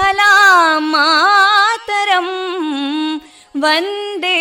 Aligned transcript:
सुफलां 0.00 0.80
मातरम् 0.92 2.36
वन्दे 3.62 4.38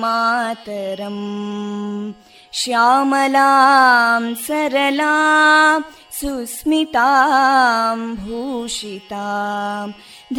मातरम् 0.00 1.22
श्यामलां 2.60 4.22
सरलां 4.46 5.80
सुस्मितां 6.18 7.96
भूषितां 8.20 9.88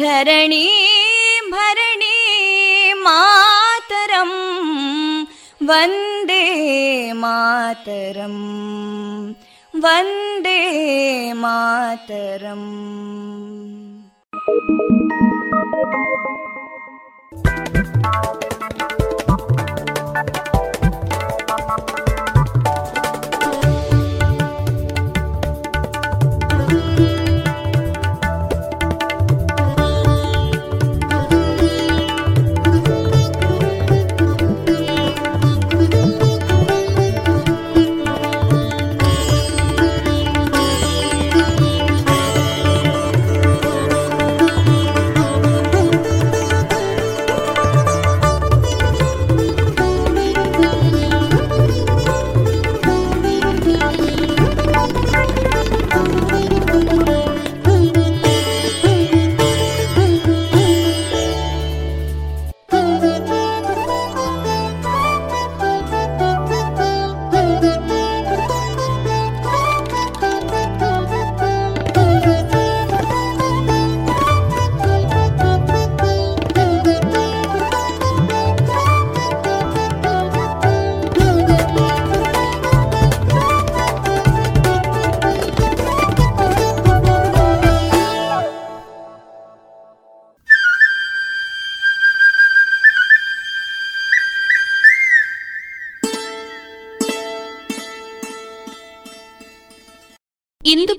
धरणीं 0.02 1.50
भरणीं 1.56 2.94
मातरम् 3.06 4.38
Vande 5.70 6.42
Mataram 7.24 8.42
Vande 9.84 10.58
Mataram 11.44 12.68
Thank 14.47 14.63
you. 14.69 16.46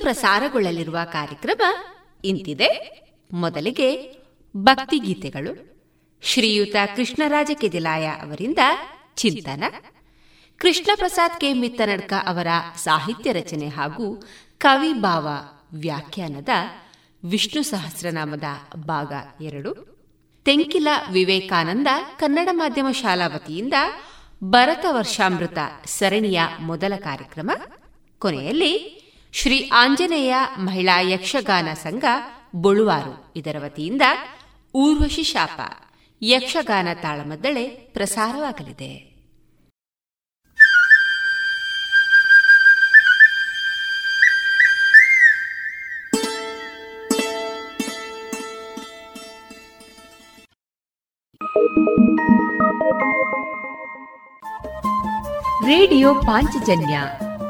ಪ್ರಸಾರಗೊಳ್ಳಲಿರುವ 0.09 0.99
ಕಾರ್ಯಕ್ರಮ 1.13 1.63
ಇಂತಿದೆ. 2.25 2.69
ಮೊದಲಿಗೆ 3.33 4.17
ಭಕ್ತಿಗೀತೆಗಳು. 4.57 5.83
ಶ್ರೀಯುತ 6.23 6.77
ಕೃಷ್ಣರಾಜ 6.97 7.51
ಕೆದಿಲಾಯ 7.55 8.07
ಅವರಿಂದ 8.07 8.59
ಚಿಂತನ. 9.17 9.65
ಕೃಷ್ಣ 10.57 10.91
ಪ್ರಸಾದ್ 10.95 11.41
ಕೆ. 11.41 11.53
ಮಿತ್ತನಡ್ಕ 11.53 12.13
ಅವರ 12.27 12.47
ಸಾಹಿತ್ಯ 12.77 13.33
ರಚನೆ 13.33 13.69
ಹಾಗೂ 13.69 14.23
ಕವಿ 14.59 14.93
ಭಾವ 14.93 15.29
ವ್ಯಾಖ್ಯಾನದ 15.73 16.49
ವಿಷ್ಣು 17.25 17.63
ಸಹಸ್ರನಾಮದ 17.63 18.45
ಭಾಗ 18.77 19.13
ಎರಡು. 19.41 19.75
ತೆಂಕಿಲ 20.45 20.89
ವಿವೇಕಾನಂದ 21.13 21.87
ಕನ್ನಡ 22.19 22.49
ಮಾಧ್ಯಮ 22.53 22.91
ಶಾಲಾ 22.91 23.27
ವತಿಯಿಂದ 23.27 23.75
ಭರತ 24.45 24.87
ವರ್ಷಾಮೃತ 24.89 25.59
ಸರಣಿಯ 25.85 26.41
ಮೊದಲ 26.61 26.93
ಕಾರ್ಯಕ್ರಮ. 26.97 27.51
ಕೊನೆಯಲ್ಲಿ 28.19 28.98
ಶ್ರೀ 29.33 29.69
ಆಂಜನೇಯ 29.69 30.35
ಮಹಿಳಾ 30.59 31.01
ಯಕ್ಷಗಾನ 31.01 31.69
ಸಂಘ, 31.83 32.05
ಬೊಳುವಾರು. 32.55 33.33
ಇದರ 33.37 33.57
ವತಿಯಿಂದ 33.59 34.03
ಊರ್ವಶಿ 34.75 35.23
ಶಾಪ, 35.23 35.61
ಯಕ್ಷಗಾನ 36.23 36.89
ತಾಳಮದ್ದಳೆ 37.03 37.69
ಪ್ರಸಾರವಾಗಲಿದೆ. 37.69 39.09
ರೇಡಿಯೋ 55.67 56.15
ಪಾಂಚಜನ್ಯ 56.15 57.01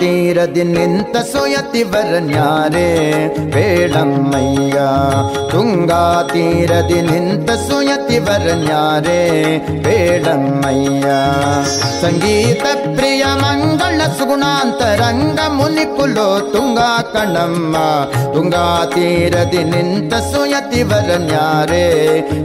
ತೀರದಿ 0.00 0.64
ನಿಂತ 0.64 1.16
ಸುಯತಿವರನ್ಯಾರೆ 1.32 2.88
ಬೇಳಮ್ಮಯ್ಯ 3.54 4.78
ತುಂಗಾ 5.50 6.02
ತೀರದಿ 6.32 7.00
ನಿಂತ 7.02 7.50
ಸುಯತಿವರನ್ಯಾರೆ 7.68 9.20
ಬೇಳಮ್ಮಯ್ಯ 9.82 11.06
ಸಂಗೀತ 12.02 12.64
ಪ್ರಿಯ 12.96 13.24
ಮಂಗಳ 13.42 14.00
ಸುಗುಣಾಂತರಂಗ 14.18 15.40
ಮುನಿಕುಲೋ 15.48 16.28
ತುಂಗಾ 16.52 16.90
ಕಣಮ್ಮ 17.12 17.76
ತುಂಗಾ 18.34 18.66
ತೀರದಿ 18.94 19.64
ನಿಂತ 19.64 20.14
ಸುಯತಿವರನ್ಯಾರೆ 20.32 21.86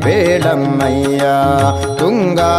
ಬೇಳಮ್ಮಯ್ಯ 0.06 1.24
ತುಂಗಾ 1.98 2.52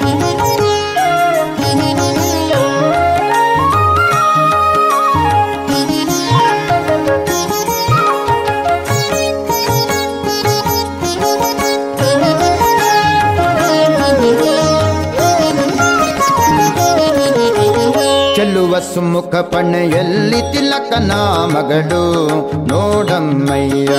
ತೀರದಿ 0.00 0.67
ಸುಮುಖ 18.98 19.34
ಪಣೆಯಲ್ಲಿ 19.50 20.38
ತಿಲಕನ 20.52 21.12
ಮಗಳು 21.52 22.04
ನೋಡಮ್ಮಯ್ಯ, 22.70 23.90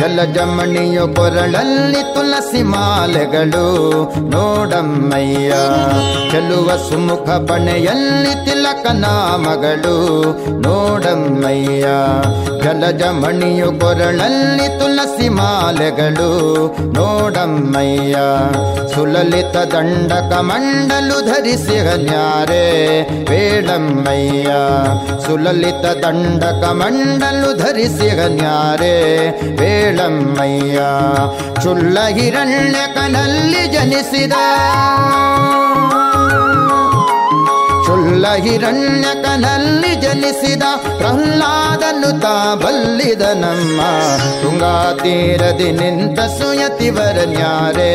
ಜಲಜಮಣಿಯು 0.00 1.04
ಕೊರಳಲ್ಲಿ 1.16 2.02
ತುಳಸಿ 2.14 2.62
ಮಾಲೆಗಳು. 2.72 3.64
ನೋಡಮ್ಮಯ್ಯ, 4.34 5.50
ಚೆಲುವ 6.30 6.68
ಸುಮುಖ 6.86 7.28
ಪಣೆಯಲ್ಲಿ 7.48 8.34
ತಿಲಕನ 8.46 9.06
ಮಗಳು 9.46 9.96
ನೋಡಮ್ಮಯ್ಯ, 10.66 11.86
ಜಲಜಮಣಿಯು 12.64 13.70
ಕೊರಳಲ್ಲಿ 13.82 14.68
ತುಳಸಿ 14.78 15.28
ಮಾಲೆಗಳು. 15.40 16.30
ನೋಡಮ್ಮಯ್ಯ, 16.98 18.16
ಸುಲಲಿತ 18.94 19.56
ದಂಡಕ 19.74 20.32
ಮಂಡಲು 20.50 21.18
ಧರಿಸಿ 21.28 21.76
ಹನ್ಯಾರೆ 21.88 22.64
ಸುಲಲಿತ 25.26 25.86
ದಂಡಕ 26.02 26.64
ಮಂಡಲು 26.72 27.58
ಧರಿಸಿ 27.58 28.08
ಹನ್ಯಾರೆ 28.08 28.94
ಬೇಳಮ್ಮಯ್ಯ 29.56 30.78
ಚುಳ್ಳ 31.62 31.98
ಹಿರಣ್ಯ 32.08 32.94
ಕನಲ್ಲಿ 32.94 33.68
ಜನಿಸಿದ. 33.68 34.32
ಚುಲ್ಲ 37.86 38.26
ಹಿರಣ್ಯಕನಲ್ಲಿ 38.34 39.96
ಜನಿಸಿದ 39.96 40.64
ಪ್ರಹ್ಲಾದನು 40.98 42.20
ತಾ 42.20 42.54
ಬಲ್ಲಿದ 42.54 43.22
ನಮ್ಮ 43.34 43.80
ತುಂಗಾ 44.42 44.92
ತೀರದಿ 45.02 45.72
ನಿಂತ 45.72 46.20
ಸುಯತಿವರನ್ಯಾರೆ 46.38 47.92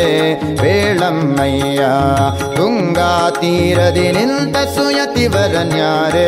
ಬೇಳಮ್ಮಯ್ಯ 0.61 1.81
ತುಂಗಾ 2.55 3.29
ತೀರದಿ 3.41 4.11
ನಿಂತ 4.11 4.57
ಸುಯತಿವರನ್ಯಾರೆ 5.25 6.27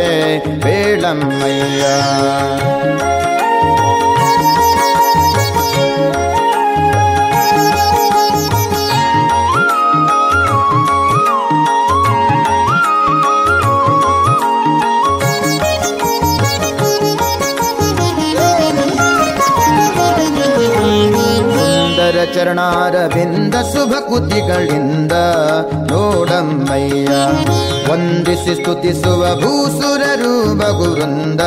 ಬೇಳಮ್ಮಯ್ಯ 0.64 1.84
ಚರಣಾರವಿಂದ 22.48 23.56
ಶುಭ 23.56 23.92
ಕುತಿಗಳಿಂದ 23.92 25.12
ನೋಡಮ್ಮಯ್ಯ. 25.92 27.08
ವಂದಿಸಿ 27.92 28.56
ಸ್ತುತಿಸುವ 28.56 29.36
ಭೂಸುರರು 29.36 30.58
ಬಗುವೃಂದ 30.58 31.42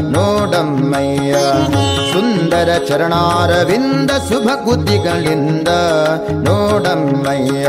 ನೋಡಮ್ಮಯ್ಯ. 0.00 1.36
ಸುಂದರ 2.12 2.80
ಚರಣಾರವಿಂದ 2.88 4.10
ಶುಭ 4.10 4.44
ಕುತಿಗಳಿಂದ 4.44 5.68
ನೋಡಮ್ಮಯ್ಯ. 6.30 7.68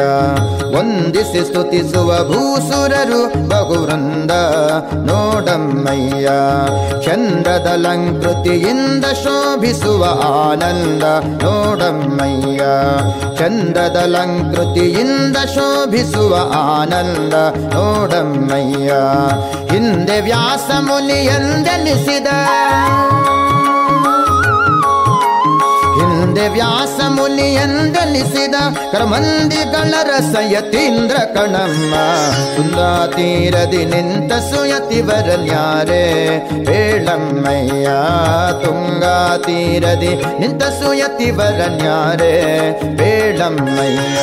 ವಂದಿಸಿ 0.78 1.46
ಸ್ತುತಿಸುವ 1.46 2.18
ಭೂಸುರರು 2.18 3.50
ಬಹುವೃಂದ 3.50 4.32
ನೋಡಮ್ಮಯ್ಯ. 4.96 6.30
ಚಂದ್ರದಲಂಕೃತಿಯಿಂದ 7.06 9.06
ಶೋಭಿಸುವ 9.06 10.24
ಆನಂದ 10.24 11.04
ನೋಡಮ್ಮಯ್ಯ. 11.44 12.63
ಚಂದ್ರದಲಂಕೃತಿಯಿಂದ 13.38 15.38
ಶೋಭಿಸುವ 15.38 16.52
ಆನಂದ. 16.82 17.34
ನೋಡಮ್ಮಯ್ಯ 17.74 18.94
ಹಿಂದೆ 19.74 20.22
ವ್ಯಾಸ 20.22 20.80
ಮುನಿಯಂದನಿಸಿದ 20.80 22.28
ವ್ಯಾಸ 26.40 27.00
ಮುನಿಯಂದಲಿಸಿದ 27.10 28.56
ಕರ್ಮಂದಿಗಳ 28.92 29.94
ರಸಯತೀಂದ್ರ 30.04 31.18
ಕಣಮ್ಮ 31.36 31.94
ಸುಂದಾ 32.56 33.08
ತೀರದಿ 33.16 33.86
ನಿಂತ 33.86 34.34
ಸುಯತಿವರನ್ಯಾರೆ 34.34 36.04
ಬೇಳಮ್ಮಯ್ಯ 36.64 37.88
ತುಂಗಾ 38.64 39.38
ತೀರದಿ 39.38 40.14
ನಿಂತ 40.40 40.64
ಸುಯತಿವರನ್ಯಾರೆ 40.64 42.34
ಬೇಳಮ್ಮಯ್ಯ 42.96 44.20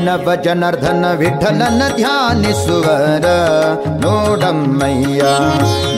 ಅಭಿನವ 0.00 0.34
ಜನಾರ್ದನ 0.34 1.04
ವಿಠಲನ 1.16 1.82
ಧ್ಯಾನಿಸುವರ 1.96 3.26
ನೋಡಮ್ಮಯ್ಯ. 4.00 5.22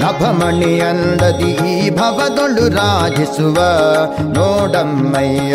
ನಭಮಣಿಯಂದದಿ 0.00 1.90
ಭವದೊಳು 1.90 2.76
ರಾಜಿಸುವ 2.76 3.58
ನೋಡಮ್ಮಯ್ಯ. 4.32 5.54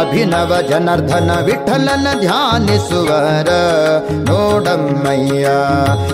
ಅಭಿನವ 0.00 0.56
ಜನಾರ್ದನ 0.68 1.30
ವಿಠಲನ 1.44 2.06
ಧ್ಯಾನಿಸುವರ 2.20 3.50
ನೋಡಮ್ಮಯ್ಯ. 4.14 5.48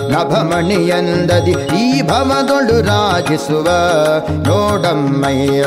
ನಭಮಣಿಯಂದದಿ 0.09 1.51
ಈ 1.75 2.01
ಭವದೊಳು 2.01 2.81
ರಾಜಿಸುವ 2.81 3.67
ನೋಡಮ್ಮಯ್ಯ. 4.45 5.65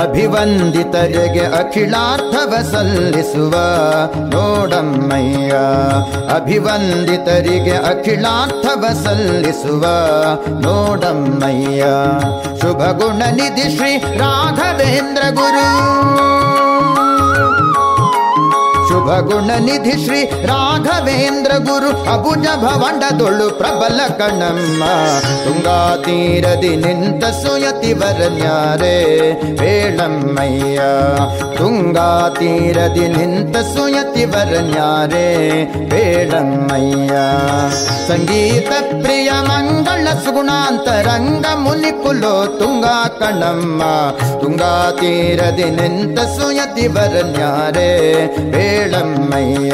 ಅಭಿವಂದಿತರಿಗೆ 0.00 1.44
ಅಖಿಲಾರ್ಥವ 1.44 2.54
ಸಲ್ಲಿಸುವ 2.72 3.54
ನೋಡಮ್ಮಯ್ಯ 4.93 5.53
ಅಭಿವಂದಿತರಿಗೆ 6.35 7.75
ಅಖಿಲಾರ್ಥವ 7.91 8.83
ಸಲ್ಲಿಸುವ 9.01 9.83
ನೋಡಮ್ಮಯ್ಯ 10.65 11.85
ಶುಭ 12.61 12.81
ಗುಣ 12.99 13.21
ನಿಧಿ 13.37 13.67
ಶ್ರೀ 13.75 13.91
ರಾಘವೇಂದ್ರ 14.21 15.23
ಗುರು 15.33 15.65
ಶುಭ 19.04 19.14
ಗುಣ 19.20 19.50
ನಿಧಿ 19.64 19.94
ಶ್ರೀ 20.02 20.18
ರಾಘವೇಂದ್ರ 20.48 21.52
ಗುರು 21.66 21.90
ಅಬುಜ 22.12 22.46
ಭವಂಡದೊಳು 22.62 23.46
ಪ್ರಬಲ 23.58 24.00
ಕಣಮ್ಮ 24.20 24.82
ತುಂಗಾ 25.44 25.76
ತೀರದಿ 26.04 26.70
ನಿಂತ 26.76 27.24
ಸುಯತಿ 27.40 27.92
ವರನ್ಯಾರೆ 28.00 28.94
ಬೇಳಮ್ಮಯ್ಯ 29.60 30.78
ತುಂಗಾ 31.58 32.08
ತೀರದಿ 32.38 33.06
ನಿಂತ 33.16 33.56
ಸುಯತಿ 33.74 34.24
ವರನ್ಯಾರೆ 34.32 35.26
ಬೇಳಮ್ಮಯ್ಯ 35.92 37.12
ಸಂಗೀತ 38.08 38.70
ಪ್ರಿಯ 39.02 39.30
ಮಂಗಳ 39.50 40.06
ಸುಗುಣಾಂತರಂಗ 40.24 41.46
ಮುನಿ 41.58 41.92
ಕುಲೋ 42.02 42.34
ತುಂಗಾ 42.58 42.96
ಕಣಮ್ಮ 43.20 43.82
ತುಂಗಾ 44.42 44.74
ತೀರದಿ 45.00 45.68
ನಿಂತ 45.78 46.18
ಸುಯತಿ 46.36 46.88
ವರನ್ಯಾರೆ 46.96 47.90
ಬೇಳಮ್ಮಯ್ಯ 48.94 49.70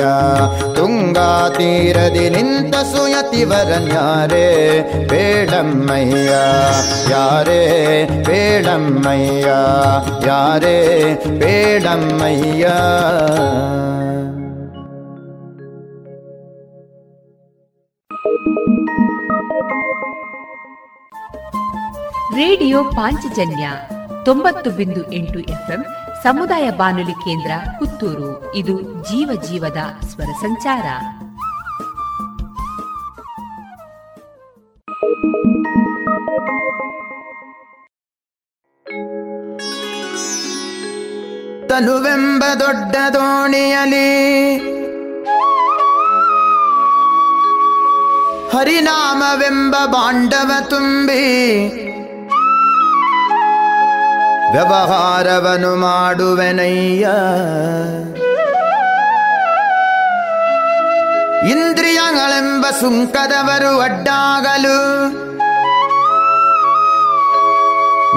ತುಂಗಾ 0.75 1.49
ತೀರದಿ 1.49 2.31
ನಿಂತ 2.31 2.75
ಸುಯತಿವರನ್ಯಾರೇ 2.75 4.49
ಬೇಡಮ್ಮಯ್ಯ, 5.09 6.31
ಯಾರೇ? 7.11 7.63
ಬೇಡಮ್ಮಯ್ಯ 8.27 9.47
ಯಾರೇ? 10.27 10.79
ಬೇಡಮ್ಮಯ್ಯ. 11.39 12.67
ರೇಡಿಯೋ 22.37 22.85
ಪಾಂಚಜನ್ಯ 22.85 23.71
ತೊಂಬತ್ತು 24.25 24.71
ಬಿಂದು 24.71 25.13
ಎಂಟು 25.13 25.39
ಎಫ್ಎಂ 25.39 25.85
ಸಮುದಾಯ 26.23 26.71
ಬಾನುಲಿ 26.71 27.13
ಕೇಂದ್ರ 27.13 27.51
ಪುತ್ತೂರು. 27.79 28.55
ಇದು 28.55 28.81
ಜೀವ 28.83 29.41
ಜೀವದ 29.43 29.79
ಸ್ವರ 30.01 30.25
ಸಂಚಾರ. 30.25 30.87
ತನುವೆಂಬ 41.69 42.45
ದೊಡ್ಡ 42.61 42.97
ದೋಣಿಯಲಿ 43.13 44.57
ಹರಿನಾಮವೆಂಬ 48.57 49.77
ಬಾಂಡವ 49.87 50.51
ತುಂಬಿ 50.71 51.90
ವ್ಯವಹಾರವನು 54.53 55.77
ಮಾಡುವೆನಯ್ಯ. 55.77 57.09
ಇಂದ್ರಿಯಗಳೆಂಬ 61.51 62.67
ಸುಂಕದವರು 62.67 63.81
ಅಡ್ಡಾಗಲು. 63.81 65.11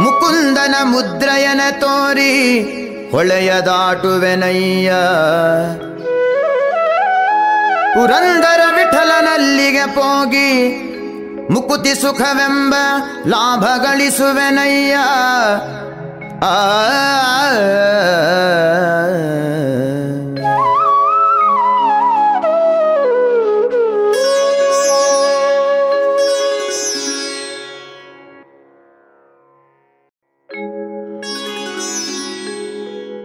ಮುಕುಂದನ 0.02 0.76
ಮುದ್ರಯನ 0.84 1.62
ತೋರಿ 1.82 2.62
ಹೊಳೆಯ 3.12 3.54
ದಾಟುವೆನಯ್ಯ. 3.54 4.94
ಪುರಂದರ 7.94 8.62
ವಿಠಲನಲ್ಲಿಗೆ 8.76 9.86
ಪೋಗಿ 9.86 10.80
ಮುಕುತಿ 11.52 12.02
ಸುಖವೆಂಬ 12.02 12.76
ಲಾಭ 13.28 13.62
ಗಳಿಸುವೆನಯ್ಯ. 13.62 14.98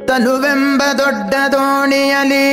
ತನುವೆಂಬ 0.08 0.82
ದೊಡ್ಡ 0.98 1.34
ದೋಣಿಯಲಿ 1.52 2.48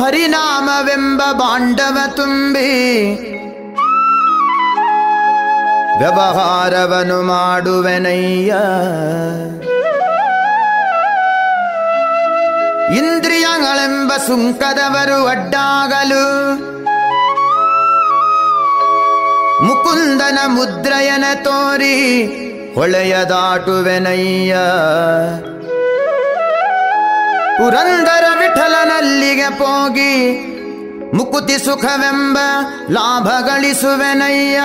ಹರಿನಾಮವೆಂಬ 0.00 1.22
ಬಾಂಡವ 1.32 1.98
ತುಂಬಿ 2.16 2.68
ವ್ಯವಹಾರವನು 5.98 7.22
ಮಾಡುವೆನಯ್ಯ. 7.22 8.54
ಇಂದ್ರಿಯಗಳೆಂಬ 12.96 14.12
ಸುಂಕದವರು 14.26 15.26
ಅಡ್ಡಾಗಲು. 15.26 16.56
ಮುಕುಂದನ 19.64 20.38
ಮುದ್ರಯನ 20.46 21.24
ತೋರಿ 21.44 22.26
ಹೊಳೆಯ 22.74 23.16
ದಾಟುವೆನಯ್ಯ. 23.16 24.56
ಪುರಂದರ 27.58 28.24
ವಿಠಲನಲ್ಲಿಗೆ 28.38 29.50
ಪೋಗಿ 29.50 30.42
ಮುಕುತಿ 31.14 31.58
ಸುಖವೆಂಬ 31.58 32.38
ಲಾಭ 32.90 33.24
ಗಳಿಸುವೆನಯ್ಯ. 33.24 34.60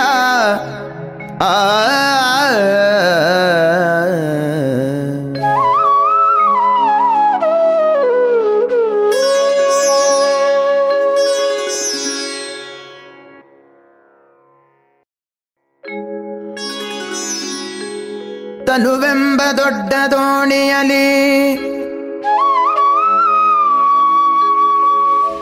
ತನುವೆಂಬ 18.65 19.41
ದೊಡ್ಡ 19.57 19.93
ದೋಣಿಯಲಿ 20.11 21.07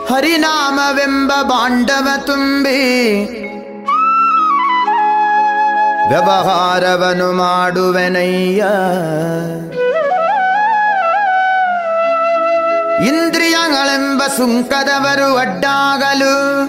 ಹರಿನಾಮವೆಂಬ 0.08 1.32
ಬಾಂಡವ 1.42 2.08
ತುಂಬಿ 2.26 2.80
ವ್ಯವಹಾರವನು 6.10 7.32
ಮಾಡುವೆನಯ್ಯ 7.32 8.64
ಇಂದ್ರಿಯಗಳೆಂಬ 13.06 14.22
ಸುಂಕದವರು 14.36 15.36
ಅಡ್ಡಾಗಲು. 15.36 16.64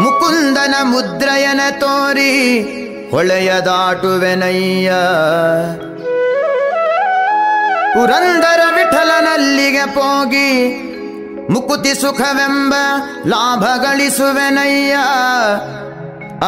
ಮುಕುಂದನ 0.00 0.74
ಮುದ್ರಯನ 0.82 1.60
ತೋರಿ 1.80 2.62
ಹೊಳೆಯ 3.10 3.52
ದಾಟುವೆನಯ್ಯ. 3.60 4.92
ಪುರಂದರ 7.94 8.60
ವಿಠಲನಲ್ಲಿಗೆ 8.76 9.86
ಪೋಗಿ 9.86 10.52
ಮುಕುತಿ 11.50 11.94
ಸುಖವೆಂಬ 11.94 12.74
ಲಾಭ 13.26 13.64
ಗಳಿಸುವೆನಯ್ಯ. 13.76 14.96
ಆ 16.40 16.46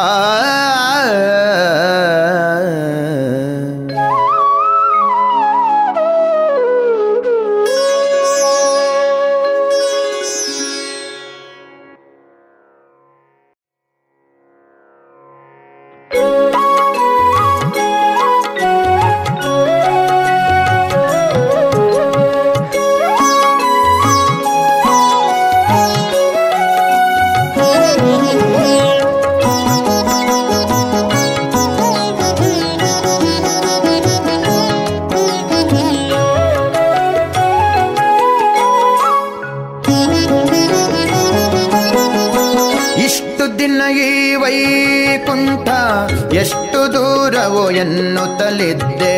ದೂರವೋ 47.39 47.71
ಎನ್ನುತ್ತಲಿದ್ದೆ 47.71 49.17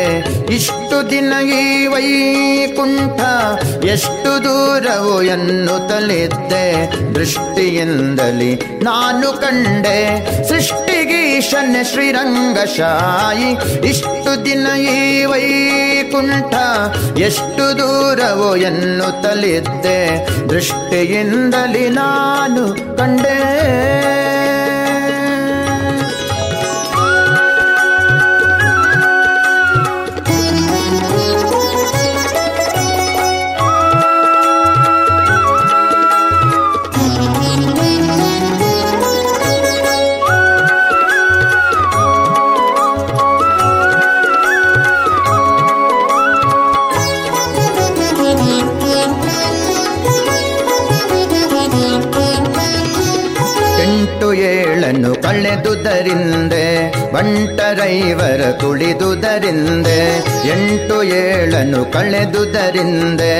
ಇಷ್ಟು 0.54 1.10
ದಿನ 1.10 1.32
ಈ 1.54 1.86
ವೈಕುಂಠ, 1.86 3.20
ಎಷ್ಟು 3.84 4.44
ದೂರವೋ 4.44 5.22
ಎನ್ನುತ್ತಲಿದ್ದೆ. 5.22 6.66
ದೃಷ್ಟಿಯಿಂದಲಿ 7.14 8.54
ನಾನು 8.84 9.32
ಕಂಡೆ 9.32 9.98
ಸೃಷ್ಟಿಗೀಶನ್ 10.48 11.84
ಶ್ರೀರಂಗಶಾಯಿ. 11.84 13.50
ಇಷ್ಟು 13.88 14.44
ದಿನ 14.44 14.66
ಈ 14.80 15.24
ವೈಕುಂಠ, 15.24 16.54
ಎಷ್ಟು 17.18 17.78
ದೂರವೋ 17.78 18.56
ಎನ್ನುತ್ತಲಿದ್ದೆ. 18.56 20.28
ದೃಷ್ಟಿಯಿಂದಲಿ 20.48 21.88
ನಾನು 21.88 22.96
ಕಂಡೆ. 22.98 24.21
ಕಳೆದುದರಿಂದೆ 55.82 56.66
ಬಂಟರೈವರ 57.12 58.42
ತುಳಿದುದರಿಂದೆ 58.60 59.98
ಎಂಟು 60.48 60.96
ಏಳನು 61.02 61.80
ಕಳೆದುದರಿಂದೆ 61.92 63.32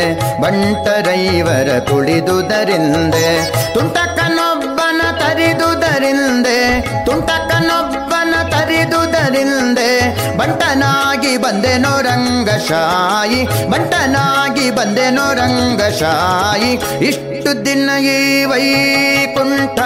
ಬಂಟರೈವರ 0.42 1.68
ತುಳಿದುದರಿಂದೆ 1.80 3.26
ತುಂಟಕನೊಬ್ಬನ 3.74 5.02
ತರಿದುದರಿಂದೆ 5.20 6.58
ತುಂಟಕನೊಬ್ಬನ 7.06 8.34
ತರಿದುದರಿಂದೆ, 8.52 9.90
ಬಂಟನಾಗಿ 10.38 11.34
ಬಂದೆನೋ 11.36 11.94
ರಂಗಶಾಯಿ, 12.00 13.40
ಬಂಟನಾಗಿ 13.70 14.66
ಬಂದೆನೋ 14.70 15.26
ರಂಗಶಾಯಿ, 15.40 16.72
ಇಷ್ಟು 17.08 17.31
ದಿನ 17.66 17.90
ಈ 18.00 18.44
ವೈಕುಂಠ? 18.44 19.80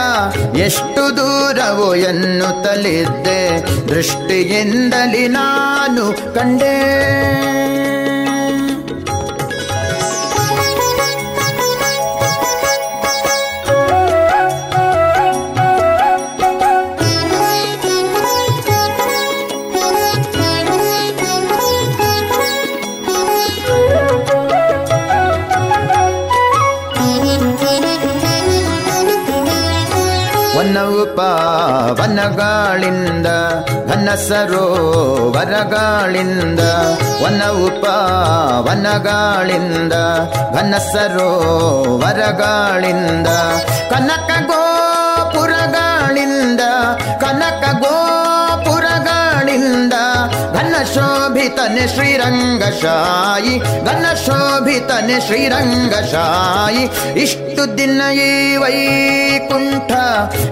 ಎಷ್ಟು 0.57 1.17
ದೂರವೋ 1.17 1.95
ಎನ್ನುತ್ತಲಿದ್ದೆ 1.95 3.63
ದೃಷ್ಟಿಯಿಂದಲಿ 3.89 5.29
ನಾನು 5.29 6.35
ಕಂಡೆ. 6.35 6.97
ವನಗಾಳಿಂದ 31.93 33.29
ಘನ 33.89 34.09
ಸರೋವರಗಾಳಿಂದ 34.29 35.33
ಉಪ 37.67 37.85
ವನಗಾಳಿಂದ 38.67 39.95
ಘನ 40.55 40.75
ಸರೋವರಗಾಳಿಂದ 40.93 42.09
ಕನಕ 43.91 44.31
ಗೋಪುರಗಾಳಿಂದ 44.51 44.76
ಘನ 50.97 51.03
ಶೋಭಿತನೆ 51.03 51.83
ಶ್ರೀರಂಗಶಾಯಿ 51.95 53.55
ಘನ 53.87 54.05
ಶೋಭಿತನೆ 54.23 55.17
ಶ್ರೀರಂಗಶಾಯಿ 55.27 56.85
ಇಷ್ಟು 57.25 57.63
ದಿನ 57.79 58.01
ಈ 58.21 58.31
ವೈಕುಂಠ 58.57 59.91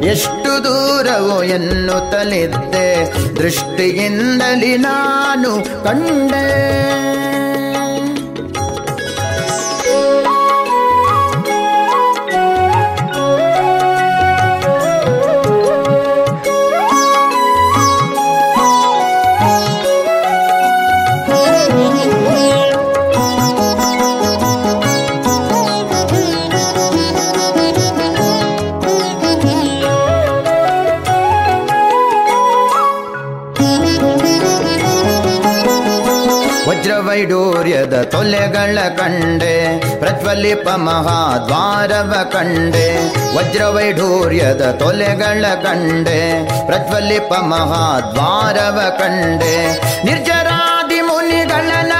ಎಷ್ಟು 0.06 0.52
ದೂರವೋ 0.64 1.38
ಎನ್ನುತ್ತಲಿದ್ದೆ 1.54 2.88
ದೃಷ್ಟಿಯಿಂದಲಿ 3.38 4.74
ನಾನು 4.78 5.52
ಕಂಡೆ 5.84 6.46
ವಜ್ರವೈಡೂರ್ಯದ 37.16 37.96
ತೊಲೆಗಳ 38.12 38.78
ಕಂಡೆ 38.96 39.52
ಪ್ರಜ್ವಲಿಪ 40.00 40.66
ಮಹಾದ್ವಾರವ 40.86 42.12
ಕಂಡೆ 42.32 42.88
ವಜ್ರವೈಢೂರ್ಯದ 43.36 44.62
ತೊಲೆಗಳ 44.80 45.44
ಕಂಡೆ 45.64 46.18
ಪ್ರಜ್ವಲಿಪ 46.66 47.32
ಮಹಾದ್ವಾರವ 47.46 48.80
ಕಂಡೆ 48.98 49.54
ನಿರ್ಜರಾದಿ 50.04 51.00
ಮುನಿಗಳನ 51.02 51.93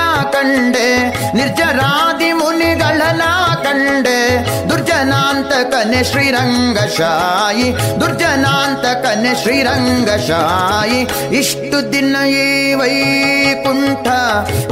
ಕಂಡೆ, 0.44 0.88
ನಿರ್ಜರಾದಿ 1.36 2.32
ಮುನಿಗಳನ 2.32 3.22
ಕಂಡೆ. 3.62 4.20
ದುರ್ಜನಾಂತಕನೆ 4.68 6.04
ಶ್ರೀರಂಗಶಾಯಿ 6.04 7.68
ದುರ್ಜನಾಂತಕನೆ 8.00 9.42
ಶ್ರೀರಂಗಶಾಯಿ 9.42 11.00
ಇಷ್ಟು 11.36 11.92
ದಿನ 11.92 12.16
ಈ 12.16 12.74
ವೈಕುಂಠ, 12.74 14.06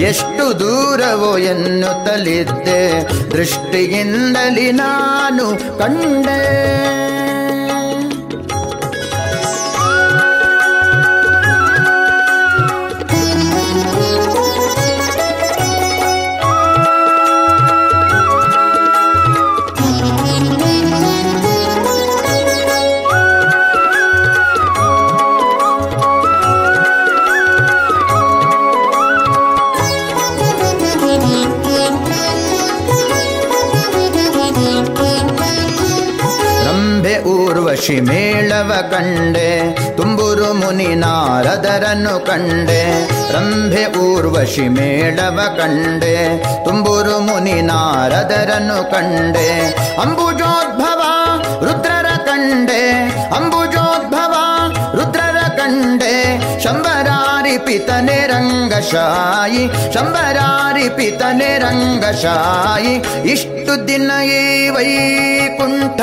ಎಷ್ಟು 0.00 0.60
ದೂರವೋ 0.60 1.38
ಎನ್ನುತ್ತಲಿದ್ದೆ. 1.38 2.82
ದೃಷ್ಟಿಯಿಂದಲಿ 3.32 4.72
ನಾನು 4.72 5.46
ಕಂಡೆ. 5.78 6.42
ಊರ್ವಶಿ 37.82 38.00
ಮೇಳವ 38.00 38.72
ಕಂಡೆ, 38.90 39.72
ತುಂಬುರು 39.96 40.54
ಮುನಿ 40.54 40.94
ನಾರದರನ್ನು 40.94 42.26
ಕಂಡೆ. 42.26 42.82
ರಂಭೆ 43.32 43.98
ಊರ್ವಶಿ 43.98 44.68
ಮೇಳವ 44.68 45.40
ಕಂಡೆ, 45.56 46.38
ತುಂಬುರು 46.64 47.20
ಮುನಿ 47.20 47.62
ನಾರದರನ್ನು 47.62 48.90
ಕಂಡೆ. 48.90 49.50
ಅಂಬುಜೋದ್ಭವ 50.02 51.02
ರುದ್ರರ 51.64 52.06
ಕಂಡೆ, 52.16 53.00
ಅಂಬುಜೋದ್ಭವ 53.36 54.34
ರುದ್ರರ 54.96 55.38
ಕಂಡೆ. 55.48 56.14
ಶಂಬರಾರಿ 56.62 57.01
ಪಿತನೆ 57.58 58.18
ರಂಗಶಾಯಿ 58.26 59.62
ಶಂಬರಾರಿ 59.94 60.88
ಪಿತನೆ 60.96 61.58
ರಂಗಶಾಯಿ 61.58 62.94
ಇಷ್ಟು 63.30 63.88
ದಿನ 63.88 64.10
ಈ 64.32 64.42
ವೈಕುಂಠ 64.68 66.00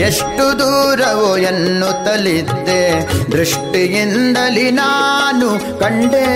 ಎಷ್ಟು 0.00 0.58
ದೂರವೋ 0.58 1.36
ಎನ್ನುತ್ತಲಿದ್ದೆ 1.46 2.82
ದೃಷ್ಟಿಯಿಂದಲಿ 3.32 4.70
ನಾನು 4.72 5.50
ಕಂಡೆ 5.78 6.26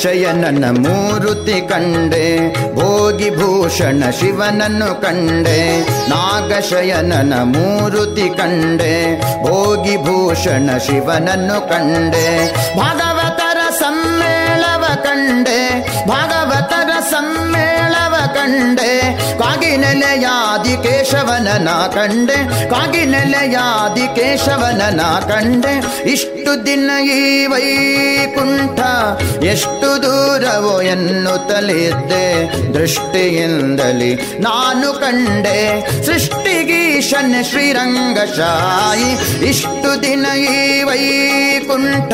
ನಾಗಶಯನನ 0.00 0.64
ಮೂರುತಿ 0.70 1.68
ಕಂಡೆ. 1.68 2.54
ಭೋಗಿ 2.74 3.30
ಭೂಷಣ 3.30 4.10
ಶಿವನನ್ನು 4.10 5.00
ಕಂಡೆ. 5.00 5.80
ನಾಗಶಯನನ 6.10 7.34
ಮೂರುತಿ 7.42 8.28
ಕಂಡೆ. 8.28 9.20
ಭೋಗಿ 9.44 9.96
ಭೂಷಣ 9.96 10.70
ಶಿವನನ್ನು 10.78 11.68
ಕಂಡೆ. 11.68 12.54
ಭಾಗವತರ 12.78 13.58
ಸಮ್ಮೇಳವ 13.78 14.84
ಕಂಡೆ. 15.02 15.80
ಭಾಗವತರ 16.08 17.00
ಸಮ್ಮೇಳವ 17.10 18.14
ಕಂಡೆ. 18.34 19.00
ಕಾಗಿನೆಲೆಯಾದಿ 19.38 20.88
ಕೇಶವನನ 20.88 21.68
ಕಂಡೆ. 21.94 22.70
ಕಾಗಿನೆಲೆಯಾದಿ 22.70 24.20
ಕೇಶವನನ 24.20 25.00
ಕಂಡೆ. 25.18 26.02
ಇಷ್ಟು 26.10 26.29
ದಿನ 26.46 26.90
ಈ 27.04 27.46
ವೈಕುಂಠ, 27.46 28.80
ಎಷ್ಟು 29.44 30.02
ದೂರವೋ 30.02 30.82
ಎನ್ನುತ್ತಲಿದ್ದೆ 30.82 32.26
ದೃಷ್ಟಿಯಿಂದಲಿ. 32.74 34.14
ನಾನು 34.40 35.00
ಕಂಡೆ 35.00 35.58
ಸೃಷ್ಟಿಗೀಶನ್ 36.06 37.44
ಶ್ರೀರಂಗಶಾಯಿ 37.44 39.10
ಇಷ್ಟು 39.48 40.02
ದಿನ 40.02 40.26
ಈ 40.36 40.82
ವೈಕುಂಠ, 40.82 42.12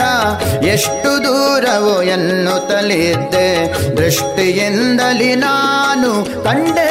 ಎಷ್ಟು 0.65 1.25
ದೂರವೋ 1.25 2.03
ಎನ್ನುತ್ತಲಿದ್ದೆ 2.03 3.49
ದೃಷ್ಟಿಯಿಂದಲಿ 3.97 5.35
ನಾನು 5.35 6.45
ಕಂಡೆ. 6.45 6.91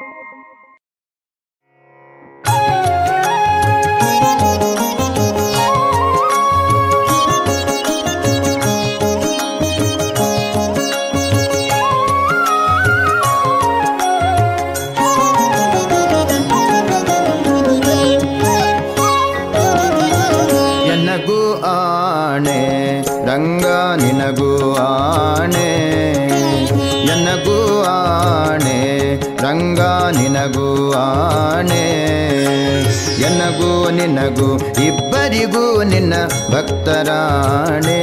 ಇಬ್ಬರಿಗೂ 35.51 35.83
ನಿನ್ನ 35.83 36.13
ಭಕ್ತರಾಣೆ 36.51 37.97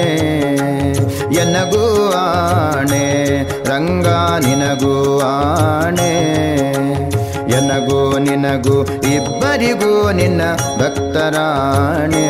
ಎನಗೂ 1.42 1.84
ಆಣೆ 2.18 3.04
ರಂಗ 3.70 4.08
ನಿನಗೂ 4.44 4.92
ಆಣೆ 5.28 6.10
ಎನಗೂ 7.58 8.00
ನಿನಗೂ 8.26 8.76
ಇಬ್ಬರಿಗೂ 9.14 9.92
ನಿನ್ನ 10.12 10.42
ಭಕ್ತರಾಣೆ. 10.80 12.26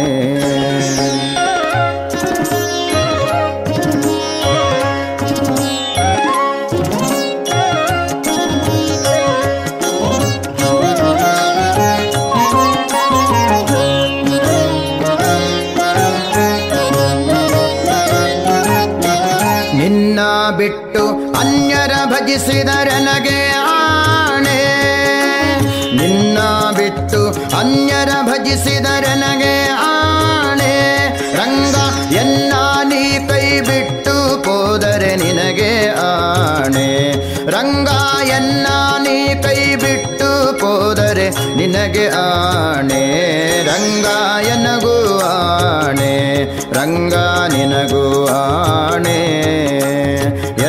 ಭಜಿಸಿದರೆನಗೆ 22.39 23.51
ಆಣೆ. 23.51 24.61
ನಿನ್ನ 25.97 26.39
ಬಿಟ್ಟು 26.77 27.27
ಅನ್ಯರ 27.59 28.09
ಭಜಿಸಿದರನಗೆ 28.23 29.69
ಆಣೆ. 29.69 31.07
ರಂಗ 31.37 31.75
ಎನ್ನ 32.13 32.53
ನೀ 32.85 33.29
ಕೈ 33.29 33.61
ಬಿಟ್ಟು 33.61 34.43
ಹೋದರೆ 34.43 35.17
ನಿನಗೆ 35.17 35.89
ಆಣೆ. 35.89 37.13
ರಂಗ 37.51 37.89
ಎನ್ನ 38.29 38.67
ನೀ 38.99 39.35
ಕೈ 39.35 39.77
ಬಿಟ್ಟು 39.77 40.67
ಹೋದರೆ 40.67 41.31
ನಿನಗೆ 41.31 42.09
ಆಣೆ. 42.09 43.23
ರಂಗ 43.63 44.07
ಎನಗೂ 44.47 45.19
ಆಣೆ. 45.19 46.45
ರಂಗ 46.73 47.15
ನಿನಗೂ 47.53 48.27
ಆಣೆ. 48.27 49.39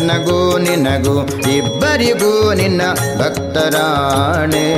ಎನಗೂ 0.09 0.57
ನಿನಗೂ 0.57 1.15
ಇಬ್ಬರಿಗೂ 1.55 2.31
ನಿನ್ನ 2.53 2.81
ಭಕ್ತರಾಣೆ. 3.17 4.69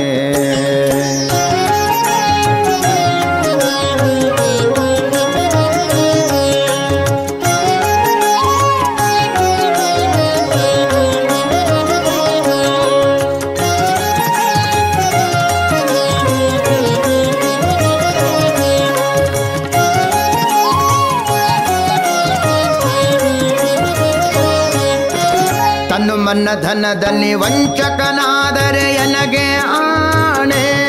ಧನದಲ್ಲಿ 26.62 27.34
ವಂಚಕನಾದರೆ 27.34 28.94
ಎನಗೆ 28.94 29.56
ಆಣೆ? 29.56 30.82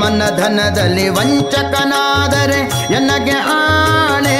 ಮನ್ನ 0.00 0.22
ಧನದಲ್ಲಿ 0.36 1.08
ವಂಚಕನಾದರೆ 1.08 2.60
ಎನಗೆ 2.94 3.32
ಆಣೆ? 3.32 4.38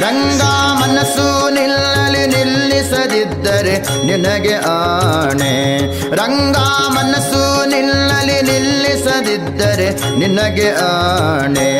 ರಂಗ 0.00 0.42
ಮನಸ್ಸು 0.80 1.50
ನಿಲ್ಲಲಿ 1.50 2.26
ನಿಲ್ಲಿಸದಿದ್ದರೆ 2.26 4.06
ನಿನಗೆ 4.06 4.54
ಆಣೆ? 4.54 5.78
ರಂಗ 6.14 6.56
ಮನಸ್ಸು 6.88 7.66
ನಿಲ್ಲಲಿ 7.66 8.42
ನಿಲ್ಲಿಸದಿದ್ದರೆ 8.42 10.16
ನಿನಗೆ 10.18 10.70
ಆಣೆ? 10.70 11.70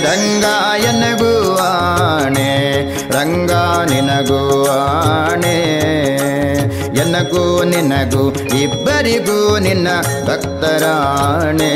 ರಂಗ 0.00 0.44
ಎನಗೂ 0.84 1.56
ಆಣೆ? 1.56 2.50
ರಂಗ 3.10 3.52
ನಿನಗೂ 3.90 4.70
ಆಣೆ? 4.70 5.62
ಎನಗೂ 6.96 7.64
ನಿನಗೂ 7.64 8.34
ಇಬ್ಬರಿಗೂ 8.58 9.58
ನಿನ್ನ 9.58 9.88
ಭಕ್ತರಾಣೆ. 10.26 11.72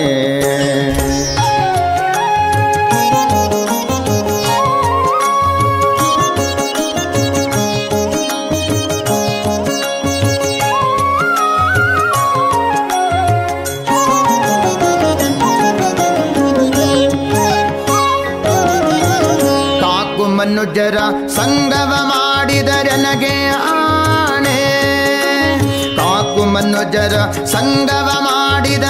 ಕಾಕು 26.77 26.89
ಮನುಜರ 26.89 27.45
ಸಂಗವ 27.45 28.09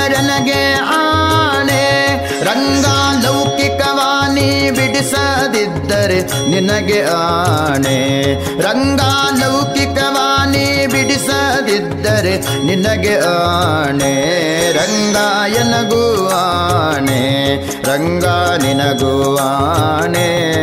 ನನಗೆ 0.09 0.75
ಆಣೆ. 0.75 2.17
ರಂಗ 2.45 2.87
ಲೌಕಿಕವಾನಿ 3.25 4.71
ಬಿಡಿಸದಿದ್ದರೆ 4.71 6.49
ನಿನಗೆ 6.49 7.05
ಆಣೆ. 7.05 8.33
ರಂಗ 8.63 9.01
ಲೌಕಿಕವಾನಿ 9.39 10.87
ಬಿಡಿಸದಿದ್ದರೆ 10.87 12.65
ನಿನಗೆ 12.65 13.19
ಆಣೆ. 13.19 14.33
ರಂಗ 14.73 15.17
ಎನಗೂ 15.53 16.29
ಆಣೆ. 16.29 17.57
ರಂಗ 17.83 18.25
ನಿನಗೂ 18.63 19.37
ಆಣೆ. 19.37 20.57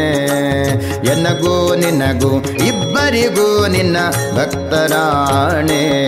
ಎನಗೂ 1.07 1.75
ನಿನಗೂ 1.75 2.41
ಇಬ್ಬರಿಗೂ 2.41 3.67
ನಿನ್ನ 3.67 3.97
ಭಕ್ತರಾಣೆ. 4.35 6.03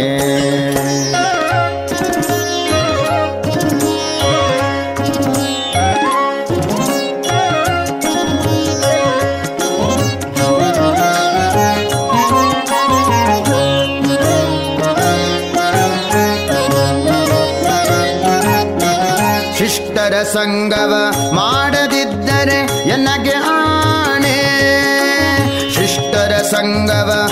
ಸಂಗವ 20.36 20.93
ಮಾಡದಿದ್ದರೆ 21.34 22.89
ಎನಗೆ 22.89 23.36
ಆಣೆ? 23.36 24.38
ಶಿಷ್ಟರ 25.74 26.38
ಸಂಗವ 26.38 27.25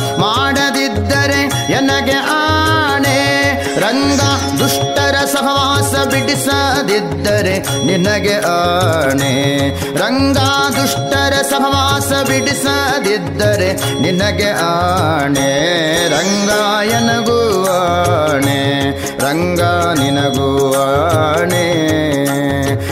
ಬಿಡಿಸದಿದ್ದರೆ 6.33 7.85
ನಿನಗೆ 7.85 8.33
ಆಣೆ. 8.33 9.69
ರಂಗ 9.97 10.37
ದುಷ್ಟರ 10.75 11.33
ಸಹವಾಸ 11.41 12.27
ಬಿಡಿಸದಿದ್ದರೆ 12.27 13.73
ನಿನಗೆ 14.01 14.49
ಆಣೆ. 14.49 15.69
ರಂಗಾಯನಗೂ 16.09 17.69
ಆಣೆ. 17.71 18.91
ರಂಗ 19.17 19.61
ನಿನಗೂ 19.99 20.75
ಆಣೆ. 20.81 21.69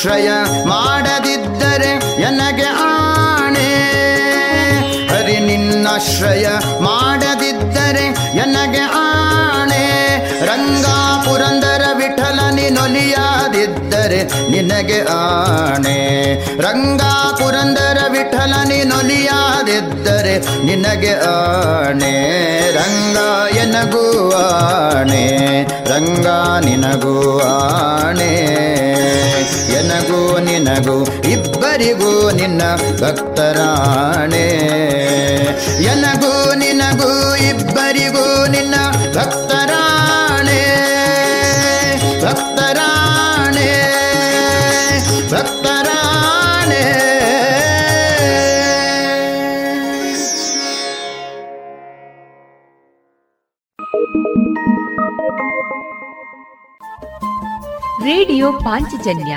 ನಿನ್ನಾಶ್ರಯ 0.05 0.31
ಮಾಡದಿದ್ದರೆ 0.67 1.93
ಎನಗೆ 2.23 2.67
ಆಣೆ? 2.81 3.69
ಹರಿ 5.09 5.37
ನಿನ್ನಾಶ್ರಯ 5.41 6.47
ಮಾಡದಿದ್ದರೆ 6.81 8.05
ಎನಗೆ 8.37 8.83
ಆಣೆ? 9.01 9.85
ರಂಗ 10.47 10.87
ಪುರಂದರ 11.25 11.85
ವಿಠಲನಿ 11.97 12.71
ನೊಲಿಯದಿದ್ದರೆ 12.71 14.21
ನಿನಗೆ 14.51 15.01
ಆಣೆ? 15.11 15.99
ರಂಗ 16.61 17.03
ಪುರಂದರ 17.41 17.99
ವಿಠಲನಿ 18.09 18.85
ನೊಲಿಯದಿದ್ದರೆ 18.85 20.67
ನಿನಗೆ 20.67 21.15
ಆಣೆ? 21.31 22.15
ರಂಗ 22.73 23.19
ಎನಗುವಾಣೆ 23.57 25.25
ರಂಗ 25.89 26.27
ನಿನಗೂ 29.95 30.39
ನಿನಗೂ 30.39 31.05
ಇಬ್ಬರಿಗೂ 31.23 32.31
ನಿನ್ನ 32.31 32.63
ಭಕ್ತರಾಣೆ. 33.01 34.47
ಎನಗೂ 35.83 36.55
ನಿನಗೂ 36.55 37.37
ಇಬ್ಬರಿಗೂ 37.37 38.47
ನಿನ್ನ 38.47 38.75
ಭಕ್ತರಾಣೆ. 39.15 40.63
ಭಕ್ತರಾಣೆ 42.23 43.71
ಭಕ್ತರಾಣೆ. 45.31 46.83
ರೇಡಿಯೋ 58.05 58.53
ಪಾಂಚಜನ್ಯ 58.53 59.37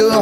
ಕೊಡು 0.00 0.18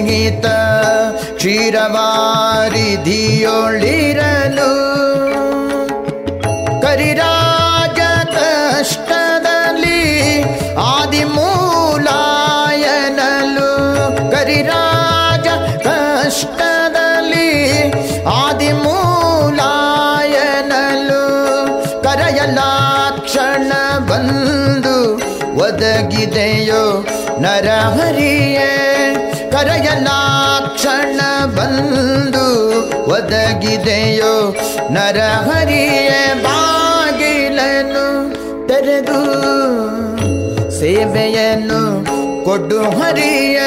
ಸಂಗೀತ 0.00 0.46
ಕ್ಷೀರವಾರಿಧಿಯೊಳಿರಲು 1.38 1.88
ಕರಿರಾಜ 6.84 8.00
ಕಷ್ಟದಲ್ಲಿ 8.36 10.00
ಆದಿಮೂಲಾಯನಲು 10.86 11.28
ಕರಿರಾಜ 14.34 15.48
ಕಷ್ಟದಲ್ಲಿ 15.88 17.50
ಆದಿಮೂಲಾಯನಲು 18.40 18.72
ಕರೆಯಲಾಕ್ಷಣ 22.06 23.70
ಬಂದು 24.10 24.96
ಒದಗಿದೆಯೋ 25.60 26.84
ನರಹರಿಯೇ 27.44 28.29
ನರಹರಿಯ 35.12 36.10
ಬಾಗಿಲನ್ನು 36.42 38.04
ತೆರೆದು 38.68 39.20
ಸೇವೆಯನ್ನು 40.78 41.80
ಕೊಡು 42.44 42.82
ಹರಿಯ. 42.98 43.58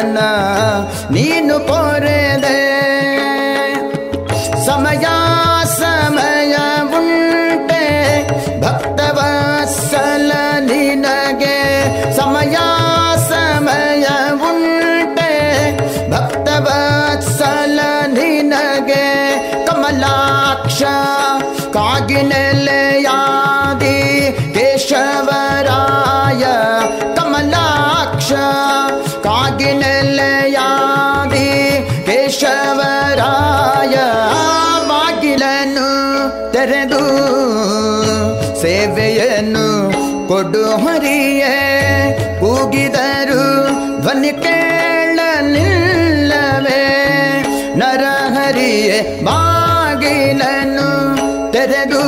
ಅಜಾಮಿಳನ 0.00 0.18
ನೀನು 1.10 1.54
ಪೊರೆದೆ 1.68 1.89
ಕೊಡು 40.51 40.71
ಹರಿಯೇ, 40.71 41.51
ಕೂಗಿದರು 42.39 43.43
ಧ್ವನಿ 44.01 44.31
ಕೇಳಲಿಲ್ಲವೇ. 44.31 45.53
ನರಹರಿಯೇ 47.75 49.21
ಬಾಗಿಲನು 49.23 50.89
ತೆರೆದು 51.51 52.03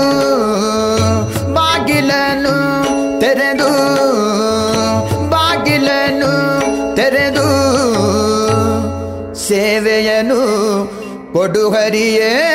ಬಾಗಿಲನು 1.54 2.56
ತೆರೆದು 3.20 3.70
ಬಾಗಿಲನು 5.30 6.32
ತೆರೆದು. 6.96 7.48
ಸೇವೆಯನು 9.48 10.42
ಕೊಡು 11.34 11.70
ಹರಿಯೇ. 11.70 12.53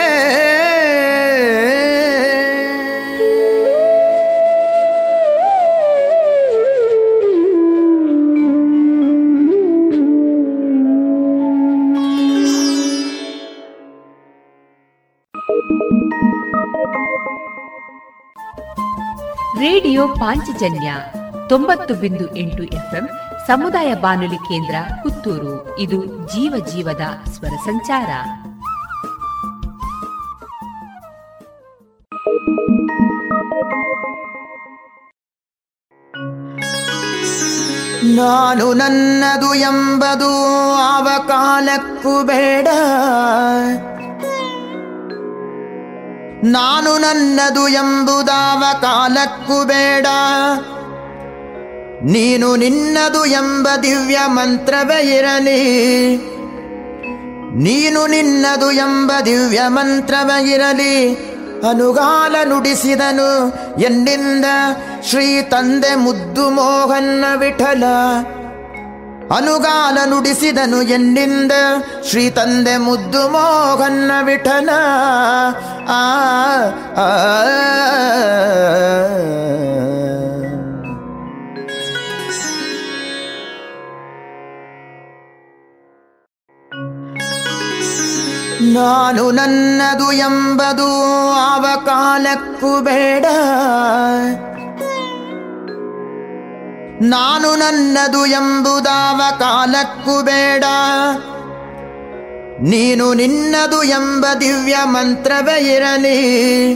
ಪಾಂಚಜನ್ಯ 20.59 20.95
ತೊಂಬತ್ತು 21.49 21.95
ಬಿಂದು 21.95 22.37
ಎಂಟು 22.37 22.63
ಎಫ್ಎಂ 22.63 23.09
ಸಮುದಾಯ 23.47 23.95
ಬಾನುಲಿ 23.95 24.37
ಕೇಂದ್ರ 24.37 24.75
ಪುತ್ತೂರು. 25.03 25.79
ಇದು 25.79 26.07
ಜೀವ 26.07 26.67
ಜೀವದ 26.73 27.31
ಸ್ವರ 27.31 27.49
ಸಂಚಾರ. 27.49 28.11
ನಾನು 38.05 38.73
ನನ್ನದು 38.73 39.55
ಎಂಬುದು 39.55 40.33
ಆವ 40.75 41.09
ಕಾಲಕ್ಕೂ 41.29 42.23
ಬೇಡ. 42.23 42.69
ನಾನು 46.45 46.99
ನನ್ನದು 46.99 47.69
ಎಂಬುದಾವ 47.69 48.65
ಕಾಲಕ್ಕೂ 48.81 49.65
ಬೇಡ. 49.65 50.07
ನೀನು 52.03 52.57
ನಿನ್ನದು 52.57 53.27
ಎಂಬ 53.27 53.69
ದಿವ್ಯ 53.83 54.19
ಮಂತ್ರವೇ 54.27 55.17
ಇರಲಿ. 55.17 56.17
ನೀನು 57.55 58.07
ನಿನ್ನದು 58.07 58.73
ಎಂಬ 58.73 59.13
ದಿವ್ಯ 59.25 59.61
ಮಂತ್ರವೇ 59.67 60.51
ಇರಲಿ. 60.51 61.15
ಅನುಗಾಲ 61.69 62.37
ನುಡಿಸಿದನು 62.45 63.53
ಎನ್ನಿಂದ 63.81 64.45
ಶ್ರೀ 65.11 65.43
ತಂದೆ 65.43 65.95
ಮುದ್ದು 65.95 66.51
ಮೋಹನ್ನ 66.51 67.25
ವಿಠಲ. 67.37 67.85
ಅನುಗಾಲ 69.35 69.99
ನುಡಿಸಿದನು 70.07 70.83
ಎನ್ನಿಂದ 70.91 71.53
ಶ್ರೀ 72.11 72.31
ತಂದೆ 72.31 72.77
ಮುದ್ದು 72.77 73.29
ಮೋಹನ್ನ 73.29 74.13
ವಿಠನ 74.25 74.71
ಆ. 75.91 76.03
ನಾನು 88.75 89.31
ನನ್ನದು 89.31 90.13
ಎಂಬುದು 90.21 90.89
ಆವ 91.43 91.67
ಕಾಲಕ್ಕೂ 91.87 92.81
ಬೇಡ 92.81 93.27
ನಾನು 97.01 97.57
ನನ್ನದು 97.57 98.27
ಎಂಬುದಾವ 98.27 99.23
ಕಾಲಕ್ಕೂ 99.39 100.23
ಬೇಡ. 100.23 100.65
ನೀನು 102.61 103.15
ನಿನ್ನದು 103.15 103.83
ಎಂಬ 103.83 104.27
ದಿವ್ಯ 104.41 104.77
ಮಂತ್ರವೇ 104.85 105.75
ಇರಲಿ. 105.75 106.75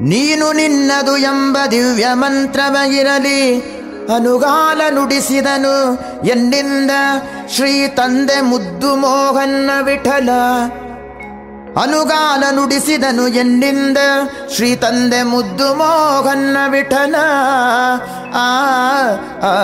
ನೀನು 0.00 0.52
ನಿನ್ನದು 0.52 1.16
ಎಂಬ 1.16 1.58
ದಿವ್ಯ 1.70 2.06
ಮಂತ್ರವೇ 2.12 2.96
ಇರಲಿ. 2.96 3.60
ಅನುಗಾಲ 4.14 4.80
ನುಡಿಸಿದನು 4.90 5.98
ಎನ್ನಿಂದ 6.26 6.90
ಶ್ರೀ 7.48 7.88
ತಂದೆ 7.88 8.40
ಮುದ್ದು 8.40 8.96
ಮೋಹನ್ನ 8.96 9.70
ವಿಠಲ. 9.82 10.28
ಅನುಗಾಲ 11.76 12.44
ನುಡಿಸಿದನು 12.50 13.26
ಎನ್ನಿಂದ 13.34 13.98
ಶ್ರೀ 14.56 14.76
ತಂದೆ 14.76 15.22
ಮುದ್ದು 15.22 15.74
ಮೋಹನ್ನ 15.74 16.56
ವಿಠನ 16.68 17.16
ಆ 18.38 18.48
ಆ. 19.44 19.54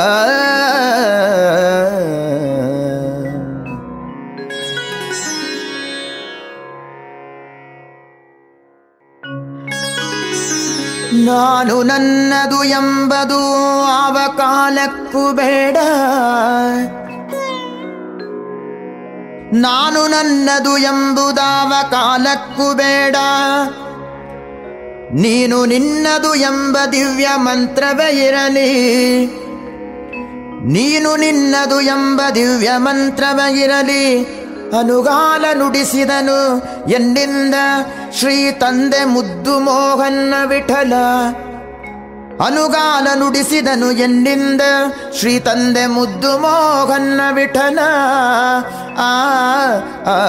ನಾನು 11.25 11.83
ನನ್ನದು 11.83 12.65
ಎಂಬುದು 12.73 13.41
ಆವ 13.95 14.19
ಕಾಲಕ್ಕೂ 14.37 15.33
ಬೇಡ 15.33 15.77
ನಾನು 19.53 20.07
ನನ್ನದು 20.07 20.79
ಎಂಬುದಾವ 20.79 21.73
ಕಾಲಕ್ಕೂ 21.91 22.75
ಬೇಡ. 22.75 23.17
ನೀನು 25.13 25.67
ನಿನ್ನದು 25.67 26.35
ಎಂಬ 26.35 26.79
ದಿವ್ಯ 26.93 27.29
ಮಂತ್ರವೇ 27.35 28.27
ಇರಲಿ. 28.27 29.27
ನೀನು 30.73 31.17
ನಿನ್ನದು 31.17 31.81
ಎಂಬ 31.81 32.23
ದಿವ್ಯ 32.35 32.71
ಮಂತ್ರವೇ 32.77 33.61
ಇರಲಿ. 33.61 34.25
ಅನುಗಾಲ 34.79 35.45
ನುಡಿಸಿದನು 35.55 36.63
ಎನ್ನಿಂದ 36.91 37.55
ಶ್ರೀ 38.19 38.51
ತಂದೆ 38.51 39.05
ಮುದ್ದು 39.05 39.61
ಮೋಹನ್ನ 39.61 40.35
ವಿಠಲ. 40.47 40.93
ಅನುಗಾಲ 42.41 43.07
ನುಡಿಸಿದನು 43.19 43.91
ಎನ್ನಿಂದ 43.91 44.61
ಶ್ರೀ 45.21 45.41
ತಂದೆ 45.41 45.87
ಮುದ್ದು 45.87 46.39
ಮೋಹನ್ನ 46.39 47.21
ವಿಠಲ. 47.35 47.79
ಆ. 48.99 50.23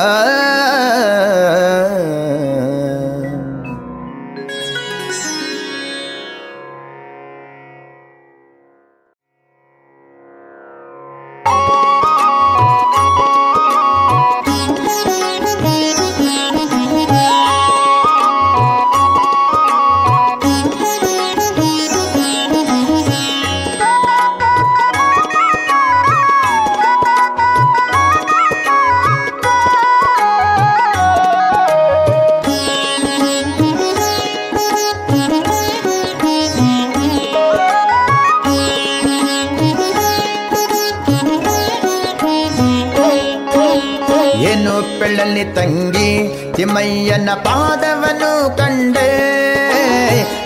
ತಂಗಿ, 45.44 46.10
ತಿಮ್ಮಯ್ಯನ 46.54 47.30
ಪಾದವನು 47.34 48.58
ಕಂಡೆ. 48.58 49.10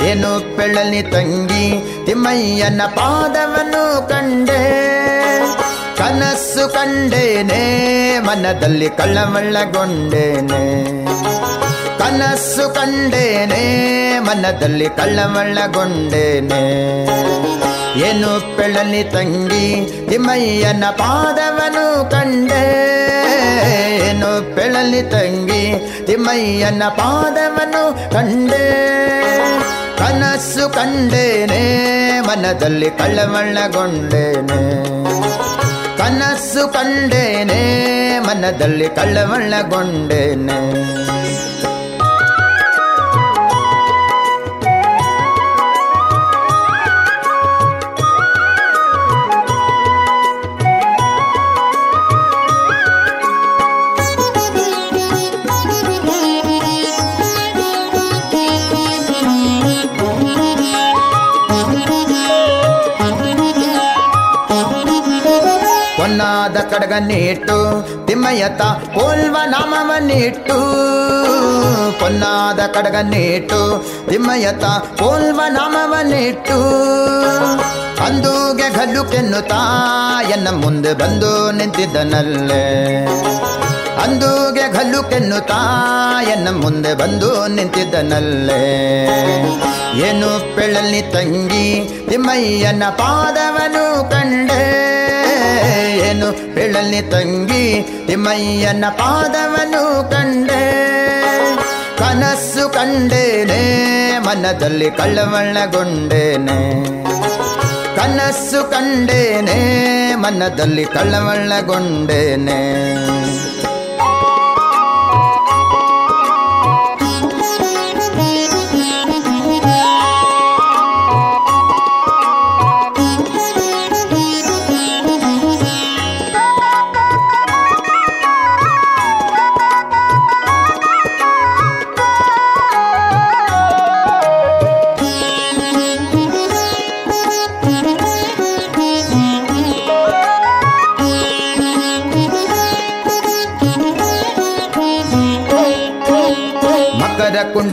ಏನು 0.09 0.57
ಪೆಳಲಿ 0.57 1.01
ತಂಗಿ, 1.01 1.65
ತಿಮ್ಮಯ್ಯನ 2.05 2.81
ಪಾದವನು 2.85 4.07
ಕಂಡೆ. 4.09 4.61
ಕನಸು 5.97 6.73
ಕಂಡೇನೆ, 6.73 7.61
ಮನದಲ್ಲಿ 8.19 8.89
ಕಳ್ಳಮಳ್ಳಗೊಂಡೇನೆ 8.89 10.63
ಕನಸು 11.99 12.69
ಕಂಡೇನೆ, 12.69 13.63
ಮನದಲ್ಲಿ 14.19 14.89
ಕಳ್ಳಮಳ್ಳಗೊಂಡೇನೆ 14.89 16.61
ಏನು 18.05 18.57
ಪೆಳಲಿ 18.57 19.03
ತಂಗಿ 19.03 19.65
ತಿಮ್ಮಯ್ಯನ 20.09 20.85
ಪಾದವನು 20.89 21.85
ಕಂಡೆ. 22.11 22.63
ಏನು 24.07 24.55
ಪೆಳಲಿ 24.55 25.01
ತಂಗಿ 25.01 25.63
ತಿಮ್ಮಯ್ಯನ 26.05 26.83
ಪಾದವನು 26.99 27.83
ಕಂಡೆ. 28.13 28.65
ಕನಸು 29.99 30.65
ಕಂಡೇನೆ, 30.69 31.61
ಮನದಲ್ಲಿ 32.27 32.89
ಕಳ್ಳವಳ್ಳಗೊಂಡೇನೆ 32.89 34.59
ಕನಸು 35.97 36.73
ಕಂಡೇನೆ, 36.73 37.61
ಮನದಲ್ಲಿ 38.27 38.89
ಕಳ್ಳಮಳ್ಳಗೊಂಡೇನೆ 38.89 40.59
ಹೊನ್ನಾದ 66.47 66.73
ಕಡಗನ್ನಿಟ್ಟು, 66.73 67.57
ತಿಮ್ಮಯ್ಯತ 68.07 68.61
ಕೋಲ್ವ 68.61 69.37
ನಾಮವನ್ನಿಟ್ಟು, 69.45 70.57
ಪೊನ್ನಾದ 71.99 72.59
ಕಡಗನ್ನಿಟ್ಟು, 72.59 73.85
ತಿಮ್ಮಯ್ಯತ 74.09 74.63
ಕೋಲ್ವ 74.99 75.41
ನಾಮವನ್ನಿಟ್ಟು. 75.49 76.59
ಅಂದೂಗೆ 78.05 78.69
ಗಲ್ಲು 78.69 79.03
ಕೆನ್ನುತ್ತಾ, 79.05 79.61
ಎನ್ನ 80.29 80.47
ಮುಂದೆ 80.49 80.93
ಬಂದು 80.93 81.51
ನಿಂತಿದ್ದನಲ್ಲೇ. 81.51 83.05
ಅಂದೂಗೆ 84.03 84.71
ಗಲ್ಲು 84.71 85.03
ಕೆನ್ನುತ್ತಾ, 85.03 85.61
ಎನ್ನ 86.23 86.47
ಮುಂದೆ 86.61 86.93
ಬಂದು 86.93 87.47
ನಿಂತಿದ್ದನಲ್ಲೇ. 87.47 88.63
ಏನು 89.97 90.55
ಪೆಳಲಿ 90.55 91.01
ತಂಗಿ, 91.01 91.99
ತಿಮ್ಮಯ್ಯನ 92.09 92.83
ಪಾದವನು 92.89 94.11
ಕಂಡೆ. 94.11 94.86
ಏನು 96.09 96.27
ಬೆಳಲಿ 96.55 97.01
ತಂಗಿ 97.11 97.65
ತಿಮ್ಮಯ್ಯನ 98.07 98.85
ಪಾದವನು 98.89 99.83
ಕಂಡೆ. 100.11 100.63
ಕನಸು 101.99 102.69
ಕಂಡೇನೆ 102.69 103.61
ಮನದಲ್ಲಿ 104.19 104.91
ಕಳ್ಳವಳ್ಳಗೊಂಡೇನೆ 104.91 106.57
ಕನಸು 107.95 108.71
ಕಂಡೇನೆ 108.71 109.57
ಮನದಲ್ಲಿ 110.15 110.85
ಕಳ್ಳಮಳ್ಳಗೊಂಡೇನೆ 110.85 112.59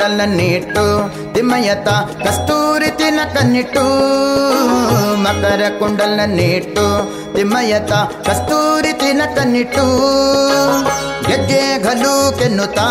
ಮಕರ 0.05 0.17
ಕುಂಡಲನ್ನಿಟ್ಟು 0.17 0.85
ತಿಮ್ಮಯ್ಯತ 1.35 1.89
ಕಸ್ತೂರಿ 2.25 2.91
ತಿನಕನ್ನಿಟ್ಟು 2.91 3.85
ಮಕರ 5.23 5.63
ಕುಂಡಲನ್ನಿಟ್ಟು 5.79 6.85
ತಿಮ್ಮಯ್ಯತ 7.37 7.93
ಕಸ್ತೂರಿ 8.29 8.93
ತಿನಕನ್ನಿಟ್ಟು 8.93 9.85
ಗೆಜ್ಜೆ 11.29 11.63
ಘಲು 11.83 12.39
ಕೆನ್ನುತ್ತಾ 12.39 12.87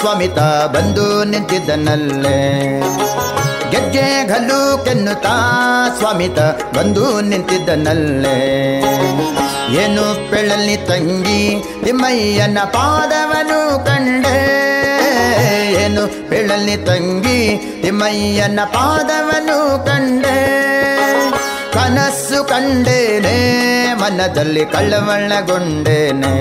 ಸ್ವಾಮಿತ 0.00 0.38
ಬಂದು 0.74 1.24
ನಿಂತಿದ್ದನಲ್ಲೇ. 1.24 2.36
ಗೆಜ್ಜೆ 3.70 4.06
ಘಲು 4.28 4.84
ಕೆನ್ನುತ್ತಾ 4.84 5.34
ಸ್ವಾಮಿತ 5.98 6.38
ಬಂದು 6.76 7.20
ನಿಂತಿದ್ದನಲ್ಲೇ. 7.20 8.36
ಏನು 9.82 10.04
ಪೆಳಲಿ 10.30 10.76
ತಂಗಿ 10.76 11.64
ತಿಮ್ಮಯ್ಯನ 11.84 12.58
ಪಾದವನು 12.64 13.86
ಕಂಡೆ. 13.86 14.38
ಏನು 15.72 16.30
ಪೆಳಲಿ 16.30 16.76
ತಂಗಿ 16.76 17.40
ತಿಮ್ಮಯ್ಯನ 17.82 18.60
ಪಾದವನು 18.64 19.86
ಕಂಡೆ. 19.86 20.36
ಕನಸು 21.74 22.44
ಕಂಡೇನೆ 22.44 23.36
ಮನದಲ್ಲಿ 23.94 24.64
ಕಳ್ಳವಳ್ಳಗೊಂಡೇನೆ 24.64 26.32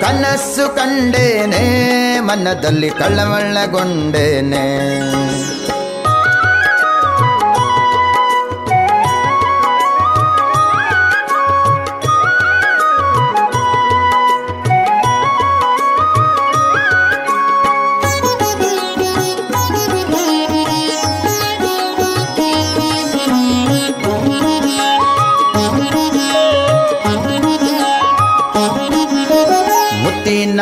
ಕನಸು 0.00 0.76
ಕಂಡೇನೆ 0.76 1.62
ಮನದಲ್ಲಿ 2.20 2.90
ಕಳ್ಳಮಳ್ಳಗೊಂಡೇನೆ 2.90 4.64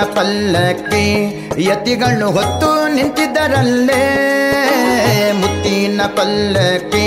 ಮುತ್ತಿನ 0.01 0.21
ಪಲ್ಲಕ್ಕಿ 0.21 1.07
ಯತಿಗಳು 1.63 2.31
ಹೊತ್ತು 2.31 2.95
ನಿಂತಿದ್ದರಲ್ಲೇ. 2.95 4.05
ಮುತ್ತಿನ 5.33 6.01
ಪಲ್ಲಕ್ಕಿ 6.07 7.07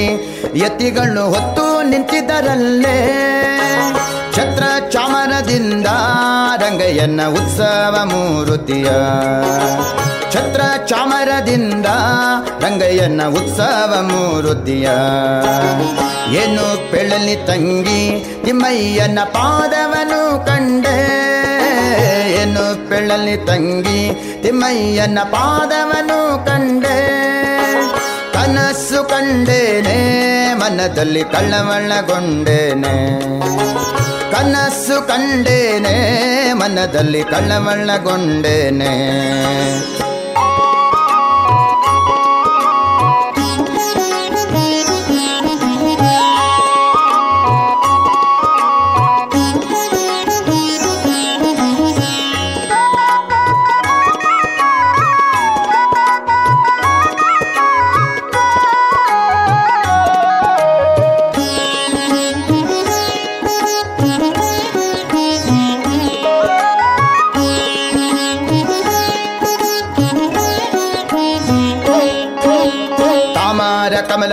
ಯತಿಗಳು 0.56 1.24
ಹೊತ್ತು 1.26 1.90
ನಿಂತಿದ್ದರಲ್ಲೇ. 1.90 2.98
ಛತ್ರ 4.36 4.64
ಚಾಮರದಿಂದ 4.90 5.88
ರಂಗಯ್ಯನ 6.58 7.22
ಉತ್ಸವ 7.28 8.00
ಮೂರುತಿಯ. 8.04 8.86
ಛತ್ರ 10.32 10.62
ಚಾಮರದಿಂದ 10.86 11.86
ರಂಗಯ್ಯನ 12.60 13.22
ಉತ್ಸವ 13.28 13.96
ಮೂರುತಿಯ. 14.02 14.90
ಏನು 16.44 16.92
ಪೆಳಲಿ 16.92 17.36
ತಂಗಿ 17.36 18.26
ತಿಮ್ಮಯ್ಯನ 18.46 19.20
ಪಾದವನು 19.26 20.46
ಕಂಡೆ. 20.46 21.23
ಪೆಳಲಿ 22.90 23.38
ತಂಗಿ 23.46 24.02
ತಿಮ್ಮಯ್ಯನ 24.42 25.20
ಪಾದವನು 25.24 26.46
ಕಂಡೆ. 26.46 26.98
ಕನಸು 28.34 29.10
ಕಂಡೇನೆ 29.10 29.98
ಮನದಲ್ಲಿ 30.54 31.24
ಕಳ್ಳಮಳ್ಳಗೊಂಡೇನೆ 31.24 32.94
ಕನಸು 34.32 35.08
ಕಂಡೇನೆ 35.08 35.96
ಮನದಲ್ಲಿ 36.54 37.24
ಕಳ್ಳಮಳ್ಳಗೊಂಡೇನೆ 37.24 38.92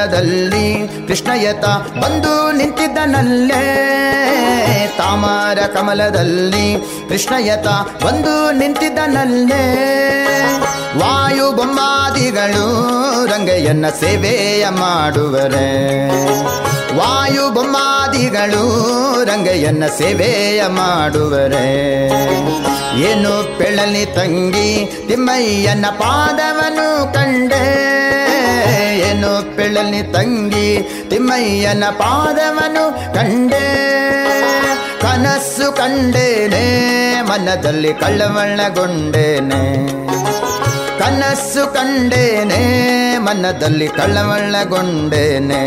ಕಮಲದಲ್ಲಿ 0.01 0.89
ಕೃಷ್ಣಯತ 1.09 1.65
ಬಂದು 2.05 2.53
ನಿಂತಿದ್ದನಲ್ಲೇ. 2.53 3.65
ತಾಮರ 4.99 5.59
ಕಮಲದಲ್ಲಿ 5.67 6.77
ಕೃಷ್ಣಯತ 7.09 7.67
ಬಂದು 8.05 8.53
ನಿಂತಿದ್ದನಲ್ಲೇ. 8.53 9.65
ವಾಯು 10.99 11.53
ಬೊಮ್ಮಾದಿಗಳು 11.53 12.67
ರಂಗಯ್ಯನ 13.27 13.87
ಸೇವೆಯ 14.01 14.69
ಮಾಡುವರೆ. 14.69 15.69
ವಾಯು 16.97 17.55
ಬೊಮ್ಮಾದಿಗಳು 17.55 18.65
ರಂಗಯ್ಯನ 19.25 19.85
ಸೇವೆಯ 19.99 20.67
ಮಾಡುವರೆ. 20.67 22.09
ಏನು 23.01 23.59
ಪೆಳಲಿ 23.59 24.07
ತಂಗಿ 24.07 25.05
ತಿಮ್ಮಯ್ಯನ 25.09 25.87
ಪಾದವನು 25.91 27.15
ಕಂಡೆ. 27.15 28.10
ಏನು 29.01 29.57
ಪಿಳಲಿ 29.57 30.03
ತಂಗಿ 30.13 30.69
ತಿಮ್ಮಯ್ಯನ 31.11 31.85
ಪಾದವನು 31.85 33.15
ಕಂಡೆ. 33.15 33.67
ಕನಸು 35.03 35.77
ಕಂಡೇನೆ 35.77 36.65
ಮನದಲ್ಲಿ 37.23 37.93
ಕಳ್ಳವಳ್ಳಗೊಂಡೇನೆ 37.95 39.63
ಕನಸು 40.99 41.75
ಕಂಡೇನೆ 41.75 42.61
ಮನದಲ್ಲಿ 43.19 43.89
ಕಳ್ಳಮಳ್ಳಗೊಂಡೇನೆ 43.89 45.63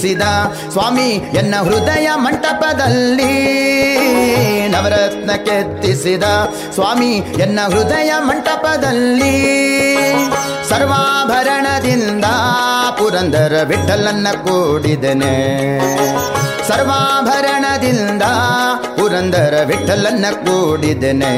ಕೆತ್ತಿಸಿದ 0.00 0.22
ಸ್ವಾಮಿ 0.70 1.08
ಎನ್ನ 1.38 1.54
ಹೃದಯ 1.62 2.08
ಮಂಟಪದಲ್ಲಿ 2.14 3.34
ನವರತ್ನ 4.68 5.30
ಕೆತ್ತಿಸಿದ 5.32 6.22
ಸ್ವಾಮಿ 6.74 7.12
ಎನ್ನ 7.16 7.60
ಹೃದಯ 7.66 8.12
ಮಂಟಪದಲ್ಲಿ 8.18 9.36
ಸರ್ವಾಭರಣದಿಂದ 10.68 12.24
ಪುರಂದರ 12.98 13.64
ವಿಠಲನ್ನ 13.68 14.28
ಕೂಡಿದನೆ. 14.32 15.34
ಸರ್ವಾಭರಣದಿಂದ 16.68 18.22
ಪುರಂದರ 18.96 19.54
ವಿಠಲನ್ನ 19.66 20.26
ಕೂಡಿದನೆ. 20.32 21.34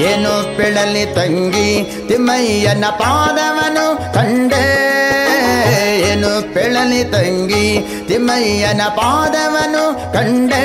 ಏನು 0.00 0.56
ಪಿಳಲಿ 0.56 1.06
ತಂಗಿ 1.14 1.70
ತಿಮ್ಮಯ್ಯನ 2.08 2.84
ಪಾದವನು 2.90 4.14
ಕಂಡೆ 4.14 4.89
ಏನು 6.20 6.32
ಪೆಳಲಿ 6.54 7.02
ತಂಗಿ 7.12 7.66
ತಿಮ್ಮಯ್ಯನ 8.08 8.82
ಪಾದವನು 8.96 9.84
ಕಂಡೆ. 10.14 10.64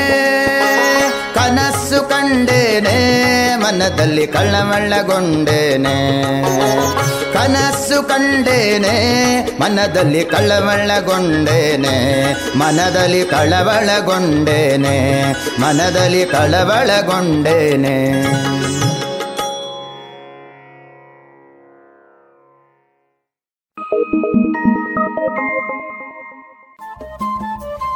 ಕನಸು 1.35 1.99
ಕಂಡೇನೆ, 2.09 2.95
ಮನದಲ್ಲಿ 3.63 4.25
ಕಳ್ಳಮಳ್ಳಗೊಂಡೇನೆ 4.33 5.95
ಕನಸು 7.35 7.99
ಕಂಡೇನೆ, 8.09 8.95
ಮನದಲ್ಲಿ 9.61 10.23
ಕಳವಳಗೊಂಡೇನೆ 10.33 11.95
ಮನದಲ್ಲಿ 12.61 13.23
ಕಳವಳಗೊಂಡೇನೆ 13.33 14.95
ಮನದಲ್ಲಿ 15.63 16.23
ಕಳವಳಗೊಂಡೇನೆ 16.33 17.95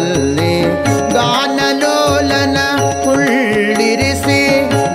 ಕಾಲದಲ್ಲಿ 0.00 0.54
ಗಾನಲೋಲನ 1.14 2.58
ಕುಳ್ಳಿರಿಸಿ 3.04 4.40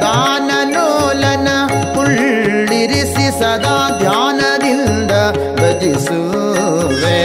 ಗಾನಲೋಲನ 0.04 1.50
ಕುಳ್ಳಿರಿಸಿ 1.96 3.28
ಸದಾ 3.40 3.76
ಧ್ಯಾನದಿಂದ 4.02 5.12
ಭಜಿಸುವೆ. 5.60 7.20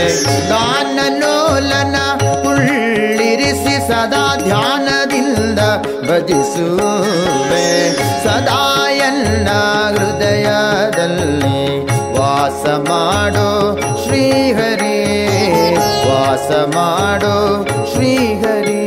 ಗಾನಲೋಲನ 0.53 1.97
ಕುಳ್ಳಿರಿಸಿ 2.45 3.77
ಸದಾ 3.89 4.25
ಧ್ಯಾನದಿಂದ 4.45 5.61
ಭಜಿಸುವೆ. 6.11 7.67
ಸದಾ 8.25 8.63
ಎಲ್ಲ 9.09 9.49
ಹೃದಯದಲ್ಲಿ 9.97 11.60
ವಾಸ 16.51 16.61
ಮಾಡೋ 16.75 17.35
ಶ್ರೀಹರಿ 17.91 18.81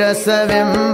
ரசவெம்ப 0.00 0.93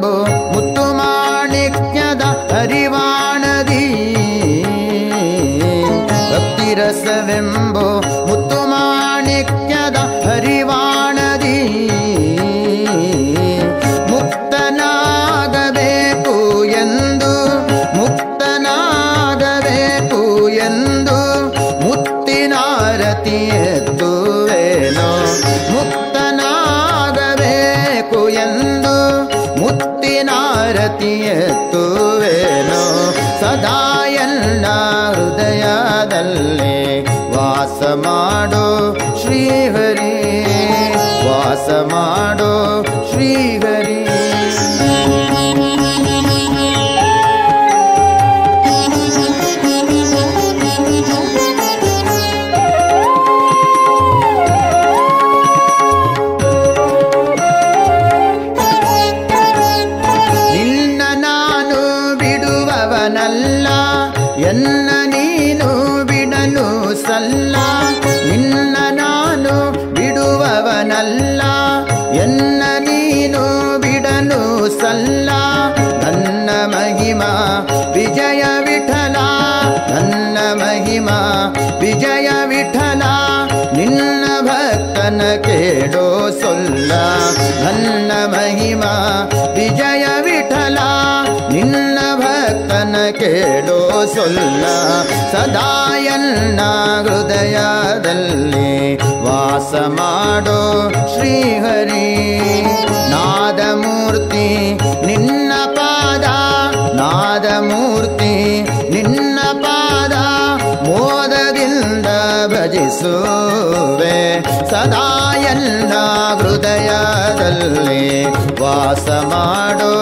ವಾಸುವೆ 113.03 114.43
ಸದಾ 114.71 115.33
ಎಲ್ಲ 115.43 115.93
ಹೃದಯದಲ್ಲಿ 116.35 118.25
ವಾಸ 118.61 119.09
ಮಾಡೋ 119.09 119.93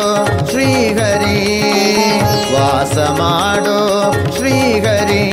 ಶ್ರೀಹರಿ, 0.50 1.38
ವಾಸ 2.54 2.98
ಮಾಡೋ 2.98 3.78
ಶ್ರೀಹರಿ, 4.36 5.24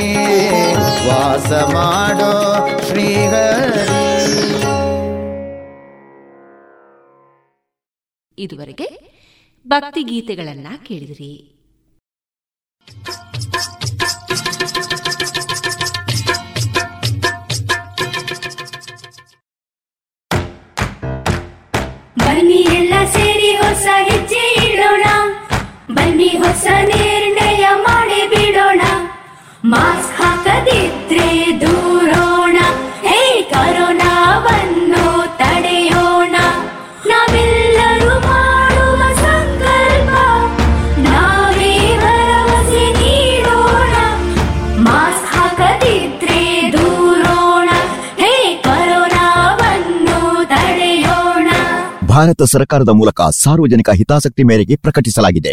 ವಾಸ 1.08 1.52
ಮಾಡೋ 1.52 2.32
ಶ್ರೀಹರಿ. 2.86 3.84
ಇದುವರೆಗೆ 8.38 8.88
ಭಕ್ತಿಗೀತೆಗಳನ್ನ 9.66 10.66
ಕೇಳಿದ್ರಿ. 10.84 11.55
ಹೊಸ 23.60 23.86
ಹೆಜ್ಜೆ 24.08 24.44
ಇಡೋಣ. 24.66 25.04
ಬನ್ನಿ 25.94 26.28
ಹೊಸ 26.28 26.66
ನಿರ್ಣಯ 26.66 27.66
ಮಾಡಿ 27.76 28.20
ಬಿಡೋಣ. 28.28 28.80
ಮಾಸ್ಕ್ 29.64 30.22
ಹಾಕದಿದ್ರೆ 30.22 31.45
ಭಾರತ 52.26 52.44
ಸರ್ಕಾರದ 52.52 52.88
ಮೂಲಕ 52.88 53.20
ಸಾರ್ವಜನಿಕ 53.38 53.90
ಹಿತಾಸಕ್ತಿ 53.90 54.42
ಮೇರೆಗೆ 54.42 54.74
ಪ್ರಕಟಿಸಲಾಗಿದೆ. 54.76 55.52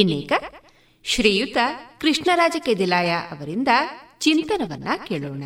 ಇನ್ನೀಗ 0.00 0.32
ಶ್ರೀಯುತ 1.04 1.56
ಕೃಷ್ಣರಾಜ 2.00 2.56
ಕೆದಿಲಾಯ 2.58 3.10
ಅವರಿಂದ 3.10 3.68
ಚಿಂತನವನ್ನ 4.20 4.88
ಕೇಳೋಣ. 5.06 5.42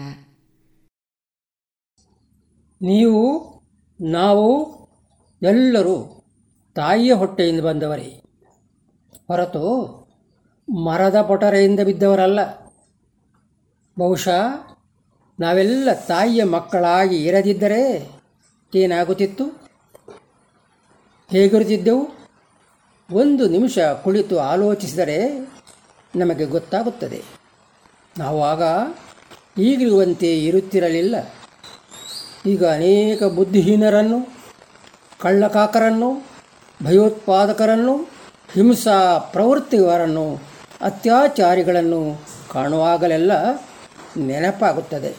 ನೀವು, 2.82 3.54
ನಾವು 4.00 4.74
ಎಲ್ಲರೂ 5.42 6.24
ತಾಯಿಯ 6.74 7.12
ಹೊಟ್ಟೆಯಿಂದ 7.12 7.60
ಬಂದವರೇ. 7.60 8.22
ಹೊರತು 9.28 9.64
ಮರದ 10.68 11.22
ಪೊಟರೆಯಿಂದ 11.22 11.80
ಬಿದ್ದವರಲ್ಲ. 11.80 12.64
ಬಹುಶಃ 13.98 14.42
ನಾವೆಲ್ಲ 15.40 15.88
ತಾಯಿಯ 15.92 16.44
ಮಕ್ಕಳಾಗಿ 16.44 17.24
ಇರದಿದ್ದರೆ 17.24 18.10
ಏನಾಗುತ್ತಿತ್ತು? 18.74 19.46
ಹೇಗಿರುತ್ತಿದ್ದೆವು 21.30 22.23
ಒಂದು 23.12 23.48
ನಿಮಿಷ 23.48 23.78
ಕುಳಿತು 23.78 24.38
ಆಲೋಚಿಸಿದರೆ 24.38 25.48
ನಮಗೆ 26.16 26.44
ಗೊತ್ತಾಗುತ್ತದೆ. 26.44 27.22
ನಾವು 28.18 28.44
ಆಗ 28.44 28.62
ಈಗಿರುವಂತೆ 29.58 30.38
ಇರುತ್ತಿರಲಿಲ್ಲ. 30.44 31.34
ಈಗ 32.46 32.64
ಅನೇಕ 32.64 33.22
ಬುದ್ಧಿಹೀನರನ್ನು, 33.22 34.28
ಕಳ್ಳಕಾಕರನ್ನು, 35.20 36.26
ಭಯೋತ್ಪಾದಕರನ್ನು, 36.84 37.96
ಹಿಂಸಾ 38.52 39.18
ಪ್ರವೃತ್ತಿಯವರನ್ನು 39.18 40.38
ಅತ್ಯಾಚಾರಿಗಳನ್ನು 40.80 42.20
ಕಾಣುವಾಗಲೆಲ್ಲ 42.50 43.32
ನೆನಪಾಗುತ್ತದೆ. 44.16 45.14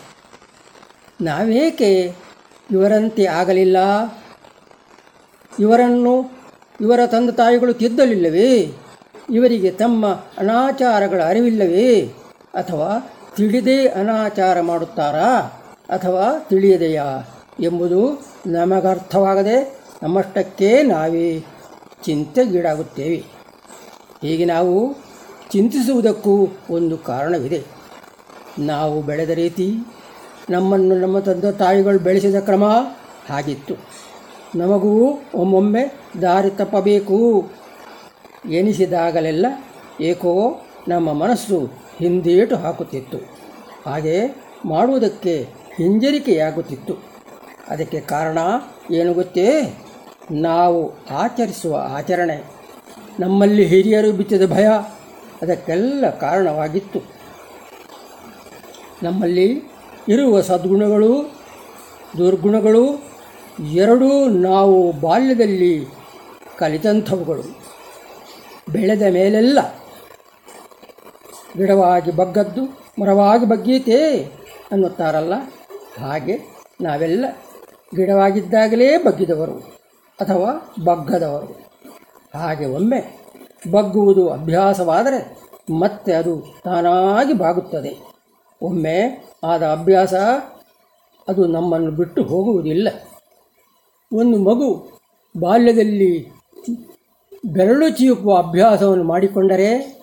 ನಾವೇಕೆ 1.21 2.15
ಇವರಂತೆ 2.71 3.25
ಆಗಲಿಲ್ಲ? 3.25 3.77
ಇವರನ್ನು 5.59 6.34
ಇವರ 6.82 6.99
ತಂದೆ 7.05 7.32
ತಾಯಿಗಳು 7.32 7.73
ತಿದ್ದಲಿಲ್ಲವೇ? 7.73 8.73
ಇವರಿಗೆ 9.30 9.71
ತಮ್ಮ 9.71 10.05
ಅನಾಚಾರಗಳ 10.38 11.21
ಅರಿವಿಲ್ಲವೇ? 11.23 12.01
ಅಥವಾ 12.53 13.13
ತಿಳಿದೇ 13.36 13.88
ಅನಾಚಾರ 13.88 14.61
ಮಾಡುತ್ತಾರಾ? 14.61 15.39
ಅಥವಾ 15.89 16.39
ತಿಳಿಯದೆಯಾ 16.39 17.36
ಎಂಬುದು 17.59 18.26
ನಮಗರ್ಥವಾಗದೆ 18.47 19.80
ನಮ್ಮಷ್ಟಕ್ಕೆ 20.03 20.84
ನಾವೇ 20.84 21.43
ಚಿಂತೆಗೀಡಾಗುತ್ತೇವೆ. 22.03 23.23
ಹೀಗೆ 24.21 24.45
ನಾವು 24.45 24.97
ಚಿಂತಿಸುವುದಕ್ಕೂ 25.51 26.47
ಒಂದು 26.69 26.97
ಕಾರಣವಿದೆ. 26.97 27.63
ನಾವು 28.59 29.01
ಬೆಳೆದ 29.01 29.30
ರೀತಿ 29.30 29.73
ನಮ್ಮನ್ನು 30.49 30.99
ನಮ್ಮ 30.99 31.19
ತಂದೆ 31.19 31.51
ತಾಯಿಗಳು 31.51 31.99
ಬೆಳೆಸಿದ 31.99 32.36
ಕ್ರಮ 32.36 32.63
ಹಾಗಿತ್ತು. 33.30 33.95
ನಮಗೂ 34.56 35.22
ಒಮ್ಮೊಮ್ಮೆ 35.36 35.93
ದಾರಿ 36.22 36.49
ತಪ್ಪಬೇಕು. 36.49 37.49
ಎನಿಸಿದಾಗಲೆಲ್ಲ 38.49 39.45
ಏಕೋ 40.01 40.62
ನಮ್ಮ 40.88 41.14
ಮನಸ್ಸು 41.14 41.70
ಹಿಂದೇಟು 41.99 42.56
ಹಾಕುತ್ತಿತ್ತು. 42.56 43.18
ಹಾಗೆ 43.86 44.43
ಮಾಡುವುದಕ್ಕೆ 44.66 45.47
ಹಿಂಜರಿಕೆಯಾಗುತ್ತಿತ್ತು. 45.78 46.95
ಅದಕ್ಕೆ 47.70 47.99
ಕಾರಣ 47.99 48.38
ಏನು 48.91 49.14
ಗೊತ್ತೇ? 49.14 49.78
ನಾವು 50.32 50.93
ಆಚರಿಸುವ 51.12 51.88
ಆಚರಣೆ. 51.97 52.43
ನಮ್ಮಲ್ಲಿ 53.20 53.66
ಹಿರಿಯರು 53.66 54.12
ಬಿತ್ತಿದ 54.12 54.51
ಭಯ 54.51 54.68
ಅದಕ್ಕೆಲ್ಲ 55.41 56.10
ಕಾರಣವಾಗಿತ್ತು. 56.20 56.99
ನಮ್ಮಲ್ಲಿ 59.03 59.62
ಇರುವ 60.10 60.41
ಸದ್ಗುಣಗಳು, 60.41 61.32
ದುರ್ಗುಣಗಳು 62.18 63.14
ಎರಡೂ 63.64 64.30
ನಾವು 64.30 64.91
ಬಾಲ್ಯದಲ್ಲಿ 64.91 65.88
ಕಲಿತಂಥವುಗಳು. 66.58 67.41
ಬೆಳೆದ 68.72 69.01
ಮೇಲೆಲ್ಲ 69.01 69.60
ಗಿಡವಾಗಿ 71.58 72.12
ಬಗ್ಗದ್ದು, 72.12 72.64
ಮರವಾಗಿ 73.01 73.45
ಬಗ್ಗೀತೆ 73.45 74.18
ಅನ್ನುತ್ತಾರಲ್ಲ? 74.72 75.34
ಹಾಗೆ 75.99 76.39
ನಾವೆಲ್ಲ 76.82 77.26
ಗಿಡವಾಗಿದ್ದಾಗಲೇ 77.95 78.97
ಬಗ್ಗಿದವರು 78.97 79.58
ಅಥವಾ 80.22 80.74
ಬಗ್ಗದವರು. 80.84 81.70
ಹಾಗೆ 82.39 82.66
ಒಮ್ಮೆ 82.66 83.26
ಬಗ್ಗುವುದು 83.72 84.30
ಅಭ್ಯಾಸವಾದರೆ 84.30 85.38
ಮತ್ತೆ 85.74 86.14
ಅದು 86.14 86.62
ತಾನಾಗಿ 86.64 87.34
ಬಾಗುತ್ತದೆ. 87.34 88.16
ಒಮ್ಮೆ 88.62 89.26
ಆದ 89.43 89.64
ಅಭ್ಯಾಸ 89.64 90.14
ಅದು 91.28 91.47
ನಮ್ಮನ್ನು 91.47 91.91
ಬಿಟ್ಟು 91.91 92.24
ಹೋಗುವುದಿಲ್ಲ. 92.24 92.89
ಒಂದು 94.16 94.38
ಮಗು 94.38 94.99
ಬಾಲ್ಯದಲ್ಲಿ 95.39 96.32
ಬೆರಳು 97.51 97.89
ಚೀಪುವ 97.89 98.38
ಅಭ್ಯಾಸವನ್ನು 98.38 99.03
ಮಾಡಿಕೊಂಡರೆ 99.03 100.01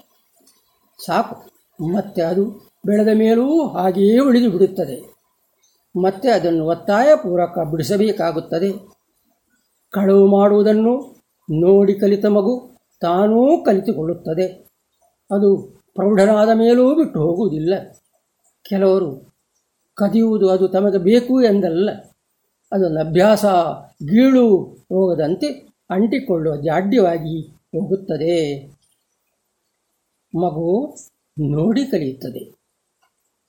ಸಾಕು. 1.06 1.52
ಮತ್ತೆ 1.92 2.22
ಅದು 2.22 2.72
ಬೆಳೆದ 2.86 3.08
ಮೇಲೂ 3.14 3.68
ಹಾಗೆಯೇ 3.68 4.18
ಉಳಿದು 4.18 4.50
ಬಿಡುತ್ತದೆ. 4.50 5.14
ಮತ್ತೆ 6.02 6.30
ಅದನ್ನು 6.30 6.64
ಒತ್ತಾಯ 6.64 7.08
ಪೂರ್ವಕ 7.16 7.58
ಬಿಡಿಸಬೇಕಾಗುತ್ತದೆ. 7.58 8.72
ಕಳವು 9.90 10.26
ಮಾಡುವುದನ್ನು 10.26 11.16
ನೋಡಿ 11.50 11.94
ಕಲಿತ 11.94 12.26
ಮಗು 12.26 12.70
ತಾನೂ 13.00 13.64
ಕಲಿತುಕೊಳ್ಳುತ್ತದೆ. 13.64 14.46
ಅದು 15.30 15.80
ಪ್ರೌಢನಾದ 15.94 16.48
ಮೇಲೂ 16.54 16.94
ಬಿಟ್ಟು 16.94 17.20
ಹೋಗುವುದಿಲ್ಲ. 17.20 17.74
ಕೆಲವರು 18.68 19.34
ಕದಿಯುವುದು 19.94 20.50
ಅದು 20.50 20.68
ತಮಗೆ 20.68 20.98
ಬೇಕು 20.98 21.42
ಎಂದಲ್ಲ. 21.42 21.90
ಅದೊಂದು 22.72 23.00
ಅಭ್ಯಾಸ, 23.00 23.44
ಗೀಳು 24.08 24.44
ರೋಗದಂತೆ 24.92 25.46
ಅಂಟಿಕೊಳ್ಳುವ 25.90 26.56
ಜಾಡ್ಯವಾಗಿ 26.56 27.40
ಹೋಗುತ್ತದೆ. 27.72 28.36
ಮಗು 30.34 30.96
ನೋಡಿ 31.38 31.84
ಕಲಿಯುತ್ತದೆ, 31.86 32.42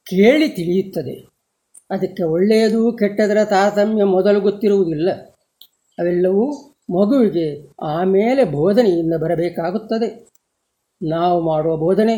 ಕೇಳಿ 0.08 0.48
ತಿಳಿಯುತ್ತದೆ. 0.50 1.16
ಅದಕ್ಕೆ 1.90 2.24
ಒಳ್ಳೆಯದು 2.24 2.92
ಕೆಟ್ಟದರ 2.92 3.44
ತಾರತಮ್ಯ 3.44 4.04
ಮೊದಲು 4.04 4.42
ಗೊತ್ತಿರುವುದಿಲ್ಲ. 4.42 5.10
ಅವೆಲ್ಲವೂ 6.00 6.46
ಮಗುವಿಗೆ 6.90 7.46
ಆಮೇಲೆ 7.82 8.44
ಬೋಧನೆಯಿಂದ 8.44 9.14
ಬರಬೇಕಾಗುತ್ತದೆ. 9.14 10.10
ನಾವು 11.02 11.42
ಮಾಡುವ 11.42 11.78
ಬೋಧನೆ, 11.78 12.16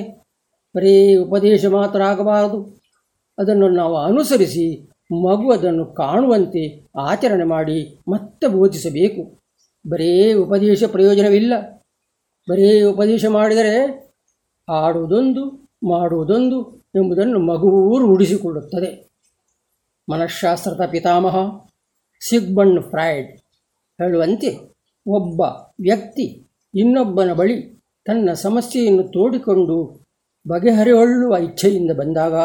ಬರೀ 0.76 1.16
ಉಪದೇಶ 1.16 1.66
ಮಾತ್ರ 1.66 2.02
ಆಗಬಾರದು. 2.04 2.60
ಅದನ್ನು 3.38 3.70
ನಾವು 3.70 3.96
ಅನುಸರಿಸಿ 3.98 4.68
ಮಗು 5.12 5.52
ಅದನ್ನು 5.52 5.86
ಕಾಣುವಂತೆ 5.86 6.90
ಆಚರಣೆ 7.00 7.44
ಮಾಡಿ 7.44 8.00
ಮತ್ತೆ 8.08 8.48
ಬೋಧಿಸಬೇಕು. 8.48 9.42
ಬರೇ 9.90 10.34
ಉಪದೇಶ 10.34 10.84
ಪ್ರಯೋಜನವಿಲ್ಲ. 10.88 11.54
ಬರೇ 12.50 12.82
ಉಪದೇಶ 12.82 13.26
ಮಾಡಿದರೆ 13.26 14.06
ಆಡುವುದೊಂದು 14.70 15.44
ಮಾಡುವುದೊಂದು 15.90 16.76
ಎಂಬುದನ್ನು 16.96 17.40
ಮಗುವೂ 17.40 17.98
ರೂಢಿಸಿಕೊಳ್ಳುತ್ತದೆ 17.98 19.10
ಮನಃಶಾಸ್ತ್ರದ 20.12 20.86
ಪಿತಾಮಹ 20.86 21.38
ಸಿಗ್ಬಣ್ 22.30 22.82
ಫ್ರಾಯ್ಡ್ 22.82 23.32
ಹೇಳುವಂತೆ 24.02 24.50
ಒಬ್ಬ 25.08 25.42
ವ್ಯಕ್ತಿ 25.82 26.48
ಇನ್ನೊಬ್ಬನ 26.76 27.34
ಬಳಿ 27.34 27.76
ತನ್ನ 28.06 28.34
ಸಮಸ್ಯೆಯನ್ನು 28.34 29.04
ತೋಡಿಕೊಂಡು 29.04 30.08
ಬಗೆಹರಿಕೊಳ್ಳುವ 30.48 31.38
ಇಚ್ಛೆಯಿಂದ 31.38 31.92
ಬಂದಾಗ 31.92 32.36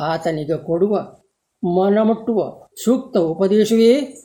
ಆತನಿಗೆ 0.00 0.64
ಕೊಡುವ 0.64 1.19
ಮನಮುಟ್ಟುವ 1.64 2.66
ಸೂಕ್ತ 2.84 3.16
ಉಪದೇಶವೇ 3.16 4.24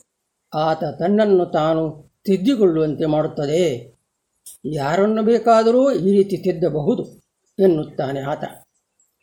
ಆತ 0.54 0.84
ತನ್ನನ್ನು 0.84 1.46
ತಾನು 1.46 2.10
ತಿದ್ದಿಕೊಳ್ಳುವಂತೆ 2.24 3.06
ಮಾಡುತ್ತದೆ. 3.06 3.96
ಯಾರನ್ನು 4.64 5.22
ಬೇಕಾದರೂ 5.22 5.92
ಈ 5.92 6.16
ರೀತಿ 6.16 6.36
ತಿದ್ದಬಹುದು 6.36 7.22
ಎನ್ನುತ್ತಾನೆ 7.58 8.20
ಆತ. 8.20 8.44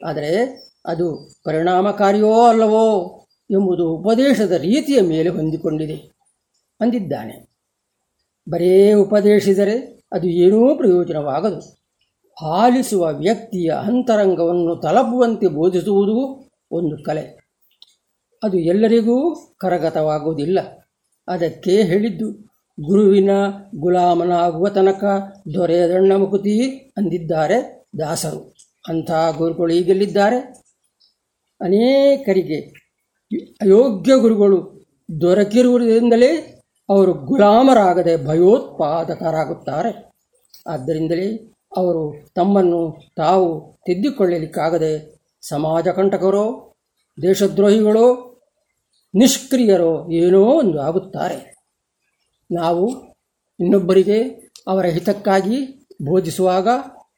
ಆದರೆ 0.05 0.45
ಅದು 0.85 1.35
ಪರಿಣಾಮಕಾರಿಯೋ 1.43 2.41
ಅಲ್ಲವೋ 2.41 3.19
ಎಂಬುದು 3.51 3.89
ಉಪದೇಶದ 3.89 4.51
ರೀತಿಯ 4.51 5.01
ಮೇಲೆ 5.01 5.29
ಹೊಂದಿಕೊಂಡಿದೆ 5.29 5.95
ಅಂದಿದ್ದಾನೆ. 6.79 7.53
ಬರೇ 8.49 8.93
ಉಪದೇಶಿಸಿದರೆ 8.93 10.03
ಅದು 10.13 10.27
ಏನೂ 10.27 10.75
ಪ್ರಯೋಜನವಾಗದು. 10.75 11.77
ಆಲಿಸುವ 12.45 13.13
ವ್ಯಕ್ತಿಯ 13.13 13.69
ಅಂತರಂಗವನ್ನು 13.69 14.75
ತಲಪುವಂತೆ 14.75 15.47
ಬೋಧಿಸುವುದು 15.47 16.49
ಒಂದು 16.71 17.03
ಕಲೆ. 17.03 17.42
ಅದು 18.43 18.57
ಎಲ್ಲರಿಗೂ 18.57 19.35
ಕರಗತವಾಗುವುದಿಲ್ಲ. 19.57 20.59
ಅದಕ್ಕೆ 21.27 21.83
ಹೇಳಿದ್ದು, 21.83 22.31
ಗುರುವಿನ 22.85 23.29
ಗುಲಾಮನಾಗುವ 23.75 24.69
ತನಕ 24.69 25.03
ದೊರೆಯದಣ್ಣ 25.53 26.13
ಮುಕುತಿ 26.13 26.69
ಅಂದಿದ್ದಾರೆ 26.97 27.87
ದಾಸರು. 27.99 28.55
ಅಂಥ 28.87 29.11
ಗುರುಗಳು 29.37 29.73
ಈಗೆಲ್ಲಿದ್ದಾರೆ. 29.73 30.39
ಅನೇಕರಿಗೆ 31.61 32.59
ಅಯೋಗ್ಯ 33.61 34.15
ಗುರುಗಳು 34.15 34.85
ದೊರಕಿರುವುದರಿಂದಲೇ 35.21 36.61
ಅವರು 36.89 37.13
ಗುಲಾಮರಾಗದೆ 37.13 38.25
ಭಯೋತ್ಪಾದಕರಾಗುತ್ತಾರೆ. 38.25 40.11
ಆದ್ದರಿಂದಲೇ 40.67 41.53
ಅವರು 41.77 42.27
ತಮ್ಮನ್ನು 42.35 42.95
ತಾವು 43.17 43.73
ತಿದ್ದಿಕೊಳ್ಳಲಿಕ್ಕಾಗದೆ 43.85 45.21
ಸಮಾಜ 45.41 45.87
ಕಂಟಕರೋ, 45.87 46.75
ದೇಶದ್ರೋಹಿಗಳೋ 47.21 48.32
ನಿಷ್ಕ್ರಿಯರೋ 49.15 50.09
ಏನೋ 50.11 50.41
ಒಂದು 50.41 50.81
ಆಗುತ್ತಾರೆ. 50.81 51.55
ನಾವು 52.51 53.15
ಇನ್ನೊಬ್ಬರಿಗೆ 53.59 54.23
ಅವರ 54.67 54.85
ಹಿತಕ್ಕಾಗಿ 54.85 55.87
ಬೋಧಿಸುವಾಗ 56.05 56.67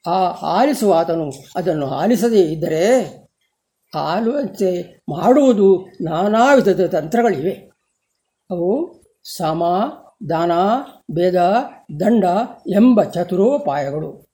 ಆ 0.08 0.24
ಆಲಿಸುವ 0.42 0.94
ಆತನು 0.94 1.32
ಅದನ್ನು 1.56 1.88
ಆಲಿಸದೇ 1.88 2.42
ಇದ್ದರೆ 2.42 3.26
ಆಲೋಚನೆ 3.96 5.04
ಮಾಡುವುದು 5.10 5.88
ನಾನಾ 6.02 6.54
ವಿಧದ 6.54 6.86
ತಂತ್ರಗಳಿವೆ. 6.86 7.72
ಅವು 8.52 9.02
ಸಮ, 9.38 9.64
ದಾನ, 10.30 10.52
ಭೇದ, 11.12 11.64
ದಂಡ 12.00 12.24
ಎಂಬ 12.68 13.04
ಚತುರೋಪಾಯಗಳು. 13.04 14.30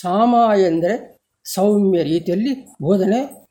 ಸಾಮ 0.00 0.34
ಎಂದರೆ 0.58 1.18
ಸೌಮ್ಯ 1.44 2.02
ರೀತಿಯಲ್ಲಿ 2.02 2.66
ಬೋಧನೆ 2.82 3.48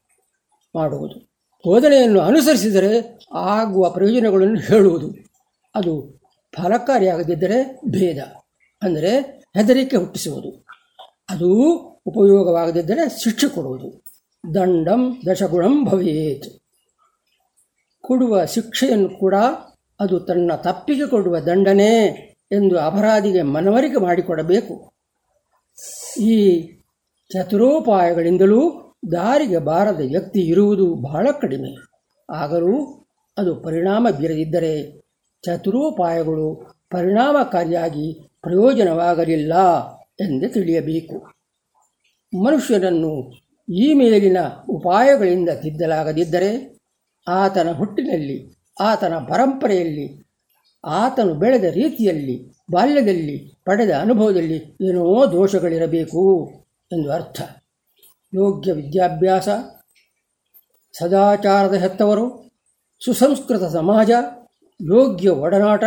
ಮಾಡುವುದು. 0.75 1.26
ಬೋಧನೆಯನ್ನು 1.67 2.19
ಅನುಸರಿಸಿದರೆ 2.19 3.19
ಆಗುವ 3.33 3.89
ಪ್ರಯೋಜನಗಳನ್ನು 3.89 4.59
ಹೇಳುವುದು. 4.59 5.11
ಅದು 5.75 6.21
ಫಲಕಾರಿಯಾಗದಿದ್ದರೆ 6.55 7.81
ಭೇದ. 7.89 8.17
ಅಂದರೆ 8.81 9.19
ಹೆದರಿಕೆ 9.57 9.97
ಹುಟ್ಟಿಸುವುದು. 9.97 10.65
ಅದು 11.29 11.51
ಉಪಯೋಗವಾಗದಿದ್ದರೆ 12.05 13.23
ಶಿಕ್ಷೆ 13.23 13.47
ಕೊಡುವುದು. 13.47 14.03
ದಂಡಂ 14.55 15.21
ದಶಗುಣಂ 15.31 15.85
ಭವೇತ್. 15.85 16.59
ಕೊಡುವ 18.01 18.45
ಶಿಕ್ಷೆಯನ್ನು 18.45 19.09
ಕೂಡ 19.09 19.35
ಅದು 19.99 20.19
ತನ್ನ 20.19 20.51
ತಪ್ಪಿಗೆ 20.55 21.09
ಕೊಡುವ 21.09 21.39
ದಂಡನೆ 21.39 22.05
ಎಂದು 22.51 22.79
ಅಪರಾಧಿಗೆ 22.79 23.41
ಮನವರಿಕೆ 23.41 23.97
ಮಾಡಿಕೊಡಬೇಕು. 23.97 24.93
ಈ 26.21 26.61
ಚತುರೋಪಾಯಗಳಿಂದಲೂ 27.33 28.86
ದಾರಿಗೆ 29.11 29.57
ಬಾರದ 29.57 29.99
ವ್ಯಕ್ತಿ 29.99 30.39
ಇರುವುದು 30.39 30.95
ಬಹಳ 30.95 31.27
ಕಡಿಮೆ. 31.41 31.89
ಆಗಲೂ 32.29 33.05
ಅದು 33.37 33.55
ಪರಿಣಾಮ 33.55 34.07
ಬೀರದಿದ್ದರೆ 34.09 35.01
ಚತುರೋಪಾಯಗಳು 35.45 36.77
ಪರಿಣಾಮಕಾರಿಯಾಗಿ 36.91 38.29
ಪ್ರಯೋಜನವಾಗಲಿಲ್ಲ 38.41 39.53
ಎಂದು 39.99 40.53
ತಿಳಿಯಬೇಕು. 40.53 41.15
ಮನುಷ್ಯನನ್ನು 42.43 43.33
ಈ 43.73 43.93
ಮೇಲಿನ 43.93 44.37
ಉಪಾಯಗಳಿಂದ 44.69 45.49
ತಿದ್ದಲಾಗದಿದ್ದರೆ 45.49 46.79
ಆತನ 47.27 47.71
ಹುಟ್ಟಿನಲ್ಲಿ, 47.71 48.55
ಆತನ 48.79 49.13
ಪರಂಪರೆಯಲ್ಲಿ, 49.13 50.25
ಆತನು 50.85 51.33
ಬೆಳೆದ 51.33 51.63
ರೀತಿಯಲ್ಲಿ, 51.63 52.51
ಬಾಲ್ಯದಲ್ಲಿ 52.71 53.53
ಪಡೆದ 53.65 53.89
ಅನುಭವದಲ್ಲಿ 53.91 54.57
ಏನೋ 54.57 55.31
ದೋಷಗಳಿರಬೇಕು 55.31 56.51
ಎಂದು 56.91 57.11
ಅರ್ಥ. 57.11 57.41
ಯೋಗ್ಯ 58.33 58.71
ವಿದ್ಯಾಭ್ಯಾಸ, 58.71 59.49
ಸದಾಚಾರದ 60.93 61.73
ಹೆತ್ತವರು, 61.73 62.51
ಸುಸಂಸ್ಕೃತ 63.05 63.63
ಸಮಾಜ, 63.63 64.11
ಯೋಗ್ಯ 64.81 65.29
ಒಡನಾಟ, 65.29 65.83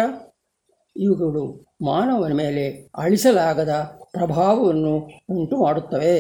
ಇವುಗಳು 0.97 1.67
ಮಾನವನ 1.85 2.33
ಮೇಲೆ 2.33 2.91
ಅಳಿಸಲಾಗದ 2.95 3.69
ಪ್ರಭಾವವನ್ನು 4.13 4.97
ಉಂಟು 5.31 5.65
ಮಾಡುತ್ತವೆ 5.65 6.17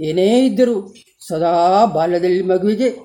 ಏನೇ 0.00 0.46
ಇದ್ದರೂ 0.46 0.94
ಸದಾ 1.28 1.84
ಬಾಲ್ಯದಲ್ಲಿ 1.84 2.42
ಮಗುವಿಗೆ 2.42 2.98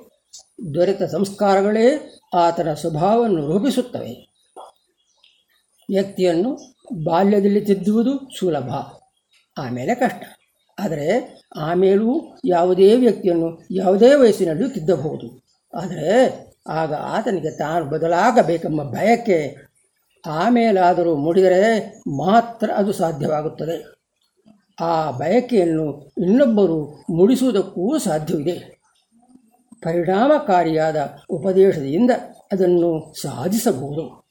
ದೊರೆತ 0.74 1.04
ಸಂಸ್ಕಾರಗಳೇ 1.04 2.20
ಆತನ 2.34 2.74
ಸ್ವಭಾವವನ್ನು 2.74 3.48
ರೂಪಿಸುತ್ತವೆ. 3.48 4.30
ವ್ಯಕ್ತಿಯನ್ನು 5.90 6.56
ಬಾಲ್ಯದಲ್ಲಿ 7.04 7.62
ತಿದ್ದುವುದು 7.62 8.40
ಸುಲಭ, 8.40 8.70
ಆಮೇಲೆ 9.58 9.96
ಕಷ್ಟ. 9.96 10.24
ಆದರೆ 10.80 11.39
ಆಮೇಲೂ 11.56 12.38
ಯಾವುದೇ 12.46 12.96
ವ್ಯಕ್ತಿಯನ್ನು 12.96 13.68
ಯಾವುದೇ 13.72 14.14
ವಯಸ್ಸಿನಲ್ಲೂ 14.14 14.70
ತಿದ್ದಬಹುದು. 14.70 15.48
ಆದರೆ 15.74 16.40
ಆಗ 16.68 16.94
ಆತನಿಗೆ 16.94 17.58
ತಾನು 17.58 17.86
ಬದಲಾಗಬೇಕೆಂಬ 17.86 18.84
ಬಯಕೆ 18.84 19.70
ಆಮೇಲಾದರೂ 20.26 21.16
ಮೂಡಿದರೆ 21.16 22.02
ಮಾತ್ರ 22.08 22.72
ಅದು 22.76 22.94
ಸಾಧ್ಯವಾಗುತ್ತದೆ. 22.94 24.00
ಆ 24.82 25.12
ಬಯಕೆಯನ್ನು 25.12 26.14
ಇನ್ನೊಬ್ಬರು 26.18 27.06
ಮೂಡಿಸುವುದಕ್ಕೂ 27.10 27.98
ಸಾಧ್ಯವಿದೆ. 27.98 28.82
ಪರಿಣಾಮಕಾರಿಯಾದ 29.84 31.18
ಉಪದೇಶದಿಂದ 31.30 32.12
ಅದನ್ನು 32.52 33.14
ಸಾಧಿಸಬಹುದು. 33.22 34.30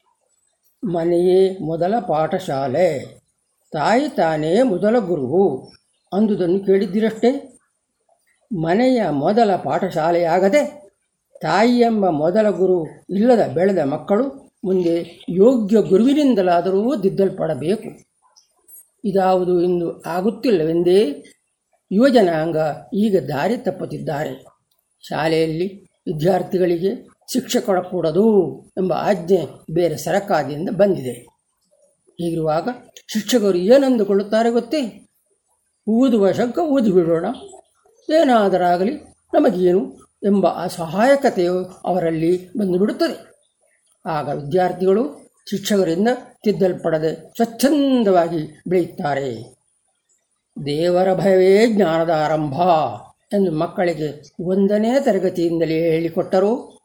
ಮನೆಯೇ 0.85 1.59
ಮೊದಲ 1.59 1.95
ಪಾಠಶಾಲೆ, 1.99 3.21
ತಾಯಿ 3.73 4.09
ತಾನೇ 4.09 4.62
ಮೊದಲ 4.62 4.99
ಗುರುವು. 4.99 5.78
ಅಂದುದನ್ನು 6.13 6.61
ಕೇಳಿದ್ದಿರಷ್ಟೇ? 6.61 7.59
ಮನೆಯ 8.53 9.09
ಮೊದಲ 9.11 9.57
ಪಾಠಶಾಲೆಯಾಗದೆ 9.57 10.91
ತಾಯಿ 11.41 11.79
ಎಂಬ 11.79 12.09
ಮೊದಲ 12.09 12.51
ಗುರು 12.51 12.87
ಇಲ್ಲದ 13.11 13.51
ಬೆಳೆದ 13.55 13.79
ಮಕ್ಕಳು 13.79 14.53
ಮುಂದೆ 14.65 15.25
ಯೋಗ್ಯ 15.29 15.83
ಗುರುವಿನಿಂದಲಾದರೂ 15.83 17.03
ದಿದ್ದಲ್ಪಡಬೇಕು 17.03 18.09
ಇದಾವುದು 19.05 19.61
ಇಂದು 19.61 20.03
ಆಗುತ್ತಿಲ್ಲವೆಂದೇ 20.03 21.25
ಯುವಜನಾಂಗ 21.93 22.57
ಈಗ 22.95 23.17
ದಾರಿ 23.29 23.57
ತಪ್ಪುತ್ತಿದ್ದಾರೆ. 23.57 24.45
ಶಾಲೆಯಲ್ಲಿ 25.09 25.85
ವಿದ್ಯಾರ್ಥಿಗಳಿಗೆ 25.85 27.09
ಶಿಕ್ಷೆ 27.33 27.61
ಕೊಡಕೂಡದು 27.61 28.59
ಎಂಬ 28.79 28.93
ಆಜ್ಞೆ 28.93 29.41
ಬೇರೆ 29.71 29.97
ಸರಕಾರದಿಂದ 29.97 30.69
ಬಂದಿದೆ. 30.71 31.13
ಹೀಗಿರುವಾಗ 32.21 32.69
ಶಿಕ್ಷಕರು 33.07 33.59
ಏನಂದುಕೊಳ್ಳುತ್ತಾರೆ 33.59 34.51
ಗೊತ್ತೇ? 34.51 35.08
ಊದುವ 35.89 36.32
ಶಂಕ 36.32 36.59
ಊದಿ 36.59 36.93
ಬಿಡೋಣ 36.93 37.26
ಏನಾದರಾಗಲಿ 38.11 38.95
ನಮಗೇನು 39.34 39.93
ಎಂಬ 40.24 40.47
ಅಸಹಾಯಕತೆಯು 40.47 41.64
ಅವರಲ್ಲಿ 41.64 42.49
ಬಂದುಬಿಡುತ್ತದೆ. 42.59 43.28
ಆಗ 44.07 44.28
ವಿದ್ಯಾರ್ಥಿಗಳು 44.28 45.30
ಶಿಕ್ಷಕರಿಂದ 45.51 46.09
ತಿದ್ದಲ್ಪಡದೆ 46.45 47.32
ಸ್ವಚ್ಛಂದವಾಗಿ 47.36 48.62
ಬೆಳೆಯುತ್ತಾರೆ. 48.68 49.57
ದೇವರ 50.66 51.14
ಭಯವೇ 51.14 51.66
ಜ್ಞಾನದ 51.66 52.11
ಆರಂಭ 52.11 52.55
ಎಂದು 53.32 53.53
ಮಕ್ಕಳಿಗೆ 53.53 54.22
ಒಂದನೇ 54.41 54.97
ತರಗತಿಯಿಂದಲೇ 55.01 55.91
ಹೇಳಿಕೊಟ್ಟರು, 55.91 56.78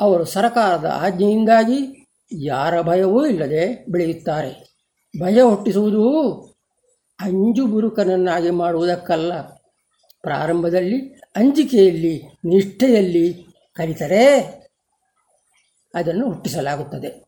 ಅವರು 0.00 0.24
ಸರಕಾರದ 0.24 0.84
ಆಜ್ಞೆಯಿಂದಾಗಿ 0.84 2.06
ಯಾರ 2.32 2.82
ಭಯವೂ 2.82 3.26
ಇಲ್ಲದೆ 3.26 3.84
ಬೆಳೆಯುತ್ತಾರೆ. 3.88 4.70
ಭಯ 5.20 5.42
ಹುಟ್ಟಿಸುವುದು 5.42 6.49
ಅಂಜು 7.20 7.66
ಬುರುಕನನ್ನಾಗಿ 7.66 8.50
ಮಾಡುವುದಕ್ಕಲ್ಲ. 8.50 9.40
ಪ್ರಾರಂಭದಲ್ಲಿ 10.22 10.98
ಅಂಜಿಕೆಯಲ್ಲಿ, 11.36 12.22
ನಿಷ್ಠೆಯಲ್ಲಿ 12.44 13.46
ಕಲಿತರೆ 13.72 14.24
ಅದನ್ನು 15.94 16.26
ಹುಟ್ಟಿಸಲಾಗುತ್ತದೆ. 16.26 17.24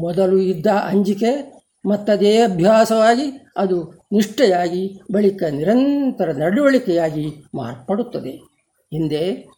ಮೊದಲು 0.00 0.38
ಇದ್ದ 0.38 0.66
ಅಂಜಿಕೆ 0.66 1.62
ಮತ್ತದೇ 1.86 2.38
ಅಭ್ಯಾಸವಾಗಿ 2.38 3.46
ಅದು 3.56 4.06
ನಿಷ್ಠೆಯಾಗಿ, 4.12 5.00
ಬಳಿಕ 5.12 5.42
ನಿರಂತರ 5.42 6.32
ನಡವಳಿಕೆಯಾಗಿ 6.32 7.44
ಮಾರ್ಪಡುತ್ತದೆ. 7.54 8.30
ಹಿಂದೆ 8.92 9.48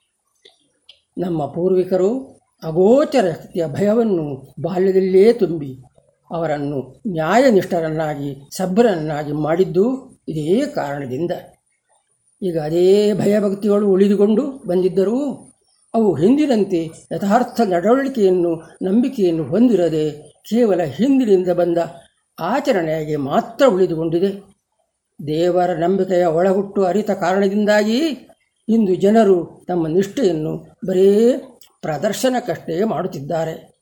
ನಮ್ಮ 1.18 1.46
ಪೂರ್ವಿಕರು 1.46 2.40
ಅಗೋಚರ 2.62 3.36
ಭಯವನ್ನು 3.66 4.54
ಬಾಲ್ಯದಲ್ಲೇ 4.60 5.32
ತುಂಬಿ 5.32 5.78
ಅವರನ್ನು 6.30 7.02
ನ್ಯಾಯನಿಷ್ಠರನ್ನಾಗಿ, 7.06 8.50
ಸಭ್ಯರನ್ನಾಗಿ 8.56 9.32
ಮಾಡಿದ್ದು 9.32 9.84
ಇದೇ 10.28 10.66
ಕಾರಣದಿಂದ. 10.66 11.30
ಈಗ 12.42 12.58
ಅದೇ 12.58 13.12
ಭಯಭಕ್ತಿಗಳು 13.12 13.88
ಉಳಿದುಕೊಂಡು 13.88 14.50
ಬಂದಿದ್ದರೂ 14.66 15.44
ಅವು 15.94 16.14
ಹಿಂದಿನಂತೆ 16.14 16.90
ಯಥಾರ್ಥ 17.12 17.60
ನಡವಳಿಕೆಯನ್ನು, 17.60 18.54
ನಂಬಿಕೆಯನ್ನು 18.82 19.44
ಹೊಂದಿರದೆ 19.44 20.10
ಕೇವಲ 20.48 20.80
ಹಿಂದಿನಿಂದ 20.82 21.48
ಬಂದ 21.48 21.78
ಆಚರಣೆಯಾಗಿ 22.40 23.16
ಮಾತ್ರ 23.16 23.66
ಉಳಿದುಕೊಂಡಿದೆ. 23.66 24.58
ದೇವರ 25.26 25.70
ನಂಬಿಕೆಯ 25.74 26.24
ಒಳಗುಟ್ಟು 26.24 26.84
ಅರಿತ 26.84 27.10
ಕಾರಣದಿಂದಾಗಿ 27.10 27.98
ಇಂದು 28.68 28.94
ಜನರು 28.94 29.64
ತಮ್ಮ 29.68 29.86
ನಿಷ್ಠೆಯನ್ನು 29.86 30.78
ಬರೇ 30.86 31.38
ಪ್ರದರ್ಶನಕ್ಕಷ್ಟೇ 31.82 32.84
ಮಾಡುತ್ತಿದ್ದಾರೆ. 32.84 33.78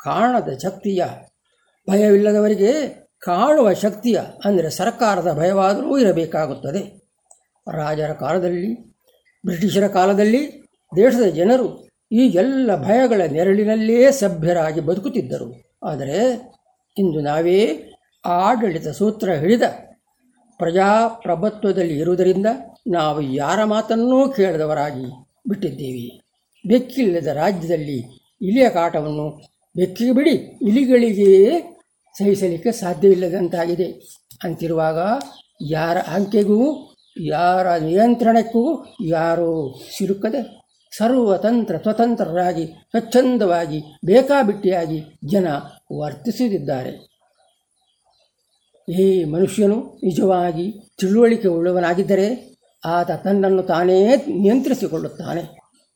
ಕಾರಣದ 0.00 0.58
ಶಕ್ತಿಯ 0.62 1.04
ಭಯವಿಲ್ಲದವರಿಗೆ 1.86 2.70
ಕಾಣುವ 3.22 3.68
ಶಕ್ತಿಯ, 3.72 4.18
ಅಂದರೆ 4.44 4.68
ಸರ್ಕಾರದ 4.70 5.30
ಭಯವಾದರೂ 5.38 5.98
ಇರಬೇಕಾಗುತ್ತದೆ. 5.98 6.82
ರಾಜರ 7.66 8.12
ಕಾಲದಲ್ಲಿ, 8.12 8.70
ಬ್ರಿಟಿಷರ 9.44 9.86
ಕಾಲದಲ್ಲಿ 9.88 10.42
ದೇಶದ 10.92 11.26
ಜನರು 11.30 11.66
ಈ 12.12 12.22
ಎಲ್ಲ 12.42 12.70
ಭಯಗಳ 12.82 13.22
ನೆರಳಿನಲ್ಲೇ 13.32 13.98
ಸಭ್ಯರಾಗಿ 14.12 14.80
ಬದುಕುತ್ತಿದ್ದರು. 14.80 15.48
ಆದರೆ 15.84 16.18
ಇಂದು 16.96 17.20
ನಾವೇ 17.20 17.58
ಆಡಳಿತ 18.24 18.88
ಸೂತ್ರ 18.88 19.28
ಹಿಡಿದ 19.34 19.62
ಪ್ರಜಾಪ್ರಭುತ್ವದಲ್ಲಿ 20.60 21.96
ಇರುವುದರಿಂದ 21.98 22.48
ನಾವು 22.88 23.20
ಯಾರ 23.34 23.58
ಮಾತನ್ನೂ 23.64 24.18
ಕೇಳದವರಾಗಿ 24.28 25.06
ಬಿಟ್ಟಿದ್ದೇವೆ. 25.48 26.06
ಬೆಕ್ಕಿಲ್ಲದ 26.64 27.30
ರಾಜ್ಯದಲ್ಲಿ 27.42 27.98
ಇಲಿಯ 28.40 28.68
ಕಾಟವನ್ನು 28.68 29.26
ಬೆಕ್ಕಿಗೆ 29.76 30.12
ಬಿಡಿ, 30.12 30.34
ಇಲಿಗಳಿಗೆ 30.62 31.30
ಸಹಿಸಲಿಕ್ಕೆ 32.18 32.72
ಸಾಧ್ಯವಿಲ್ಲದಂತಾಗಿದೆ. 32.72 33.84
ಅಂತಿರುವಾಗ 34.44 34.98
ಯಾರ 35.60 35.98
ಅಂಕೆಗೂ, 35.98 36.92
ಯಾರ 37.20 37.76
ನಿಯಂತ್ರಣಕ್ಕೂ 37.76 38.84
ಯಾರೂ 39.04 39.80
ಸಿಲುಕದೆ 39.98 40.66
ಸರ್ವತಂತ್ರ 40.96 41.76
ಸ್ವತಂತ್ರರಾಗಿ, 41.76 42.66
ಸ್ವಚ್ಛಂದವಾಗಿ, 42.66 43.80
ಬೇಕಾಬಿಟ್ಟಿಯಾಗಿ 44.04 45.02
ಜನ 45.24 45.48
ವರ್ತಿಸುತ್ತಿದ್ದಾರೆ 45.92 47.16
ಈ 48.88 49.24
ಮನುಷ್ಯನು 49.24 50.00
ನಿಜವಾಗಿ 50.04 50.72
ತಿಳುವಳಿಕೆ 50.98 51.48
ಉಳ್ಳವನಾಗಿದ್ದರೆ 51.48 52.56
ಆತ 52.84 53.10
ತನ್ನನ್ನು 53.10 53.62
ತಾನೇ 53.62 54.16
ನಿಯಂತ್ರಿಸಿಕೊಳ್ಳುತ್ತಾನೆ. 54.16 55.42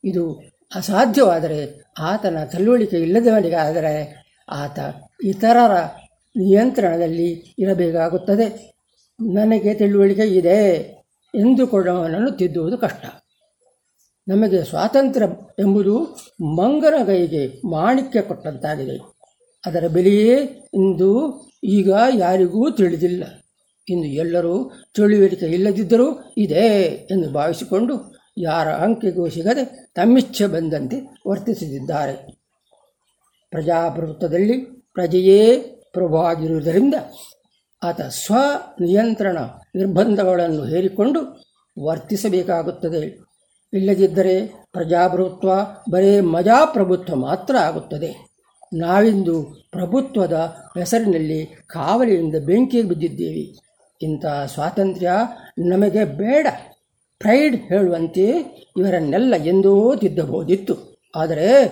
ಇದು 0.05 0.43
ಅಸಾಧ್ಯವಾದರೆ 0.75 1.85
ಆತನ 1.99 2.45
ತಿಳುವಳಿಕೆ 2.45 2.97
ಇಲ್ಲದವನಿಗಾದರೆ 2.97 4.25
ಆತ 4.49 4.79
ಇತರರ 5.25 5.75
ನಿಯಂತ್ರಣದಲ್ಲಿ 6.41 7.55
ಇರಬೇಕಾಗುತ್ತದೆ. 7.59 8.74
ನನಗೆ 9.20 9.74
ತಿಳುವಳಿಕೆ 9.74 10.22
ಇದೆ 10.22 10.59
ಎಂದುಕೊಳ್ಳುವವನನ್ನು 11.34 12.30
ತಿದ್ದುವುದು 12.30 12.78
ಕಷ್ಟ. 12.78 13.05
ನಮಗೆ 14.28 14.64
ಸ್ವಾತಂತ್ರ್ಯ 14.64 15.26
ಎಂಬುದು 15.59 16.16
ಮಂಗನ 16.45 17.05
ಕೈಗೆ 17.07 17.68
ಮಾಣಿಕ್ಯ 17.68 18.22
ಕೊಟ್ಟಂತಾಗಿದೆ. 18.22 18.99
ಅದರ 19.66 19.86
ಬೆಲೆಯೇ 19.86 20.36
ಇಂದು 20.74 21.11
ಈಗ 21.64 21.93
ಯಾರಿಗೂ 22.16 22.70
ತಿಳಿದಿಲ್ಲ. 22.70 23.24
ಇಂದು 23.88 24.07
ಎಲ್ಲರೂ 24.07 24.72
ತಿಳುವಳಿಕೆ 24.95 25.47
ಇಲ್ಲದಿದ್ದರೂ 25.47 26.34
ಇದೆ 26.36 26.66
ಎಂದು 27.11 27.32
ಭಾವಿಸಿಕೊಂಡು 27.32 28.20
ಯಾರ 28.38 28.68
ಅಂಕೆಗೂ 28.68 29.28
ಸಿಗದೆ 29.28 29.93
ತಮ್ಮಿಚ್ಛೆ 29.95 30.47
ಬಂದಂತೆ 30.47 30.97
ವರ್ತಿಸುತ್ತಿದ್ದಾರೆ 31.28 32.41
ಪ್ರಜಾಪ್ರಭುತ್ವದಲ್ಲಿ 33.51 34.59
ಪ್ರಜೆಯೇ 34.93 35.64
ಪ್ರಭುವಾಗಿರುವುದರಿಂದ 35.93 36.95
ಆತ 37.82 38.01
ಸ್ವ 38.01 38.34
ನಿಯಂತ್ರಣ 38.80 39.38
ನಿರ್ಬಂಧಗಳನ್ನು 39.74 40.64
ಹೇರಿಕೊಂಡು 40.64 41.20
ವರ್ತಿಸಬೇಕಾಗುತ್ತದೆ. 41.84 43.18
ಇಲ್ಲದಿದ್ದರೆ 43.72 44.47
ಪ್ರಜಾಪ್ರಭುತ್ವ 44.72 45.51
ಬರೇ 45.91 46.20
ಮಜಾಪ್ರಭುತ್ವ 46.20 47.16
ಮಾತ್ರ 47.16 47.57
ಆಗುತ್ತದೆ. 47.57 48.30
ನಾವಿಂದು 48.72 49.43
ಪ್ರಭುತ್ವದ 49.70 50.57
ಹೆಸರಿನಲ್ಲಿ 50.78 51.47
ಕಾವಲಿಯಿಂದ 51.47 52.34
ಬೆಂಕಿಗೆ 52.45 52.88
ಬಿದ್ದಿದ್ದೇವೆ. 52.88 53.70
ಇಂಥ 54.03 54.26
ಸ್ವಾತಂತ್ರ್ಯ 54.26 55.11
ನಮಗೆ 55.59 56.05
ಬೇಡ. 56.05 56.47
ಪ್ರೈಡ್ 57.18 57.57
ಹೇಳುವಂತೆ 57.57 58.26
ಇವರನ್ನೆಲ್ಲ 58.76 59.34
ಎಂದೋ 59.45 59.95
ತಿದ್ದಬಹುದಿತ್ತು 59.97 60.97
ಆದರೆ 61.16 61.66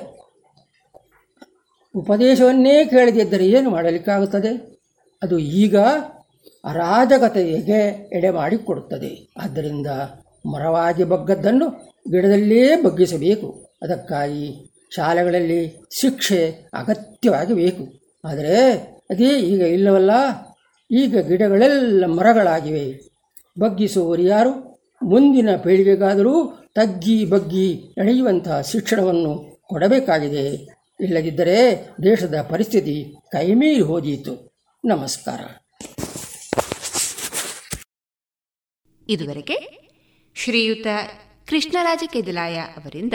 ಉಪದೇಶವನ್ನೇ 1.99 2.85
ಕೇಳದಿದ್ದರೆ 2.85 3.47
ಏನು 3.47 3.71
ಮಾಡಲಿಕ್ಕಾಗುತ್ತದೆ? 3.71 4.81
ಅದು 5.23 5.39
ಈಗ 5.39 5.77
ಅರಾಜಕತೆಗೆ 6.65 8.11
ಎಡೆ 8.13 8.31
ಮಾಡಿಕೊಡುತ್ತದೆ. 8.31 9.33
ಆದ್ದರಿಂದ 9.37 9.87
ಮರವಾಗಿ 10.55 11.05
ಬಗ್ಗದ್ದನ್ನು 11.05 11.69
ಗಿಡದಲ್ಲೇ 12.11 12.83
ಬಗ್ಗಿಸಬೇಕು. 12.83 13.79
ಅದಕ್ಕಾಗಿ 13.83 14.73
ಶಾಲೆಗಳಲ್ಲಿ 14.95 15.77
ಶಿಕ್ಷೆ 15.91 16.71
ಅಗತ್ಯವಾಗಿ 16.75 17.55
ಬೇಕು 17.55 17.85
ಆದರೆ 18.25 18.57
ಅದೇ 19.11 19.29
ಈಗ 19.29 19.61
ಇಲ್ಲವಲ್ಲ. 19.61 20.11
ಈಗ 20.91 21.19
ಗಿಡಗಳೆಲ್ಲ 21.19 22.05
ಮರಗಳಾಗಿವೆ. 22.07 23.01
ಬಗ್ಗಿಸುವವರು 23.61 24.23
ಯಾರು? 24.23 24.53
ಮುಂದಿನ 25.03 25.57
ಪೀಳಿಗೆಗಾದರೂ 25.57 26.35
ತಗ್ಗಿ 26.75 27.25
ಬಗ್ಗಿ 27.25 27.95
ನಡೆಯುವಂತಹ 27.99 28.61
ಶಿಕ್ಷಣವನ್ನು 28.61 29.61
ಕೊಡಬೇಕಾಗಿದೆ. 29.69 30.78
ಇಲ್ಲದಿದ್ದರೆ 31.01 31.89
ದೇಶದ 32.03 32.47
ಪರಿಸ್ಥಿತಿ 32.51 33.15
ಕೈಮೀರಿ 33.33 33.81
ಹೋದೀತು. 33.81 34.59
ನಮಸ್ಕಾರ. 34.85 35.41
ಇದುವರೆಗೆ 39.09 39.89
ಶ್ರೀಯುತ 40.35 40.87
ಕೃಷ್ಣರಾಜ 41.49 42.03
ಕೆದಿಲಾಯ 42.07 42.59
ಅವರಿಂದ 42.59 43.13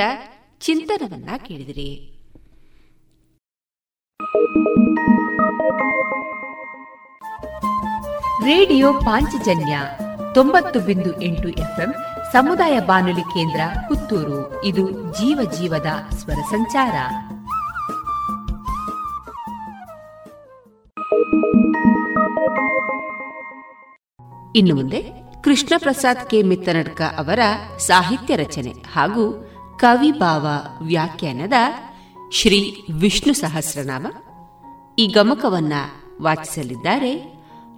ಚಿಂತನವನ್ನ 0.60 1.30
ಕೇಳಿದಿರಿ. 1.48 2.10
ರೇಡಿಯೋ 8.46 8.94
ಪಾಂಚಜನ್ಯ 8.94 9.80
ತೊಂಬತ್ತು 10.34 10.80
ಬಿಂದು 10.80 11.22
ಎಂಟು 11.22 11.50
ಎಫ್ಎಂ 11.50 11.94
ಸಮುದಾಯ 12.32 12.80
ಬಾನುಲಿ 12.80 13.22
ಕೇಂದ್ರ 13.22 13.62
ಪುತ್ತೂರು. 13.88 14.66
ಇದು 14.66 14.92
ಜೀವ 14.92 15.52
ಜೀವದ 15.52 16.16
ಸ್ವರ 16.18 16.42
ಸಂಚಾರ. 16.50 16.94
ಇನ್ನು 24.56 24.76
ಮುಂದೆ 24.76 25.02
ಕೃಷ್ಣ 25.44 25.74
ಪ್ರಸಾದ್ 25.78 26.30
ಕೆ. 26.30 26.42
ಮಿತ್ತನಡ್ಕ 26.42 27.02
ಅವರ 27.02 27.40
ಸಾಹಿತ್ಯ 27.78 28.36
ರಚನೆ 28.36 28.74
ಹಾಗೂ 28.94 29.50
ಕವಿಭಾವ 29.80 30.48
ವ್ಯಾಖ್ಯಾನದ 30.86 31.54
ಶ್ರೀ 32.32 32.76
ವಿಷ್ಣು 32.92 33.34
ಸಹಸ್ರನಾಮ 33.34 34.08
ಈ 35.00 35.08
ಗಮಕವನ್ನ 35.08 35.74
ವಾಚಿಸಲಿದ್ದಾರೆ 36.22 37.12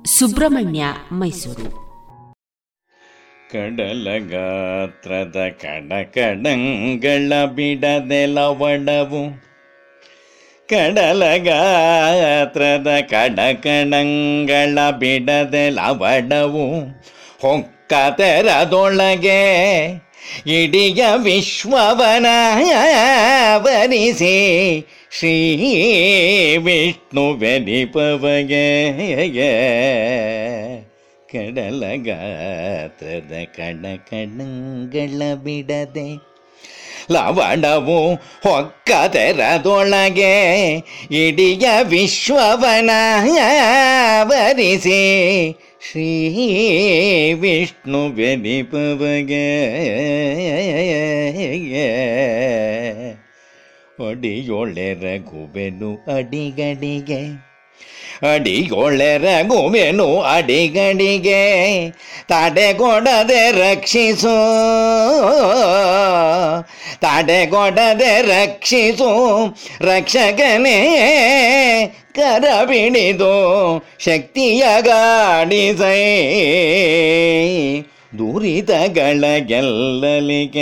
ಸುಬ್ರಹ್ಮಣ್ಯ 0.05 0.85
ಮೈಸೂರು. 1.11 1.85
ಕಡಲಗಾತ್ರದ 3.51 5.35
ಕಡಕಡಂಗಳ 5.61 7.45
ಬಿಡದೆಲವಡವು 7.45 9.23
ಕಡಲಗಾತ್ರದ 10.69 12.87
ಕಡಕಣಂಗಳ 13.09 14.77
ಬಿಡದೆಲವಡವು 14.99 16.93
ಹೊಕ್ಕ 17.41 17.93
ತೆರದೊಳಗೆ 18.17 19.41
ಇಡಿಯ 20.51 21.03
ವಿಶ್ವವನ 21.23 22.25
ವರಿಸಿ 23.57 24.37
ಶ್ರೀ 25.11 25.35
ವಿಷ್ಣುವೆನಿಪವಗೆ 26.57 28.67
ಕಡಲಗಾತ್ರದ 31.29 33.33
ಕಣಕಣಂಗಳ 33.57 35.21
ಬಿಡದೆ 35.43 36.34
ಲವಣವು 37.11 37.99
ಹೊಕ್ಕದರದೊಳಗೆ 38.43 40.35
ಇಡಿಯ 41.17 41.65
ವಿಶ್ವವನ 41.83 42.91
ವರಿಸಿ 44.23 45.01
ಶ್ರೀ 45.87 46.09
ವಿಷ್ಣು 47.33 48.01
ಬೆನಿಪವಗೆ 48.09 49.47
ಒಡಿಯೊಳೆ 53.99 54.87
ರಘುವೆನು 55.01 55.91
ಅಡಿಗಡಿಗೆ 56.15 57.21
ಅಡಿಗೊಳೆ 58.33 59.17
ರಘುವೆನು 59.17 60.21
ಅಡಿಗಡಿಗೆ. 60.21 61.89
ತಡೆಗೊಡದೆ 62.27 63.51
ರಕ್ಷಿಸು. 63.51 64.35
ತಡೆಗೊಡದೆ 66.99 68.21
ರಕ್ಷಿಸು. 68.21 69.45
ರಕ್ಷಕನೇ 69.81 70.85
ಕರ 72.15 72.65
ಬಿಡಿದು 72.65 73.77
ಶಕ್ತಿಯ 73.99 74.63
ಗಾಡಿಸೈ. 74.81 76.21
ದುರಿತಗಳ 78.17 79.37
ಗೆಲ್ಲಲಿಗೆ. 79.37 80.55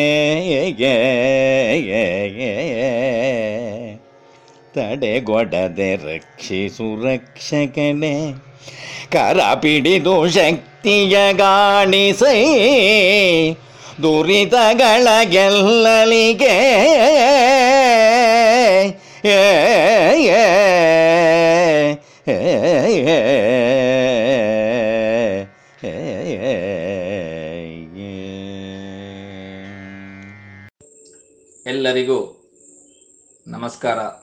ತಡೆಗೊಡದೆ 4.73 5.95
ರಕ್ಷಿಸು 5.95 7.05
ರಕ್ಷಕನೇ 7.05 8.33
ಕರ 9.11 9.39
ಪಿಡಿದು 9.61 10.29
ಶಕ್ತಿಯ 10.29 11.33
ಗಾಣಿಸೈ. 11.33 12.45
ದುರಿತಗಳ 14.01 15.07
ಗೆಲ್ಲಲಿಗೆ 15.23 16.59
ಎಲ್ಲರಿಗೂ 31.65 32.39
ನಮಸ್ಕಾರ. 33.47 34.22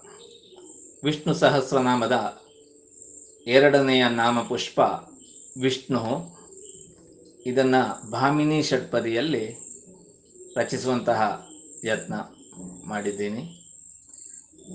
ವಿಷ್ಣು 1.04 1.34
ಸಹಸ್ರನಾಮದ 1.34 2.42
ಎರಡನೆಯ 3.46 4.08
ನಾಮ 4.08 4.40
ಪುಷ್ಪ 4.40 4.80
ವಿಷ್ಣು. 5.60 6.34
ಇದನ್ನು 7.46 8.10
ಭಾಮಿನಿ 8.10 8.62
ಷಟ್ಪದಿಯಲ್ಲಿ 8.62 9.58
ರಚಿಸುವಂತಹ 10.56 11.46
ಯತ್ನ 11.84 12.14
ಮಾಡಿದ್ದೀನಿ. 12.84 13.56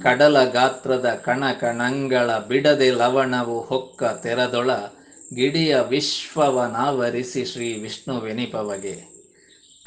ಕಡಲ 0.02 0.44
ಗಾತ್ರದ 0.44 1.22
ಕಣ 1.26 1.52
ಕಣಂಗಳ 1.52 2.38
ಬಿಡದೆ 2.38 2.92
ಲವಣವು 2.92 3.62
ಹೊಕ್ಕ 3.62 4.04
ತೆರದೊಳ 4.04 4.72
ಗಿಡಿಯ 5.34 5.80
ವಿಶ್ವವನಾವರಿಸಿ 5.80 7.46
ಶ್ರೀ 7.46 7.74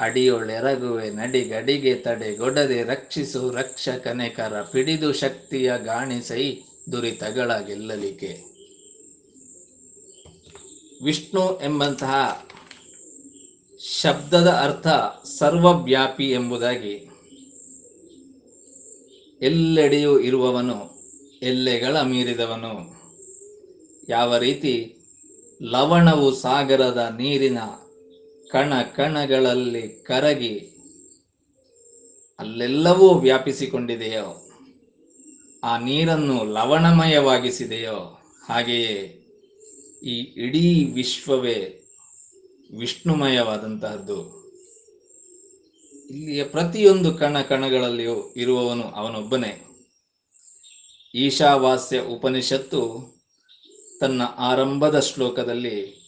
ವಿಷ್ಣುವೆನಿಪವಗೆ 0.01 0.49
ಅಡಿಯೊಳೆರಗುವೆ 0.49 1.09
ನಡಿಗಡಿಗೆ 1.09 1.95
ತಡೆಗೊಡದೆ 1.95 2.83
ರಕ್ಷಿಸು 2.83 3.51
ರಕ್ಷಕನೆ 3.51 4.29
ಕರ, 4.29 4.61
ಪಿಡಿದು 4.61 5.13
ಶಕ್ತಿಯ 5.13 5.73
ಗಾಣಿಸೈ 5.83 6.61
ದುರಿತಗಳ 6.91 7.59
ಗೆಲ್ಲಲಿಕೆ 7.59 8.43
ವಿಷ್ಣು 11.03 11.59
ಎಂಬಂತಹ 11.63 12.45
ಶಬ್ದದ 14.01 14.47
ಅರ್ಥ 14.47 14.87
ಸರ್ವವ್ಯಾಪಿ 15.37 16.31
ಎಂಬುದಾಗಿ. 16.31 17.09
ಎಲ್ಲೆಡೆಯೂ 19.41 20.19
ಇರುವವನು, 20.19 20.99
ಎಲ್ಲೆಗಳ 21.41 22.01
ಮೀರಿದವನು. 22.01 22.99
ಯಾವ 24.09 24.37
ರೀತಿ 24.37 24.95
ಲವಣವು 25.61 26.35
ಸಾಗರದ 26.35 27.15
ನೀರಿನ 27.17 27.57
ಕಣ 28.51 28.81
ಕಣಗಳಲ್ಲಿ 28.81 30.03
ಕರಗಿ 30.03 30.59
ಅಲ್ಲೆಲ್ಲವೂ 32.39 33.13
ವ್ಯಾಪಿಸಿಕೊಂಡಿದೆಯೋ, 33.13 34.51
ಆ 35.63 35.77
ನೀರನ್ನು 35.77 36.43
ಲವಣಮಯವಾಗಿಸಿದೆಯೋ, 36.43 38.21
ಹಾಗೆಯೇ 38.47 39.25
ಈ 40.03 40.19
ಇಡೀ 40.19 40.83
ವಿಶ್ವವೇ 40.83 41.83
ವಿಷ್ಣುಮಯವಾದಂತಹದ್ದು. 42.77 44.39
ಇಲ್ಲಿಯ 46.09 46.43
ಪ್ರತಿಯೊಂದು 46.43 47.13
ಕಣ 47.13 47.41
ಕಣಗಳಲ್ಲಿಯೂ 47.41 48.33
ಇರುವವನು 48.37 48.83
ಅವನೊಬ್ಬನೇ. 48.83 49.65
ಈಶಾವಾಸ್ಯ 51.15 51.99
ಉಪನಿಷತ್ತು 51.99 53.13
ತನ್ನ 53.99 54.21
ಆರಂಭದ 54.21 54.99
ಶ್ಲೋಕದಲ್ಲಿ 54.99 55.99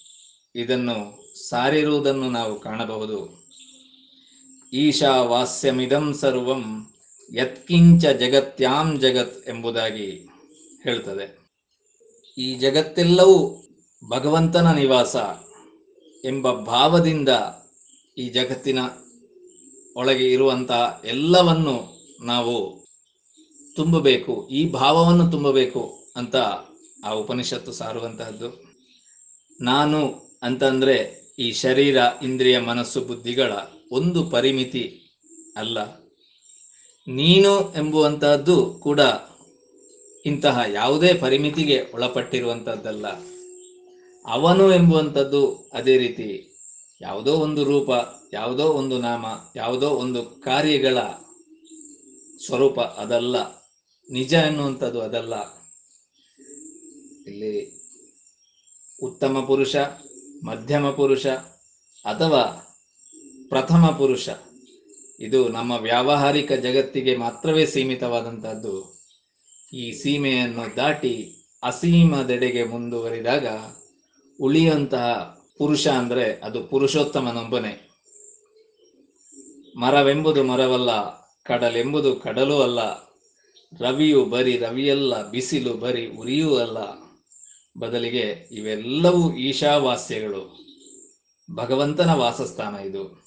ಇದನ್ನು 0.55 1.20
ಸಾರಿರುವುದನ್ನು 1.35 2.29
ನಾವು 2.29 2.59
ಕಾಣಬಹುದು. 2.59 3.43
ಈಶಾವಾಸ್ಯಮಿದಂ 4.73 6.13
ಸರ್ವಂ, 6.13 6.93
ಯತ್ಕಿಂಚ 7.33 8.05
ಜಗತ್ಯಾಂ 8.05 8.99
ಜಗತ್ 8.99 9.49
ಎಂಬುದಾಗಿ 9.49 10.29
ಹೇಳ್ತದೆ. 10.83 11.39
ಈ 12.37 12.55
ಜಗತ್ತೆಲ್ಲವೂ 12.55 13.63
ಭಗವಂತನ 14.09 14.71
ನಿವಾಸ 14.71 15.15
ಎಂಬ 16.25 16.51
ಭಾವದಿಂದ 16.51 17.29
ಈ 18.17 18.29
ಜಗತ್ತಿನ 18.29 18.79
ಒಳಗೆ 19.95 20.31
ಇರುವಂತಹ 20.31 21.01
ಎಲ್ಲವನ್ನು 21.05 21.93
ನಾವು 22.23 22.85
ತುಂಬಬೇಕು, 23.75 24.47
ಈ 24.47 24.69
ಭಾವವನ್ನು 24.69 25.31
ತುಂಬಬೇಕು 25.31 26.03
ಅಂತ 26.15 26.35
ಆ 27.05 27.11
ಉಪನಿಷತ್ತು 27.11 27.71
ಸಾರುವಂತಹದ್ದು. 27.71 28.63
ನಾನು 29.61 30.31
ಅಂತಂದ್ರೆ 30.43 31.20
ಈ 31.39 31.51
ಶರೀರ, 31.51 31.97
ಇಂದ್ರಿಯ, 32.23 32.59
ಮನಸ್ಸು, 32.59 33.01
ಬುದ್ಧಿಗಳ 33.01 33.51
ಒಂದು 33.91 34.29
ಪರಿಮಿತಿ 34.29 35.01
ಅಲ್ಲ. 35.55 36.01
ನೀನು 37.07 37.73
ಎಂಬುವಂತಹದ್ದು 37.73 38.73
ಕೂಡ 38.73 38.99
ಇಂತಹ 40.25 40.59
ಯಾವುದೇ 40.73 41.13
ಪರಿಮಿತಿಗೆ 41.13 41.91
ಒಳಪಟ್ಟಿರುವಂಥದ್ದಲ್ಲ 41.93 43.05
ಅವನು 44.25 44.73
ಎಂಬುವಂಥದ್ದು 44.73 45.69
ಅದೇ 45.73 45.97
ರೀತಿ. 45.97 46.47
ಯಾವುದೋ 47.01 47.33
ಒಂದು 47.33 47.63
ರೂಪ, 47.63 47.89
ಯಾವುದೋ 48.33 48.63
ಒಂದು 48.63 48.97
ನಾಮ, 48.97 49.25
ಯಾವುದೋ 49.55 49.89
ಒಂದು 49.89 50.23
ಕಾರ್ಯಗಳ 50.23 50.97
ಸ್ವರೂಪ 52.45 52.79
ಅದಲ್ಲ. 52.79 53.35
ನಿಜ 54.11 54.33
ಎನ್ನುವಂಥದ್ದು 54.33 55.01
ಅದಲ್ಲ. 55.01 55.33
ಇಲ್ಲಿ 57.27 57.81
ಉತ್ತಮ 59.03 59.43
ಪುರುಷ 59.47 59.75
ಮಧ್ಯಮ 60.41 60.85
ಪುರುಷ 60.89 61.25
ಅಥವಾ 62.05 62.43
ಪ್ರಥಮ 63.49 63.83
ಪುರುಷ. 63.99 64.29
ಇದು 65.19 65.39
ನಮ್ಮ 65.49 65.71
ವ್ಯಾವಹಾರಿಕ 65.81 66.51
ಜಗತ್ತಿಗೆ 66.65 67.13
ಮಾತ್ರವೇ 67.15 67.65
ಸೀಮಿತವಾದಂತಹದ್ದು. 67.65 68.75
ಈ 69.73 69.85
ಸೀಮೆಯನ್ನು 69.91 70.65
ದಾಟಿ 70.75 71.13
ಅಸೀಮದೆಡೆಗೆ 71.63 72.63
ಮುಂದುವರಿದಾಗ 72.63 73.47
ಉಳಿಯುವಂತಹ 74.39 75.07
ಪುರುಷ 75.57 75.85
ಅಂದರೆ 75.99 76.25
ಅದು 76.43 76.59
ಪುರುಷೋತ್ತಮನೊಬ್ಬನೇ 76.63 77.73
ಮರವೆಂಬುದು 79.75 80.41
ಮರವಲ್ಲ, 80.43 80.91
ಕಡಲೆಂಬುದು 81.43 82.09
ಕಡಲೂ 82.15 82.57
ಅಲ್ಲ. 82.61 82.79
ರವಿಯು 83.79 84.21
ಬರಿ 84.25 84.55
ರವಿಯಲ್ಲ, 84.57 85.13
ಬಿಸಿಲು 85.29 85.73
ಬರಿ 85.73 86.03
ಉರಿಯೂ 86.21 86.49
ಅಲ್ಲ. 86.55 86.79
ಬದಲಿಗೆ 87.77 88.49
ಇವೆಲ್ಲವೂ 88.51 89.35
ಈಶಾವಾಸ್ಯಗಳು. 89.35 90.57
ಭಗವಂತನ 91.55 92.13
ವಾಸಸ್ಥಾನ 92.13 92.75
ಇದು. 92.75 93.23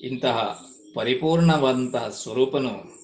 ಇಂತಹ 0.00 0.66
ಪರಿಪೂರ್ಣವಾದಂತಹ 0.94 2.08
ಸ್ವರೂಪನು 2.08 3.02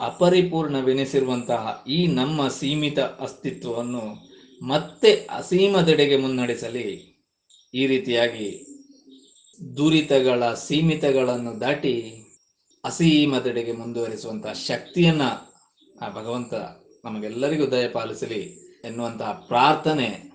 ಅಪರಿಪೂರ್ಣವೆನಿಸಿರುವಂತಹ 0.00 1.84
ಈ 1.88 2.06
ನಮ್ಮ 2.06 2.48
ಸೀಮಿತ 2.48 2.98
ಅಸ್ತಿತ್ವವನ್ನು 2.98 4.34
ಮತ್ತೆ 4.66 5.26
ಅಸೀಮದೆಡೆಗೆ 5.30 6.16
ಮುನ್ನಡೆಸಲಿ 6.16 7.20
ಈ 7.74 7.86
ರೀತಿಯಾಗಿ 7.86 8.66
ದುರಿತಗಳ 9.76 10.54
ಸೀಮಿತಗಳನ್ನು 10.54 11.60
ದಾಟಿ 11.60 11.94
ಅಸೀಮದೆಡೆಗೆ 12.84 13.72
ಮುಂದುವರಿಸುವಂತಹ 13.72 14.52
ಶಕ್ತಿಯನ್ನ 14.52 15.22
ಆ 16.02 16.08
ಭಗವಂತ 16.14 16.54
ನಮಗೆಲ್ಲರಿಗೂ 17.04 17.66
ದಯ 17.66 17.88
ಪಾಲಿಸಲಿ 17.88 18.63
ಎನ್ನುವಂತಹ 18.84 19.44
ಪ್ರಾರ್ಥನೆ 19.48 20.32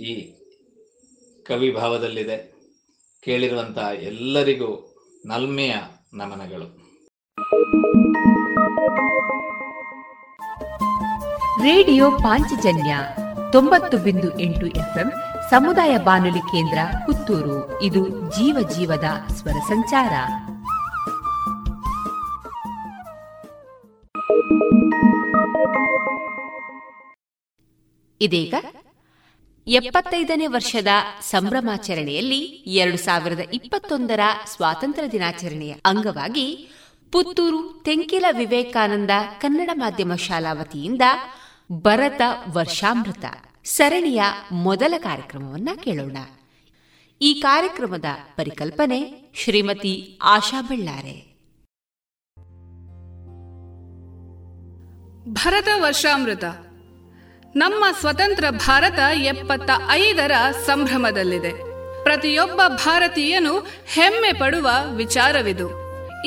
ಈ 0.00 0.34
ಕವಿ 1.42 1.74
ಭಾವದಲ್ಲಿದೆ. 1.74 2.52
ಕೇಳಿರುವಂತಹ 3.24 3.88
ಎಲ್ಲರಿಗೂ 3.94 4.96
ನಲ್ಮೆಯ 5.26 5.74
ನಮನಗಳು. 6.12 6.82
ರೇಡಿಯೋ 11.62 12.10
ಪಾಂಚಜನ್ಯ 12.10 12.96
ತೊಂಬತ್ತು 13.52 13.98
ಬಿಂದು 13.98 14.40
ಎಂಟು 14.40 14.66
ಎಫ್ಎಂ 14.66 15.12
ಸಮುದಾಯ 15.50 15.98
ಬಾನುಲಿ 15.98 16.40
ಕೇಂದ್ರ 16.40 16.78
ಪುತ್ತೂರು. 17.06 17.82
ಇದು 17.82 18.08
ಜೀವ 18.08 18.68
ಜೀವದ 18.68 19.32
ಸ್ವರ 19.34 19.52
ಸಂಚಾರ. 19.52 20.12
ಇದೀಗ 28.22 28.54
ಎಪ್ಪತ್ತೈದನೇ 29.66 30.46
ವರ್ಷದ 30.46 30.86
ಸಂಭ್ರಮಾಚರಣೆಯಲ್ಲಿ 31.20 32.40
ಎರಡು 32.66 32.96
ಸಾವಿರದ 32.96 33.38
ಇಪ್ಪತ್ತೊಂದರ 33.52 34.20
ಸ್ವಾತಂತ್ರ್ಯ 34.46 35.08
ದಿನಾಚರಣೆಯ 35.08 35.74
ಅಂಗವಾಗಿ 35.84 36.70
ಪುತ್ತೂರು 37.12 37.82
ತೆಂಕಿಲ 37.84 38.24
ವಿವೇಕಾನಂದ 38.32 39.10
ಕನ್ನಡ 39.40 39.70
ಮಾಧ್ಯಮ 39.72 40.14
ಶಾಲಾ 40.14 40.52
ವತಿಯಿಂದ 40.52 41.02
ಭರತ 41.72 42.22
ವರ್ಷಾಮೃತ 42.52 43.24
ಸರಣಿಯ 43.64 44.22
ಮೊದಲ 44.52 44.94
ಕಾರ್ಯಕ್ರಮವನ್ನ 44.98 45.68
ಕೇಳೋಣ. 45.74 46.16
ಈ 47.20 47.34
ಕಾರ್ಯಕ್ರಮದ 47.34 48.04
ಪರಿಕಲ್ಪನೆ 48.36 49.32
ಶ್ರೀಮತಿ 49.34 50.18
ಆಶಾ 50.22 50.62
ಬಳ್ಳಾರೆ. 50.62 51.32
ಭರತ 55.32 55.68
ವರ್ಷಾಮೃತ 55.76 56.44
ನಮ್ಮ 57.56 57.84
ಸ್ವತಂತ್ರ 58.00 58.44
ಭಾರತ 58.50 58.98
ಎಪ್ಪತ್ತ 59.22 59.70
ಐದರ 59.90 60.34
ಸಂಭ್ರಮದಲ್ಲಿದೆ. 60.66 61.50
ಪ್ರತಿಯೊಬ್ಬ 62.02 62.60
ಭಾರತೀಯನು 62.76 63.54
ಹೆಮ್ಮೆ 63.86 64.32
ಪಡುವ 64.32 64.68
ವಿಚಾರವಿದು. 64.96 65.66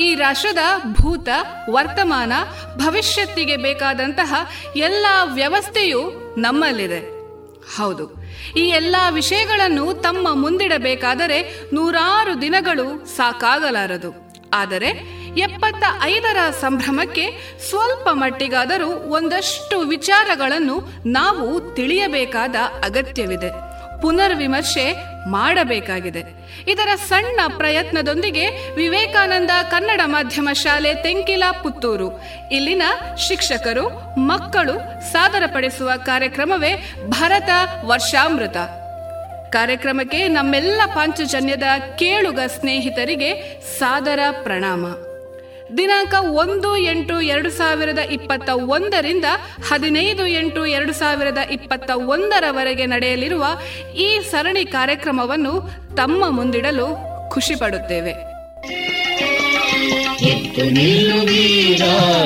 ಈ 0.00 0.08
ರಾಷ್ಟ್ರದ 0.14 0.62
ಭೂತ, 0.92 1.28
ವರ್ತಮಾನ, 1.70 2.32
ಭವಿಷ್ಯತ್ತಿಗೆ 2.76 3.56
ಬೇಕಾದಂತಹ 3.56 4.34
ಎಲ್ಲ 4.76 5.06
ವ್ಯವಸ್ಥೆಯು 5.34 6.02
ನಮ್ಮಲ್ಲಿದೆ. 6.38 7.00
ಹೌದು, 7.76 8.06
ಈ 8.56 8.64
ಎಲ್ಲ 8.70 8.96
ವಿಷಯಗಳನ್ನು 9.10 9.86
ತಮ್ಮ 10.02 10.28
ಮುಂದಿಡಬೇಕಾದರೆ 10.34 11.38
ನೂರಾರು 11.72 12.40
ದಿನಗಳು 12.40 12.88
ಸಾಕಾಗಲಾರದು. 13.16 14.12
ಆದರೆ 14.52 14.90
ಎಪ್ಪತ್ತ 15.38 15.84
ಐದರ 16.02 16.36
ಸಂಭ್ರಮಕ್ಕೆ 16.60 17.30
ಸ್ವಲ್ಪ 17.68 18.08
ಮಟ್ಟಿಗಾದರೂ 18.12 18.88
ಒಂದಷ್ಟು 18.88 19.80
ವಿಚಾರಗಳನ್ನು 19.80 20.80
ನಾವು 21.06 21.60
ತಿಳಿಯಬೇಕಾದ 21.74 22.54
ಅಗತ್ಯವಿದೆ. 22.84 23.66
ಪುನರ್ವಿಮರ್ಶೆ 24.02 24.92
ಮಾಡಬೇಕಾಗಿದೆ. 25.28 26.46
ಇದರ 26.68 26.94
ಸಣ್ಣ 27.08 27.40
ಪ್ರಯತ್ನದೊಂದಿಗೆ 27.56 28.74
ವಿವೇಕಾನಂದ 28.74 29.50
ಕನ್ನಡ 29.70 30.00
ಮಾಧ್ಯಮ 30.04 30.48
ಶಾಲೆ 30.52 30.94
ತೆಂಕಿಲ 30.94 31.42
ಪುತ್ತೂರು. 31.62 32.22
ಇಲ್ಲಿನ 32.52 32.82
ಶಿಕ್ಷಕರು, 33.28 34.14
ಮಕ್ಕಳು 34.20 34.72
ಸಾದರಪಡಿಸುವ 35.12 35.90
ಕಾರ್ಯಕ್ರಮವೇ 35.96 36.94
ಭರತ 37.06 37.50
ವರ್ಷಾಮೃತ. 37.84 38.56
ಕಾರ್ಯಕ್ರಮಕ್ಕೆ 39.52 40.28
ನಮ್ಮೆಲ್ಲ 40.28 40.80
ಪಾಂಚಜನ್ಯದ 40.86 41.62
ಕೇಳುಗ 41.98 42.40
ಸ್ನೇಹಿತರಿಗೆ 42.46 43.60
ಸಾದರ 43.78 44.18
ಪ್ರಣಾಮ. 44.42 44.86
ದಿನಾಂಕ 45.74 46.14
ಒಂದು 46.36 46.76
ಎಂಟು 46.76 47.20
ಎರಡು 47.20 47.50
ಸಾವಿರದ 47.50 47.98
ಇಪ್ಪತ್ತ 47.98 48.50
ಒಂದರಿಂದ 48.50 49.24
ಹದಿನೈದು 49.70 50.26
ಎಂಟು 50.26 50.66
ಎರಡು 50.66 50.92
ಸಾವಿರದ 50.92 51.38
ಇಪ್ಪತ್ತ 51.50 51.90
ಒಂದರವರೆಗೆ 52.06 52.86
ನಡೆಯಲಿರುವ 52.86 53.44
ಈ 53.96 54.18
ಸರಣಿ 54.30 54.64
ಕಾರ್ಯಕ್ರಮವನ್ನು 54.64 55.54
ತಮ್ಮ 55.96 56.30
ಮುಂದಿಡಲು 56.30 56.88
ಖುಷಿಪಡುತ್ತೇವೆ 57.28 58.14
ಎದ್ದು 60.22 60.70
ನಿಲ್ಲು 60.70 61.20
ವೀರ, 61.20 61.82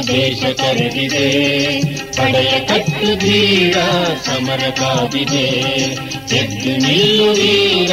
ದೇಶ 0.06 0.60
ಕರೆದಿದೆ. 0.60 1.80
ಪಡೆಯ 2.12 2.60
ಕಟ್ಟು 2.60 3.18
ಧೀರ, 3.18 3.76
ಸಮರ 4.24 4.70
ಕಾದಿದೆ. 4.70 5.46
ಎದ್ದು 6.36 6.86
ನಿಲ್ಲು 6.86 7.32
ವೀರ, 7.32 7.90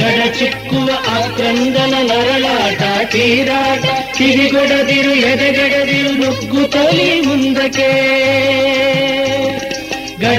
ಗಡಚಿಕ್ಕುವ 0.00 0.88
ಆಕ್ರಂದನ 1.14 1.94
ನರಳಾಟ 2.08 2.82
ತೀರಾಟ 3.12 3.84
ಕಿವಿಗೊಡದಿರು 4.16 5.14
ಎದೆಗಡದಿರು 5.24 6.12
ನುಗ್ಗುತ್ತಲೇ 6.22 7.10
ಮುಂದಕ್ಕೆ 7.20 7.90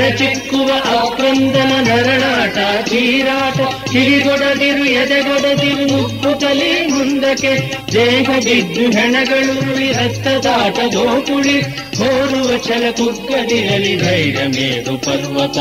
ಗಡಚಿಕ್ಕುವ 0.02 0.70
ಅಕ್ರಂದನ 1.00 1.74
ನರಳಾಟ 1.88 2.58
ಚೀರಾಟ, 2.90 3.58
ಕಿವಿಗೊಡದಿರು, 3.92 4.86
ಎದೆಗೊಡದಿರು 5.02 5.84
ನುಗ್ಗುತ್ತಲೇ 5.92 6.70
ಮುಂದಕ್ಕೆ. 6.88 7.52
ದೇಹದಿದ್ದು 7.94 8.84
ಹೆಣಗಳು 8.98 9.56
ರಕ್ತದಾಟ 10.00 10.78
ದೋಕುಳಿ 10.94 11.58
ಹೋರುವ 12.00 12.50
ಛಲ 12.68 12.84
ಕುಗ್ಗದಿರಲಿ 12.98 13.94
ಧೈರ್ಯ 14.04 14.46
ಮೇರು 14.56 14.96
ಪರ್ವತ 14.98 15.58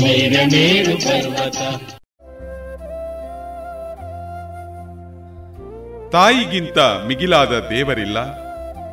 ಧೈರ್ಯ 0.00 0.40
ಮೇರು 0.54 0.96
ಪರ್ವತ. 1.06 1.60
ತಾಯಿಗಿಂತ 6.16 6.78
ಮಿಗಿಲಾದ 7.06 7.54
ದೇವರಿಲ್ಲ, 7.70 8.18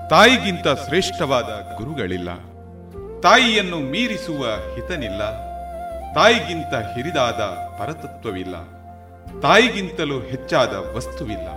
ತಾಯಿಗಿಂತ 0.10 0.68
ಶ್ರೇಷ್ಠವಾದ 0.86 1.52
ಗುರುಗಳಿಲ್ಲ. 1.78 2.30
ತಾಯಿಯನ್ನು 3.22 3.80
ಮೀರಿಸುವ 3.80 4.46
ಹಿತನಿಲ್ಲ. 4.76 5.52
ತಾಯಿಗಿಂತ 6.14 6.74
ಹಿರಿದಾದ 6.96 7.42
ಪರತತ್ವವಿಲ್ಲ. 7.80 8.56
ತಾಯಿಗಿಂತಲೂ 9.42 10.20
ಹೆಚ್ಚಾದ 10.20 10.74
ವಸ್ತುವಿಲ್ಲ. 10.96 11.48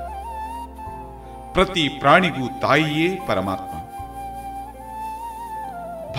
ಪ್ರತಿ 1.52 1.88
ಪ್ರಾಣಿಗೂ 1.88 2.60
ತಾಯಿಯೇ 2.60 3.18
ಪರಮಾತ್ಮ. 3.26 3.74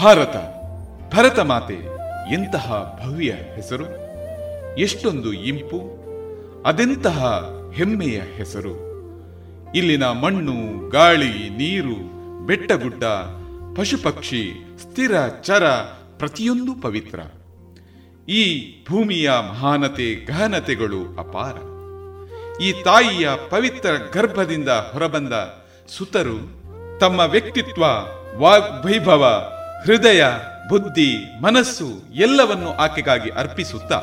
ಭಾರತ, 0.04 0.36
ಭರತ 1.16 1.40
ಮಾತೆ, 1.40 1.96
ಎಂತಹ 2.34 3.00
ಭವ್ಯ 3.04 3.32
ಹೆಸರು? 3.32 3.86
ಎಷ್ಟೊಂದು 4.78 5.34
ಇಂಪು, 5.34 6.06
ಅದೆಂತಹ 6.66 7.50
ಹೆಮ್ಮೆಯ 7.76 8.22
ಹೆಸರು? 8.38 8.86
ಇಲ್ಲಿನ 9.76 10.04
ಮಣ್ಣು, 10.04 10.90
ಗಾಳಿ, 10.90 11.50
ನೀರು, 11.50 12.16
ಬೆಟ್ಟಗುಡ್ಡ 12.46 13.04
ಪಶುಪಕ್ಷಿ, 13.76 14.53
ಸ್ಥಿರ, 14.81 15.27
ಚರ, 15.27 15.65
ಪ್ರತಿಯೊಂದು 16.18 16.81
ಪವಿತ್ರ. 16.81 17.19
ಈ 18.30 18.73
ಭೂಮಿಯ 18.89 19.31
ಮಹಾನತೆ, 19.31 20.26
ಗಹನತೆಗಳು 20.26 21.19
ಅಪಾರ. 21.19 21.53
ಈ 22.61 22.84
ತಾಯಿಯ 22.84 23.30
ಪವಿತ್ರ 23.49 23.89
ಗರ್ಭದಿಂದ 24.14 24.69
ಹೊರಬಂದ 24.69 25.34
ಸುತರು 25.97 26.38
ತಮ್ಮ 26.99 27.19
ವ್ಯಕ್ತಿತ್ವ 27.19 27.84
ವಾಗ್ವೈಭವ 28.39 29.52
ಹೃದಯ, 29.85 30.26
ಬುದ್ಧಿ, 30.69 31.41
ಮನಸ್ಸು 31.41 32.15
ಎಲ್ಲವನ್ನು 32.15 32.73
ಆಕೆಗಾಗಿ 32.73 33.30
ಅರ್ಪಿಸುತ್ತಾ, 33.30 34.02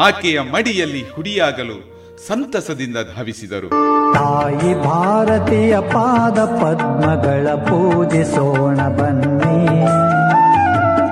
ಆಕೆಯ 0.00 0.40
ಮಡಿಯಲ್ಲಿ 0.40 1.10
ಹುಡಿಯಾಗಲು 1.10 1.97
ಸಂತಸದಿಂದ 2.26 2.96
ಧಾವಿಸಿದರು. 3.16 3.68
ತಾಯಿ 4.14 4.84
ಭಾರತೀಯ 4.84 5.80
ಪಾದ 5.80 6.44
ಪದ್ಮಗಳ 6.44 7.48
ಪೂಜಿಸೋಣ 7.54 8.76
ಬನ್ನಿ. 8.88 9.78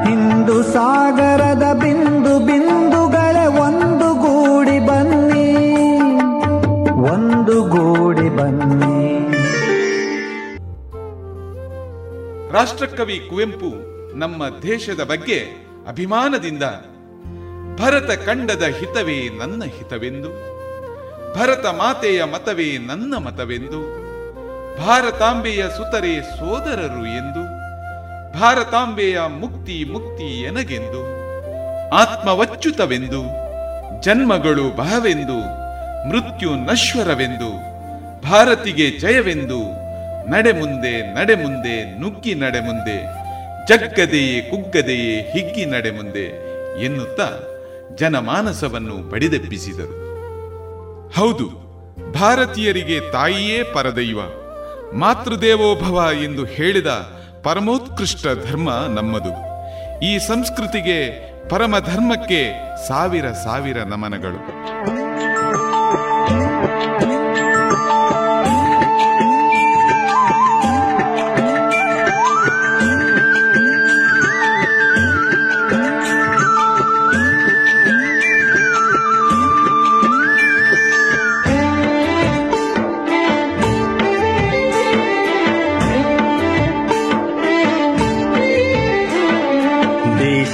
ಹಿಂದೂ 0.08 0.62
ಸಾಗರದ 0.62 1.76
ಬಿಂದು 1.80 2.46
ಬಿಂದುಗಳ 2.46 3.36
ಒಂದು 3.60 4.14
ಗೂಡಿ 4.14 4.86
ಬನ್ನಿ. 4.86 5.56
ಒಂದು 7.10 7.62
ಗೂಡಿ 7.62 8.28
ಬನ್ನಿ. 8.28 9.18
ರಾಷ್ಟ್ರಕವಿ 12.52 13.26
ಕುವೆಂಪು 13.30 13.96
ನಮ್ಮ 14.18 14.48
ದೇಶದ 14.48 15.00
ಬಗ್ಗೆ 15.00 15.38
ಅಭಿಮಾನದಿಂದ 15.88 16.62
ಭರತ 17.80 18.10
ಕಂಡದ 18.10 18.62
ಹಿತವೇ 18.62 19.38
ನನ್ನ 19.38 19.62
ಹಿತವೆಂದು. 19.64 20.55
ಭರತ 21.36 21.66
ಮಾತೆಯ 21.66 22.24
ಮತವೇ 22.24 22.78
ನನ್ನ 22.78 23.16
ಮತವೆಂದು. 23.16 24.06
ಭಾರತಾಂಬೆಯ 24.86 25.64
ಸುತರೆ 25.76 26.22
ಸೋದರರು 26.22 27.06
ಎಂದು. 27.06 27.44
ಭಾರತಾಂಬೆಯ 28.40 29.20
ಮುಕ್ತಿ 29.20 29.84
ಮುಕ್ತಿ 29.84 30.42
ಎನಗೆಂದು. 30.42 31.02
ಆತ್ಮವಚ್ಯುತವೆಂದು. 31.88 33.22
ಜನ್ಮಗಳು 34.02 34.76
ಬಹವೆಂದು. 34.76 35.38
ಮೃತ್ಯು 36.08 36.54
ನಶ್ವರವೆಂದು. 36.54 37.50
ಭಾರತಿಗೆ 38.30 38.90
ಜಯವೆಂದು. 38.90 39.60
ನಡೆ 40.30 40.52
ಮುಂದೆ 40.52 41.14
ನಡೆ 41.14 41.34
ಮುಂದೆ 41.34 41.98
ನುಗ್ಗಿ 42.00 42.34
ನಡೆ 42.34 42.60
ಮುಂದೆ 42.60 43.04
ಜಗ್ಗದೆಯೇ 43.66 44.40
ಕುಗ್ಗದೆಯೇ 44.40 45.30
ಹಿಗ್ಗಿ 45.30 45.64
ನಡೆ 45.64 45.90
ಮುಂದೆ 45.90 46.24
ಎನ್ನುತ್ತಾ 46.84 47.28
ಜನಮಾನಸವನ್ನು 47.94 49.10
ಬಡಿದೆಬ್ಬಿಸಿದರು. 49.10 50.05
ಹೌದು, 51.14 51.46
ಭಾರತೀಯರಿಗೆ 52.12 53.00
ತಾಯಿಯೇ 53.12 53.62
ಪರದೈವ. 53.62 54.20
ಮಾತೃದೇವೋಭವ 54.92 56.08
ಎಂದು 56.22 56.44
ಹೇಳಿದ 56.44 56.86
ಪರಮೋತ್ಕೃಷ್ಟ 57.42 58.26
ಧರ್ಮ 58.48 58.70
ನಮ್ಮದು. 58.70 59.32
ಈ 60.00 60.18
ಸಂಸ್ಕೃತಿಗೆ 60.18 60.98
ಪರಮ 61.48 61.74
ಧರ್ಮಕ್ಕೆ 61.78 62.40
ಸಾವಿರ 62.88 63.32
ಸಾವಿರ 63.32 63.78
ನಮನಗಳು. 63.82 64.40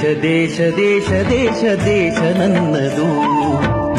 ದೇಶ 0.03 0.59
ದೇಶ 0.77 1.09
ದೇಶ 1.29 1.61
ದೇಶ 1.85 2.19
ನನ್ನದು 2.37 3.07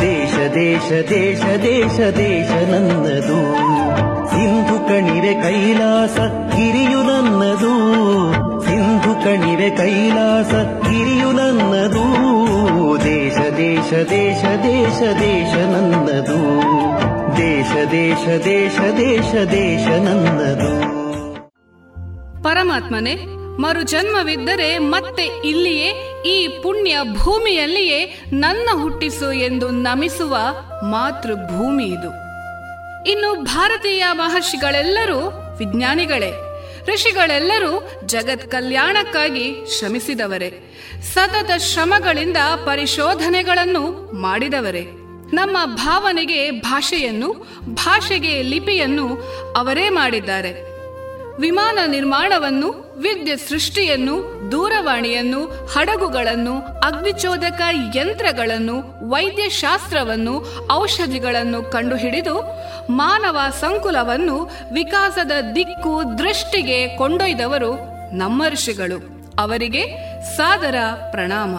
ದೇಶ 0.00 0.34
ದೇಶ 0.54 0.88
ದೇಶ 1.10 1.42
ದೇಶ 1.62 1.98
ದೇಶ 2.16 2.50
ನನ್ನದು 2.70 3.38
ಸಿಂಧು 4.32 4.76
ಕಣಿವೆ 4.88 5.32
ಕೈಲಾಸ 5.42 6.16
ಗಿರಿಯು 6.56 7.02
ನನ್ನದು 7.02 7.72
ಸಿಂಧು 8.66 9.12
ಕಣಿವೆ 9.24 9.70
ಕೈಲಾಸ 9.76 10.52
ಗಿರಿಯು 10.82 11.32
ನನ್ನದು 11.32 12.04
ದೇಶ 13.04 13.38
ದೇಶ 13.56 13.90
ದೇಶ 14.10 14.42
ದೇಶ 14.62 15.00
ದೇಶ 15.20 15.54
ನನ್ನದು 15.72 16.38
ದೇಶ 17.36 17.72
ದೇಶ 17.90 18.24
ದೇಶ 18.44 18.78
ದೇಶ 18.96 19.32
ದೇಶ 19.52 19.86
ನನ್ನದು 20.04 20.72
ಪರಮಾತ್ಮನೇ 22.42 23.14
ಮರು 23.60 23.82
ಜನ್ಮವಿದ್ದರೆ 23.82 24.78
ಮತ್ತೆ 24.78 25.48
ಇಲ್ಲಿಯೇ 25.48 26.14
ಈ 26.26 26.48
ಪುಣ್ಯ 26.62 26.96
ಭೂಮಿಯಲ್ಲಿಯೇ 27.16 28.24
ನನ್ನ 28.32 28.68
ಹುಟ್ಟಿಸು 28.82 29.32
ಎಂದು 29.32 29.70
ನಮಿಸುವ 29.70 30.36
ಮಾತೃಭೂಮಿ 30.90 31.84
ಇದು. 31.84 32.24
ಇನ್ನು 33.10 33.42
ಭಾರತೀಯ 33.42 34.04
ಮಹರ್ಷಿಗಳೆಲ್ಲರೂ 34.12 35.18
ವಿಜ್ಞಾನಿಗಳೇ. 35.58 36.30
ಋಷಿಗಳೆಲ್ಲರೂ 36.86 37.92
ಜಗತ್ 38.06 38.50
ಕಲ್ಯಾಣಕ್ಕಾಗಿ 38.50 39.78
ಶ್ರಮಿಸಿದವರೇ. 39.78 40.52
ಸತತ 41.02 41.50
ಶ್ರಮಗಳಿಂದ 41.60 42.36
ಪರಿಶೋಧನೆಗಳನ್ನು 42.64 44.12
ಮಾಡಿದವರೇ. 44.12 44.82
ನಮ್ಮ 45.34 45.56
ಭಾವನೆಗೆ 45.64 46.50
ಭಾಷೆಯನ್ನು, 46.50 47.58
ಭಾಷೆಗೆ 47.62 48.42
ಲಿಪಿಯನ್ನು 48.42 49.14
ಅವರೇ 49.56 49.88
ಮಾಡಿದ್ದಾರೆ. 49.88 50.73
ವಿಮಾನ 51.38 51.78
ನಿರ್ಮಾಣವನ್ನು, 51.86 52.68
ವಿದ್ಯುತ್ 52.98 53.48
ಸೃಷ್ಟಿಯನ್ನು, 53.48 54.34
ದೂರವಾಣಿಯನ್ನು, 54.52 55.44
ಹಡಗುಗಳನ್ನು, 55.44 56.54
ಅಗ್ನಿಚೋದಕ 56.58 57.60
ಯಂತ್ರಗಳನ್ನು, 57.96 58.76
ವೈದ್ಯಶಾಸ್ತ್ರವನ್ನು, 59.10 60.66
ಔಷಧಿಗಳನ್ನು 60.72 61.62
ಕಂಡುಹಿಡಿದು 61.62 62.36
ಮಾನವ 62.92 63.38
ಸಂಕುಲವನ್ನು 63.60 64.44
ವಿಕಾಸದ 64.74 65.32
ದಿಕ್ಕು 65.54 66.18
ದೃಷ್ಟಿಗೆ 66.18 66.96
ಕೊಂಡೊಯ್ದವರು 66.96 67.72
ನಮ್ಮ 68.12 68.42
ಋಷಿಗಳು 68.48 68.98
ಅವರಿಗೆ 69.38 69.82
ಸಾದರ 70.36 70.74
ಪ್ರಣಾಮ. 71.10 71.56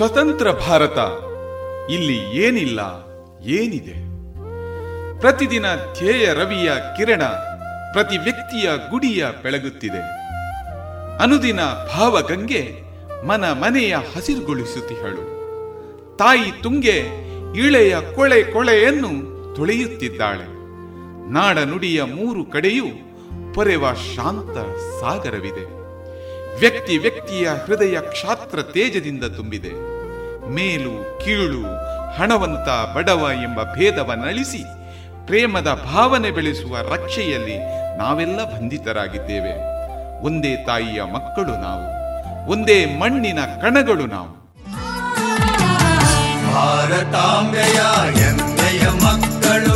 ಸ್ವತಂತ್ರ 0.00 0.50
ಭಾರತ. 0.50 0.98
ಇಲ್ಲಿ 1.92 2.18
ಏನಿಲ್ಲ, 2.36 2.80
ಏನಿದೆ? 3.46 3.96
ಪ್ರತಿದಿನ 5.20 5.66
ಧ್ಯೇಯ 5.74 6.32
ರವಿಯ 6.34 6.72
ಕಿರಣ 6.96 7.22
ಪ್ರತಿ 7.92 8.18
ವ್ಯಕ್ತಿಯ 8.18 8.70
ಗುಡಿಯ 8.90 9.26
ಬೆಳಗುತ್ತಿದೆ. 9.42 10.02
ಅನುದಿನ 11.22 11.60
ಭಾವಗಂಗೆ 11.96 12.62
ಮನ 13.26 13.44
ಮನೆಯ 13.44 13.96
ಹಸಿರುಗೊಳಿಸುತ್ತಿಹಳು 13.96 15.24
ತಾಯಿ 16.16 16.62
ತುಂಗೆ 16.62 16.96
ಇಳೆಯ 17.56 17.96
ಕೊಳೆ 18.14 18.42
ಕೊಳೆಯನ್ನು 18.42 19.12
ತೊಳೆಯುತ್ತಿದ್ದಾಳೆ. 19.56 20.48
ನಾಡ 21.32 21.58
ನುಡಿಯ 21.58 22.02
ಮೂರು 22.02 22.44
ಕಡೆಯೂ 22.44 22.86
ಪೊರೆವ 23.54 23.92
ಶಾಂತ 23.92 24.56
ಸಾಗರವಿದೆ. 25.00 25.79
ವ್ಯಕ್ತಿ 26.60 26.98
ವ್ಯಕ್ತಿಯ 26.98 27.50
ಹೃದಯ 27.66 28.00
ಕ್ಷಾತ್ರ 28.00 28.62
ತೇಜದಿಂದ 28.62 29.24
ತುಂಬಿದೆ. 29.24 29.72
ಮೇಲು, 30.48 31.20
ಕೀಳು, 31.24 31.62
ಹಣವಂತ, 32.16 32.68
ಬಡವ 32.96 33.28
ಎಂಬ 33.42 33.62
ಭೇದವನ್ನಳಿಸಿ 33.74 34.62
ಪ್ರೇಮದ 35.26 35.70
ಭಾವನೆ 35.92 36.30
ಬೆಳೆಸುವ 36.30 36.76
ರಕ್ಷೆಯಲ್ಲಿ 36.94 37.58
ನಾವೆಲ್ಲ 37.98 38.44
ಬಂಧಿತರಾಗಿದ್ದೇವೆ. 38.44 39.54
ಒಂದೇ 40.24 40.56
ತಾಯಿಯ 40.56 41.02
ಮಕ್ಕಳು 41.02 41.54
ನಾವು, 41.60 41.86
ಒಂದೇ 42.50 42.84
ಮಣ್ಣಿನ 42.84 43.40
ಕಣಗಳು 43.62 44.06
ನಾವು. 44.06 44.32
ಭಾರತಾಂಬೆಯ 46.54 47.80
ಮಕ್ಕಳು 49.06 49.74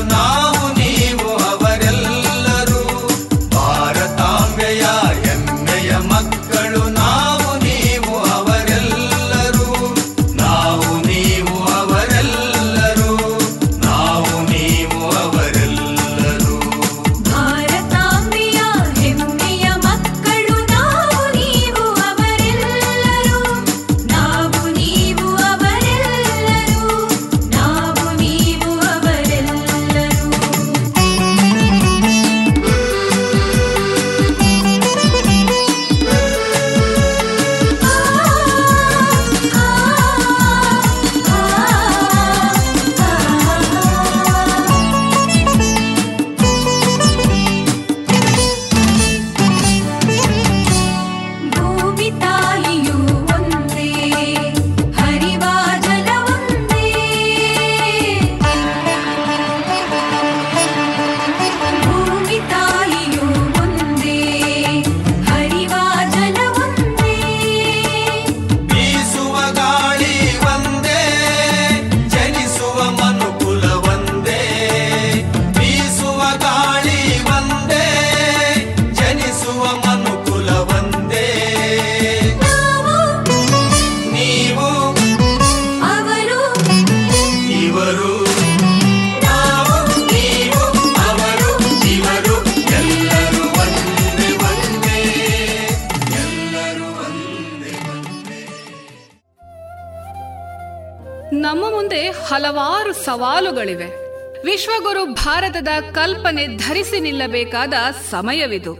ಭಾರತದ 105.54 105.92
ಕಲ್ಪನೆ 105.94 106.44
ಧರಿಸಿ 106.58 106.98
ನಿಲ್ಲಬೇಕಾದ 107.00 107.74
ಸಮಯವಿದು. 108.10 108.72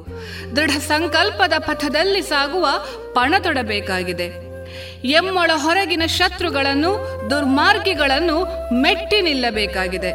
ದೃಢ 0.56 0.72
ಸಂಕಲ್ಪದ 0.86 1.55
ಪಥದಲ್ಲಿ 1.66 2.22
ಸಾಗುವ 2.22 2.66
ಪಣ 3.14 3.34
ತೊಡಬೇಕಾಗಿದೆ 3.38 4.26
ಎಮ್ಮೊಳ 5.18 5.51
ಹೊರಗಿನ 5.55 6.05
ಶತ್ರುಗಳನ್ನು, 6.16 6.90
ದುರ್ಮಾರ್ಗಿಗಳನ್ನು 7.30 8.38
ಮೆಟ್ಟಿ 8.80 9.20
ನಿಲ್ಲಬೇಕಾಗಿದೆ. 9.20 10.12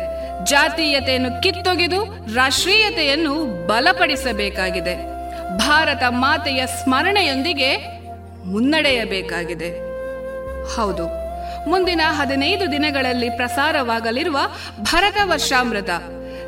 ಜಾತೀಯತೆಯನ್ನು 0.51 1.31
ಕಿತ್ತೊಗೆದು 1.43 2.01
ರಾಷ್ಟ್ರೀಯತೆಯನ್ನು 2.35 3.35
ಬಲಪಡಿಸಬೇಕಾಗಿದೆ. 3.67 4.97
ಭಾರತ 5.63 6.03
ಮಾತೆಯ 6.25 6.61
ಸ್ಮರಣೆಯೊಂದಿಗೆ 6.77 7.71
ಮುನ್ನಡೆಯಬೇಕಾಗಿದೆ. 8.51 9.71
ಹೌದು, 10.75 11.07
ಮುಂದಿನ 11.69 12.01
ಹದಿನೈದು 12.19 12.65
ದಿನಗಳಲ್ಲಿ 12.71 13.29
ಪ್ರಸಾರವಾಗಲಿರುವ 13.39 14.39
ಭರತ 14.81 15.17
ವರ್ಷಾಮೃತ 15.31 15.91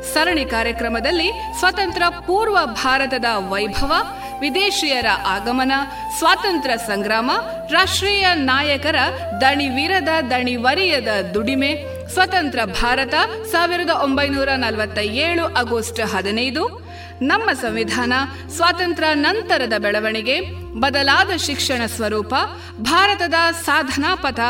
ಸರಣಿ 0.02 0.44
ಕಾರ್ಯಕ್ರಮದಲ್ಲಿ 0.44 1.32
ಸ್ವತಂತ್ರ 1.58 2.02
ಪೂರ್ವ 2.26 2.58
ಭಾರತದ 2.64 3.24
ವೈಭವ, 3.36 3.92
ವಿದೇಶಿಯರ 4.40 5.06
ಆಗಮನ, 5.26 5.72
ಸ್ವಾತಂತ್ರ್ಯ 6.18 6.76
ಸಂಗ್ರಾಮ, 6.76 7.30
ರಾಷ್ಟ್ರೀಯ 7.70 8.26
ನಾಯಕರ 8.34 8.96
ದಣಿವೀರದ 9.40 10.08
ದಣಿವರಿಯದ 10.30 11.08
ದುಡಿಮೆ, 11.34 12.02
ಸ್ವತಂತ್ರ 12.08 12.58
ಭಾರತ 12.64 13.14
ಸಾವಿರದ 13.52 13.90
ಒಂಬೈನೂರ 13.90 14.48
ನಲವತ್ತ 14.56 14.98
ಏಳು 14.98 15.44
ಆಗಸ್ಟ್ 15.44 16.00
ಹದಿನೈದು. 16.00 16.92
ನಮ್ಮ 17.22 17.52
ಸಂವಿಧಾನ 17.52 18.12
ಸ್ವಾತಂತ್ರ್ಯ 18.56 19.14
ನಂತರದ 19.14 19.72
ಬೆಳವಣಿಗೆ, 19.78 20.40
ಬದಲಾದ 20.80 21.36
ಶಿಕ್ಷಣ 21.36 21.86
ಸ್ವರೂಪ, 21.86 22.34
ಭಾರತದ 22.80 23.34
ಸಾಧನಾ 23.64 24.14
ಪಥ 24.14 24.40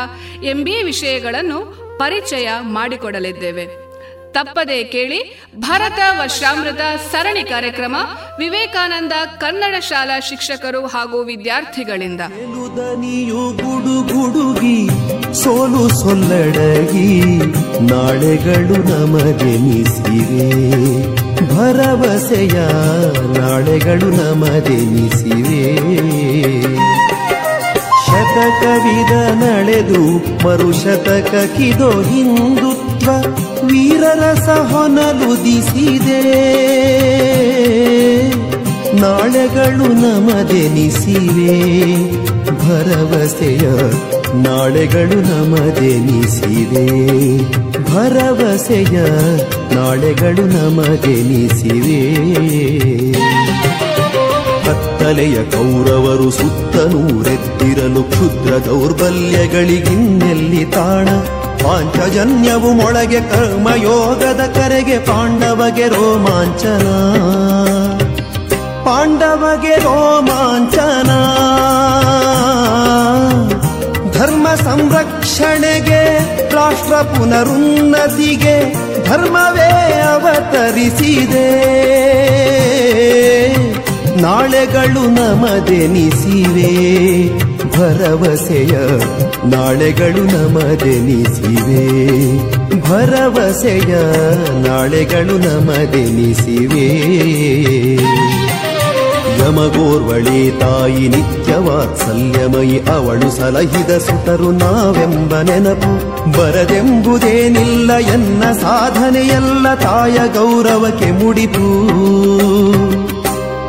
ಎಂಬೀ 0.43 0.83
ವಿಷಯಗಳನ್ನು 0.83 1.83
ಪರಿಚಯ 1.97 2.49
ಮಾಡಿಕೊಡಲಿದ್ದೇವೆ. 2.61 3.82
ತಪ್ಪದೇ 4.33 4.83
ಕೇಳಿ 4.83 5.19
ಭಾರತ 5.59 5.99
ವರ್ಷಾಮೃತ 6.19 6.81
ಸರಣಿ 7.11 7.43
ಕಾರ್ಯಕ್ರಮ 7.43 7.95
ವಿವೇಕಾನಂದ 8.39 9.13
ಕನ್ನಡ 9.37 9.75
ಶಾಲಾ 9.81 10.19
ಶಿಕ್ಷಕರು 10.19 10.87
ಹಾಗೂ 10.87 11.23
ವಿದ್ಯಾರ್ಥಿಗಳಿಂದ. 11.23 12.21
ಗುಡುಗಿ 14.13 14.77
ಸೋಲು 15.33 15.83
ಸೊಲ್ಲಡಗಿ 16.01 17.09
ನಾಳೆಗಳು 17.91 18.77
ನಮದೆನಿಸಿವೆ 18.89 20.49
ಭರವಸೆಯ 21.55 22.57
ನಾಳೆಗಳು 23.39 24.09
ನಮದೆನಿಸಿವೆ 24.17 25.61
ಶತಕವಿದ 28.05 29.13
ನಡೆದು 29.33 30.01
ಮರುಶತಕ 30.47 31.35
ಕಿದೋ 31.57 31.91
ಹಿಂದುತ್ವ 33.03 33.65
ವೀರರಸ 33.65 34.49
ಹೊನಲುದಿಸಿದೆ 34.49 36.21
ನಾಳೆಗಳು 39.01 39.93
ನಮದೆನಿಸಿವೆ. 39.93 41.55
ಭರವಸೆಯ 42.45 43.65
ನಾಳೆಗಳು 44.33 45.21
ನಮದೆನಿಸಿವೆ. 45.21 46.87
ಭರವಸೆಯ 47.93 49.05
ನಾಳೆಗಳು 49.75 50.45
ನಮದೆನಿಸಿವೆ. 50.45 52.01
ಕತ್ತಲೆಯ 54.65 55.33
ಕೌರವರು 55.33 56.31
ಸುತ್ತನೂರೆತ್ತಿರಲು 56.31 58.03
ಕ್ಷುದ್ರ 58.03 58.65
ದೌರ್ಬಲ್ಯಗಳಿಗಿನ್ನೆಲ್ಲಿ 58.65 60.65
ತಾಣ. 60.65 61.07
ಪಾಂಚಜನ್ಯವು 61.63 62.73
ಮೊಳಗೆ 62.73 63.21
ಕರ್ಮಯೋಗದ 63.21 64.41
ಕರೆಗೆ 64.55 64.97
ಪಾಂಡವಗೆ 64.99 65.87
ರೋಮಾಂಚನ. 65.87 66.87
ಪಾಂಡವಗೆ 68.85 69.75
ರೋಮಾಂಚನ. 69.75 71.09
ಧರ್ಮ 74.19 74.47
ಸಂರಕ್ಷಣೆಗೆ, 74.55 76.17
ರಾಷ್ಟ್ರ 76.55 76.95
ಪುನರುನ್ನತಿಗೆ, 76.95 78.73
ಧರ್ಮವೇ 79.05 80.01
ಅವತರಿಸಿದೆ. 80.01 81.73
ನಾಳೆಗಳು 84.21 85.09
ನಮದೆನಿಸಿವೆ. 85.09 86.63
ಭರವಸೆಯ 87.77 88.71
ನಾಳೆಗಳು 89.45 90.23
ನಮದೆನಿಸಿವೆ. 90.23 91.83
ಭರವಸೆಯ 92.89 93.95
ನಾಳೆಗಳು 94.67 95.37
ನಮದೆನಿಸಿವೆ. 95.37 96.87
ಯಮಗೋರ್ವಳಿ 99.39 100.59
ತಾಯಿ 100.59 101.07
ನಿತ್ಯ 101.07 101.55
ವಾತ್ಸಲ್ಯಮಯಿ 101.55 102.79
ಅವಳು 102.79 103.35
ಸಲಹಿದ 103.35 103.97
ಸುತರು 103.97 104.51
ನಾವೆಂಬ 104.51 105.41
ನೆನಪು 105.41 106.23
ಬರದೆಂಬುದೇನಿಲ್ಲ 106.31 107.93
ಎನ್ನ 107.93 108.43
ಸಾಧನೆಯಲ್ಲ 108.61 109.75
ತಾಯ 109.75 110.17
ಗೌರವಕ್ಕೆ 110.33 111.11
ಮುಡಿಪು. 111.11 111.87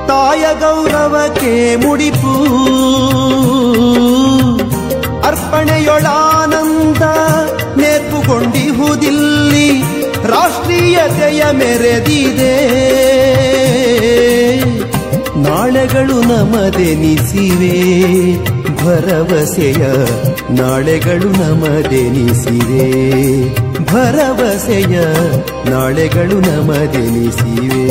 ತಾಯ 0.06 0.40
ಗೌರವಕ್ಕೆ 0.60 1.76
ಮುಡಿಪು. 1.76 2.44
ಅರ್ಪಣೆಯೊಳಾನಂದ 5.24 7.02
ನೇರ್ಪುಗೊಂಡಿಹುದಿಲ್ಲಿ 7.80 9.82
ರಾಷ್ಟ್ರೀಯತೆಯ 10.26 11.52
ಮೆರೆದಿದೆ. 11.52 12.56
ನಾಳೆಗಳು 15.36 16.20
ನಮದೆನಿಸಿವೆ 16.20 17.74
ಭರವಸೆಯ 18.84 19.90
ನಾಳೆಗಳು 20.50 21.28
ನಮದೆನಿಸಿವೆ 21.28 22.88
ಭರವಸೆಯ 23.84 25.00
ನಾಳೆಗಳು 25.70 26.40
ನಮದೆನಿಸಿವೆ. 26.40 27.84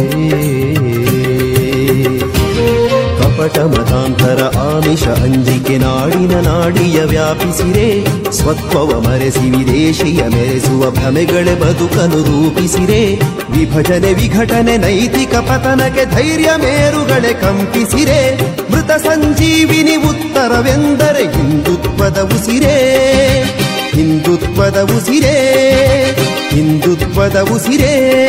ಕಪಟ 3.38 3.60
ಮತಾಂತರ 3.60 4.44
ಆಮಿಷ 4.58 5.04
ಅಂಜಿಕೆ 5.04 5.78
ನಾಡಿನ 5.78 6.40
ನಾಡಿಯ 6.40 7.02
ವ್ಯಾಪಿಸಿರೆ. 7.02 8.06
ಸ್ವತ್ವವ 8.32 9.02
ಮರೆಸಿ 9.08 9.50
ವಿದೇಶಿಯ 9.50 10.28
ಮೆರೆಸುವ 10.28 10.92
ಭ್ರಮೆಗಳೇ 10.92 11.56
ಬದುಕನು 11.56 12.24
ರೂಪಿಸಿರೆ. 12.24 13.16
ವಿಭಜನೆ 13.52 14.14
ವಿಘಟನೆ 14.14 14.78
ನೈತಿಕ 14.78 15.36
ಪತನಕ್ಕೆ 15.36 16.06
ಧೈರ್ಯ 16.06 16.50
ಮೇರುಗಳೇ 16.58 17.34
ಕಂಪಿಸಿರೆ. 17.34 18.42
ಮೃತ 18.72 18.92
ಸಂಜೀವಿನಿ 18.92 19.96
ಉತ್ತರವೆಂದರೆ 19.96 21.34
ಹಿಂದುತ್ವದ 21.34 22.32
ಉಸಿರೇ. 22.36 22.96
ಹಿಂದುತ್ವದ 23.96 24.92
ಉಸಿರೇ. 24.98 25.56
ಹಿಂದುತ್ವದ 26.50 27.50
ಉಸಿರೇ. 27.54 28.20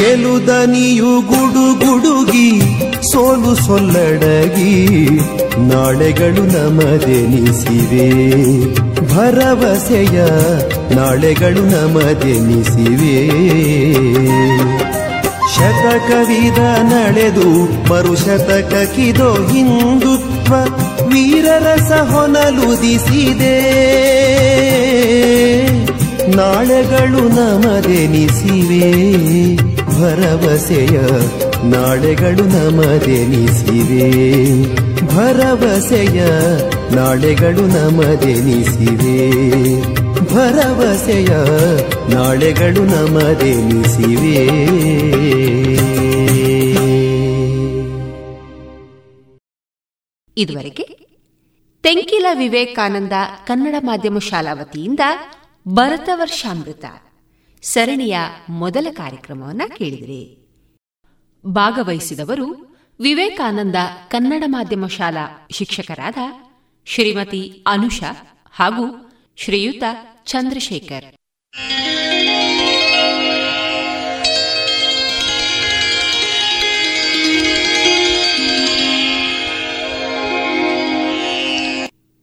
ಗೆಲುದನಿಯು 0.00 1.20
ಗುಡುಗುಡುಗಿ 1.20 2.83
ಸೋಲು 3.12 3.54
ಸೊಲ್ಲಡಗಿ 3.54 4.98
ನಾಳೆಗಳು 5.58 6.42
ನಮದೆನಿಸಿವೆ. 6.42 8.08
ಭರವಸೆಯ 9.14 10.24
ನಾಳೆಗಳು 10.94 11.62
ನಮದೆನಿಸಿವೆ. 11.62 13.28
ಶತಕವಿದ 15.54 16.58
ನಡೆದು 16.82 17.66
ಕಿದೋ 18.96 19.32
ಹಿಂದುತ್ವ 19.32 20.54
ವೀರರಸ 21.06 21.92
ಹೊನಲುದಿಸಿದೆ 21.92 23.56
ನಾಳೆಗಳು 26.36 27.28
ನಮದೆನಿಸಿವೆ. 27.28 28.90
ಭರವಸೆಯ 29.84 31.00
ನಾಳೆಗಳು 31.70 32.44
ನಮದೆನಿಸಿವೆ 32.46 34.10
ಭರವಸೆಯ 35.06 36.24
ನಾಳೆಗಳು 36.96 37.66
ನಮದೆನಿಸಿವೆ 37.66 39.30
ಭರವಸೆಯ 40.34 41.26
ನಾಳೆಗಳು 42.14 42.84
ನಮದೆನಿಸಿವೆ 42.84 44.44
ಇದುವರೆಗೆ 50.36 50.98
ತೆಂಕಿಲ 51.82 52.26
ವಿವೇಕಾನಂದ 52.32 53.12
ಕನ್ನಡ 53.46 53.74
ಮಾಧ್ಯಮ 53.78 54.18
ಶಾಲಾ 54.18 54.52
ವತಿಯಿಂದ 54.52 55.00
ಭರತ 55.68 56.08
ವರ್ಷಾಮೃತ 56.14 56.84
ಸರಣಿಯ 57.62 58.16
ಮೊದಲ 58.48 58.86
ಕಾರ್ಯಕ್ರಮವನ್ನು 58.90 59.76
ಕೇಳಿದಿರಿ. 59.76 60.43
ಭಾಗವಹಿಸಿದವರು 61.46 62.78
ವಿವೇಕಾನಂದ 63.00 63.76
ಕನ್ನಡ 64.08 64.44
ಮಾಧ್ಯಮ 64.46 64.86
ಶಾಲಾ 64.86 65.48
ಶಿಕ್ಷಕರಾದ 65.50 66.16
ಶ್ರೀಮತಿ 66.86 67.64
ಅನುಷಾ 67.66 68.40
ಹಾಗೂ 68.52 69.12
ಶ್ರೀಯುತ 69.36 69.82
ಚಂದ್ರಶೇಖರ್. 70.24 71.04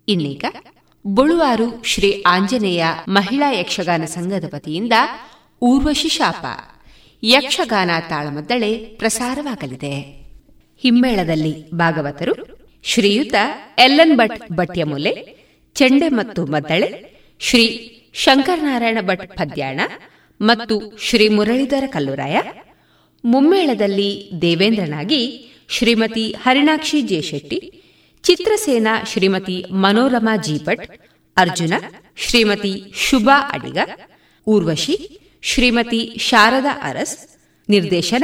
ಇನ್ನೀಗ 0.08 0.46
ಬುಳುವಾರು 1.06 1.84
ಶ್ರೀ 1.84 2.24
ಆಂಜನೇಯ 2.28 2.86
ಮಹಿಳಾ 3.08 3.52
ಯಕ್ಷಗಾನ 3.52 4.06
ಸಂಘದ 4.06 4.44
ವತಿಯಿಂದ 4.56 4.94
ಊರ್ವಶಿ 5.62 6.10
ಶಾಪ. 6.10 6.46
ಯಕ್ಷಗಾನ 7.24 7.90
ತಾಳಮದ್ದಳೆ 8.10 8.78
ಪ್ರಸಾರವಾಗಲಿದೆ. 8.78 9.96
ಹಿಮ್ಮೇಳದಲ್ಲಿ 10.82 11.72
ಭಾಗವತರು 11.72 12.34
ಶ್ರೀಯುತ 12.84 13.36
ಎಲ್ಎನ್ 13.78 14.16
ಭಟ್ 14.18 14.52
ಭಟ್ಯಮೂಲೆ, 14.52 15.14
ಚೆಂಡೆ 15.76 16.10
ಮತ್ತು 16.10 16.46
ಮದ್ದಳೆ, 16.46 16.90
ಶ್ರೀ 17.40 17.66
ಶಂಕರನಾರಾಯಣ 18.14 18.98
ಭಟ್ 19.02 19.38
ಪದ್ಯಾಣ 19.38 19.80
ಮತ್ತು 20.42 20.98
ಶ್ರೀ 20.98 21.30
ಮುರಳೀಧರ 21.30 21.84
ಕಲ್ಲುರಾಯ, 21.88 22.38
ಮುಮ್ಮೇಳದಲ್ಲಿ 23.24 24.32
ದೇವೇಂದ್ರನಾಗಿ 24.42 25.22
ಶ್ರೀಮತಿ 25.70 26.32
ಹರಿಣಾಕ್ಷಿ 26.32 27.02
ಜೆಶೆಟ್ಟಿ 27.02 27.60
ಚಿತ್ರಸೇನಾ 28.24 29.04
ಶ್ರೀಮತಿ 29.04 29.66
ಮನೋರಮಾ 29.72 30.36
ಜಿ 30.36 30.66
ಭಟ್, 30.66 30.86
ಅರ್ಜುನ 31.38 31.74
ಶ್ರೀಮತಿ 32.16 32.94
ಶುಭಾ 32.96 33.38
ಅಡಿಗ, 33.52 33.78
ಊರ್ವಶಿ 34.48 35.21
ಶ್ರೀಮತಿ 35.42 36.16
ಶಾರದಾ 36.20 36.80
ಅರಸ್ 36.84 37.18
ನಿರ್ದೇಶನ 37.70 38.24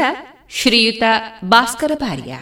ಶ್ರೀಯುತ 0.50 1.04
ಭಾಸ್ಕರ 1.46 1.92
ಭಾರ್ಯ. 1.96 2.34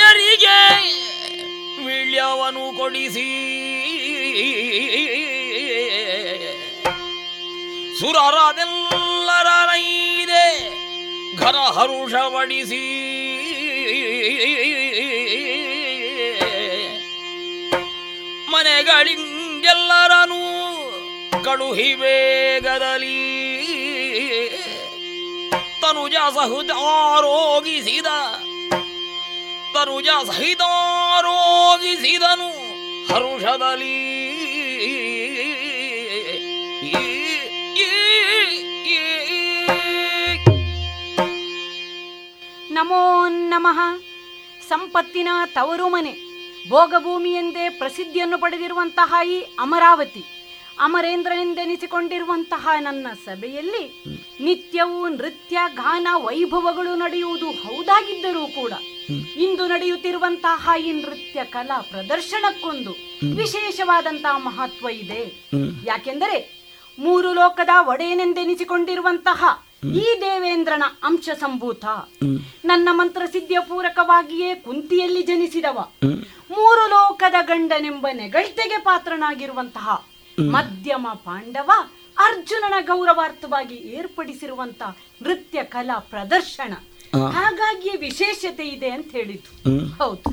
ಹಿರಿಯರಿಗೆ 0.00 0.58
ವಿಳ್ಯವನು 1.86 2.64
ಕೊಡಿಸಿ. 2.76 3.26
ಸುರರದೆಲ್ಲರೈದೆ 9.10 10.46
ಘರ 11.38 11.56
ಹರುಷವಡಿಸಿ 11.76 12.82
ಮನೆಗಳಿಂಗೆಲ್ಲರನೂ 19.12 20.40
ಕಳುಹಿ 21.44 21.94
ಬೇಗದಲ್ಲಿ 21.94 23.20
ತನುಜ 25.82 26.16
ಸಹುದಾರೋಗಿಸಿದ 26.34 28.08
ಭೋಗಭೂಮಿಯೆಂದೇ 46.70 47.68
ಪ್ರಸಿದ್ಧಿಯನ್ನು 47.68 48.38
ಪಡೆದಿರುವಂತಹ 48.38 49.14
ಈ 49.26 49.40
ಅಮರಾವತಿ, 49.58 50.22
ಅಮರೇಂದ್ರನೆಂದೆನಿಸಿಕೊಂಡಿರುವಂತಹ 50.78 52.68
ನನ್ನ 52.78 53.06
ಸಭೆಯಲ್ಲಿ 53.24 54.02
ನಿತ್ಯವೂ 54.44 55.08
ನೃತ್ಯ, 55.08 55.58
ಗಾನ, 55.74 56.06
ವೈಭವಗಳು 56.16 56.94
ನಡೆಯುವುದು 56.94 57.46
ಹೌದಾಗಿದ್ದರೂ 57.46 58.46
ಕೂಡ 58.46 58.72
ಇಂದು 59.16 59.66
ನಡೆಯುತ್ತಿರುವಂತಹ 59.66 60.68
ಈ 60.80 60.92
ನೃತ್ಯ 60.92 61.44
ಕಲಾ 61.44 61.80
ಪ್ರದರ್ಶನಕ್ಕೊಂದು 61.80 62.90
ವಿಶೇಷವಾದಂತಹ 63.36 64.36
ಮಹತ್ವ 64.38 64.88
ಇದೆ. 64.88 65.48
ಯಾಕೆಂದರೆ 65.86 66.60
ಮೂರು 66.98 67.32
ಲೋಕದ 67.32 67.68
ಒಡೆಯನೆಂದೆನಿಸಿಕೊಂಡಿರುವಂತಹ 67.88 69.64
ಈ 69.84 70.06
ದೇವೇಂದ್ರನ 70.20 70.82
ಅಂಶ 71.02 71.28
ಸಂಭೂತ. 71.40 71.84
ನನ್ನ 72.64 72.88
ಮಂತ್ರ 72.92 73.22
ಸಿದ್ಧಿಯ 73.26 73.60
ಪೂರಕವಾಗಿಯೇ 73.60 74.54
ಕುಂತಿಯಲ್ಲಿ 74.54 75.22
ಜನಿಸಿದವ. 75.22 75.78
ಮೂರು 76.50 76.88
ಲೋಕದ 76.88 77.34
ಗಂಡನೆಂಬ 77.42 78.06
ನೆಗಳ್ತೆಗೆ 78.12 78.78
ಪಾತ್ರನಾಗಿರುವಂತಹ 78.80 80.06
ಮಧ್ಯಮ 80.40 81.06
ಪಾಂಡವ 81.14 81.70
ಅರ್ಜುನನ 82.18 82.74
ಗೌರವಾರ್ಥವಾಗಿ 82.80 83.74
ಏರ್ಪಡಿಸಿರುವಂತಹ 83.74 84.96
ನೃತ್ಯ 85.22 85.62
ಕಲಾ 85.62 85.98
ಪ್ರದರ್ಶನ. 85.98 86.72
ಹಾಗಾಗಿ 87.18 87.96
ವಿಶೇಷತೆ 87.96 88.68
ಇದೆ 88.68 88.90
ಅಂತ 88.90 89.12
ಹೇಳಿದ್ದು. 89.12 89.50
ಹೌದು. 89.94 90.30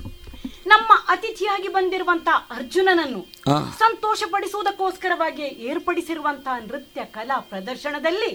ನಮ್ಮ 0.67 0.91
ಅತಿಥಿಯಾಗಿ 1.07 1.67
ಬಂದಿರುವಂತಹ 1.67 2.47
ಅರ್ಜುನನನ್ನು 2.51 3.25
ಸಂತೋಷ 3.79 4.23
ಪಡಿಸುವುದಕ್ಕೋಸ್ಕರವಾಗಿ 4.31 5.41
ಏರ್ಪಡಿಸಿರುವಂತಹ 5.41 6.59
ನೃತ್ಯ 6.59 7.05
ಕಲಾ 7.05 7.39
ಪ್ರದರ್ಶನದಲ್ಲಿ 7.39 8.31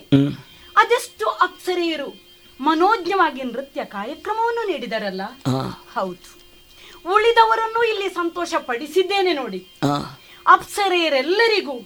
ಅದೆಷ್ಟು 0.77 1.27
ಅಪ್ಸರೆಯರು 1.27 2.15
ಮನೋಜ್ಞವಾಗಿ 2.61 3.43
ನೃತ್ಯ 3.43 3.85
ಕಾರ್ಯಕ್ರಮವನ್ನು 3.85 4.67
ನೀಡಿದರಲ್ಲ. 4.67 5.23
ಹೌದು. 5.95 6.29
ಉಳಿದವರನ್ನು 7.07 7.85
ಇಲ್ಲಿ 7.85 8.09
ಸಂತೋಷ 8.15 8.55
ಪಡಿಸಿದ್ದೇನೆ 8.55 9.33
ನೋಡಿ 9.33 9.67
ಅಪ್ಸರೆಯರೆಲ್ಲರಿಗೂ 10.47 11.79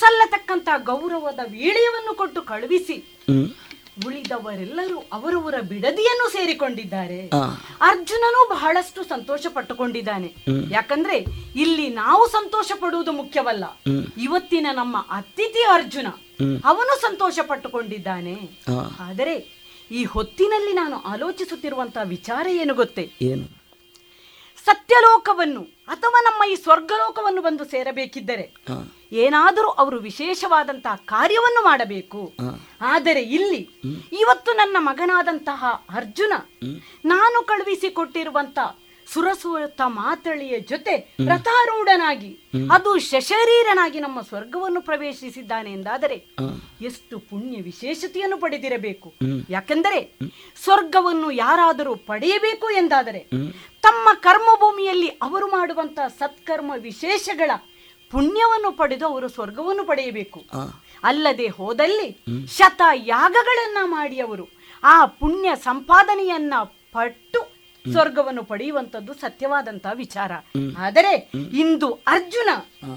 ಸಲ್ಲತಕ್ಕಂತ 0.00 0.68
ಗೌರವದ 0.76 1.38
ವೀಳ್ಯವನ್ನು 1.44 2.14
ಕೊಟ್ಟು 2.14 2.42
ಕಳುಹಿಸಿ 2.42 2.96
ಉಳಿದವರೆಲ್ಲರೂ 4.04 4.98
ಅವರವರ 5.12 5.60
ಬಿಡದಿಯನ್ನು 5.60 6.30
ಸೇರಿಕೊಂಡಿದ್ದಾರೆ. 6.30 7.20
ಅರ್ಜುನನು 7.80 8.54
ಬಹಳಷ್ಟು 8.54 9.04
ಸಂತೋಷ 9.04 9.46
ಪಟ್ಟುಕೊಂಡಿದ್ದಾನೆ 9.46 10.30
ಯಾಕಂದ್ರೆ 10.70 11.16
ಇಲ್ಲಿ 11.56 11.88
ನಾವು 11.88 12.28
ಸಂತೋಷ 12.28 12.72
ಪಡುವುದು 12.80 13.12
ಮುಖ್ಯವಲ್ಲ 13.12 13.64
ಇವತ್ತಿನ 14.18 14.66
ನಮ್ಮ 14.72 14.96
ಅತಿಥಿ 15.10 15.64
ಅರ್ಜುನ 15.74 16.08
ಅವನು 16.64 17.00
ಸಂತೋಷ 17.00 17.38
ಪಟ್ಟುಕೊಂಡಿದ್ದಾನೆ 17.48 18.36
ಆದರೆ 19.00 19.36
ಈ 19.90 20.04
ಹೊತ್ತಿನಲ್ಲಿ 20.04 20.72
ನಾನು 20.72 20.96
ಆಲೋಚಿಸುತ್ತಿರುವಂತಹ 21.04 22.02
ವಿಚಾರ 22.08 22.46
ಏನು 22.62 22.74
ಗೊತ್ತೇ? 22.74 23.10
ಏನು? 23.22 23.44
ಸತ್ಯಲೋಕವನ್ನು 24.66 25.62
ಅಥವಾ 25.88 26.20
ನಮ್ಮ 26.20 26.52
ಈ 26.52 26.54
ಸ್ವರ್ಗಲೋಕವನ್ನು 26.54 27.42
ಬಂದು 27.42 27.64
ಸೇರಬೇಕಿದ್ದರೆ 27.64 28.46
ಏನಾದರೂ 29.12 29.68
ಅವರು 29.68 29.98
ವಿಶೇಷವಾದಂತಹ 29.98 30.94
ಕಾರ್ಯವನ್ನು 31.04 31.64
ಮಾಡಬೇಕು. 31.64 32.32
ಆದರೆ 32.80 33.22
ಇಲ್ಲಿ 33.22 33.60
ಇವತ್ತು 34.20 34.52
ನನ್ನ 34.52 34.76
ಮಗನಾದಂತಹ 34.78 35.64
ಅರ್ಜುನ 35.90 36.32
ನಾನು 37.04 37.46
ಕಳುಹಿಸಿಕೊಟ್ಟಿರುವಂತಹ 37.46 38.78
ಸುರಸುರತ 39.12 39.80
ಮಾತಳಿಯ 39.86 40.60
ಜೊತೆ 40.60 40.94
ರಥಾರೂಢನಾಗಿ 41.28 42.30
ಅದು 42.72 42.98
ಶಶರೀರನಾಗಿ 42.98 44.00
ನಮ್ಮ 44.00 44.20
ಸ್ವರ್ಗವನ್ನು 44.20 44.80
ಪ್ರವೇಶಿಸಿದ್ದಾನೆ 44.80 45.72
ಎಂದಾದರೆ 45.72 46.16
ಎಷ್ಟು 46.80 47.18
ಪುಣ್ಯ 47.18 47.60
ವಿಶೇಷತೆಯನ್ನು 47.60 48.38
ಪಡೆದಿರಬೇಕು. 48.38 49.14
ಯಾಕೆಂದರೆ 49.50 50.18
ಸ್ವರ್ಗವನ್ನು 50.64 51.30
ಯಾರಾದರೂ 51.30 51.96
ಪಡೆಯಬೇಕು 51.96 52.70
ಎಂದಾದರೆ 52.70 53.20
ತಮ್ಮ 53.86 54.08
ಕರ್ಮಭೂಮಿಯಲ್ಲಿ 54.20 55.08
ಅವರು 55.08 55.46
ಮಾಡುವಂತಹ 55.46 56.06
ಸತ್ಕರ್ಮ 56.08 56.72
ವಿಶೇಷಗಳ 56.78 57.50
ಪುಣ್ಯವನ್ನು 58.10 58.72
ಪಡೆದು 58.72 59.06
ಅವರು 59.06 59.28
ಸ್ವರ್ಗವನ್ನು 59.28 59.84
ಪಡೆಯಬೇಕು. 59.84 60.40
ಅಲ್ಲದೆ 61.04 61.46
ಹೋದಲ್ಲಿ 61.46 62.08
ಶತ 62.46 62.82
ಯಾಗಗಳನ್ನ 62.94 63.78
ಮಾಡಿ 63.84 64.20
ಅವರು 64.20 64.44
ಆ 64.84 65.06
ಪುಣ್ಯ 65.06 65.52
ಸಂಪಾದನೆಯನ್ನ 65.56 66.54
ಪಟ್ಟು 66.92 67.55
ಸ್ವರ್ಗವನ್ನು 67.92 68.44
ಪಡೆಯುವಂತದ್ದು 68.44 69.14
ಸತ್ಯವಾದಂತಹ 69.14 69.92
ವಿಚಾರ. 69.94 70.32
ಆದರೆ 70.78 71.30
ಇಂದು 71.52 71.90
ಅರ್ಜುನ 72.06 72.50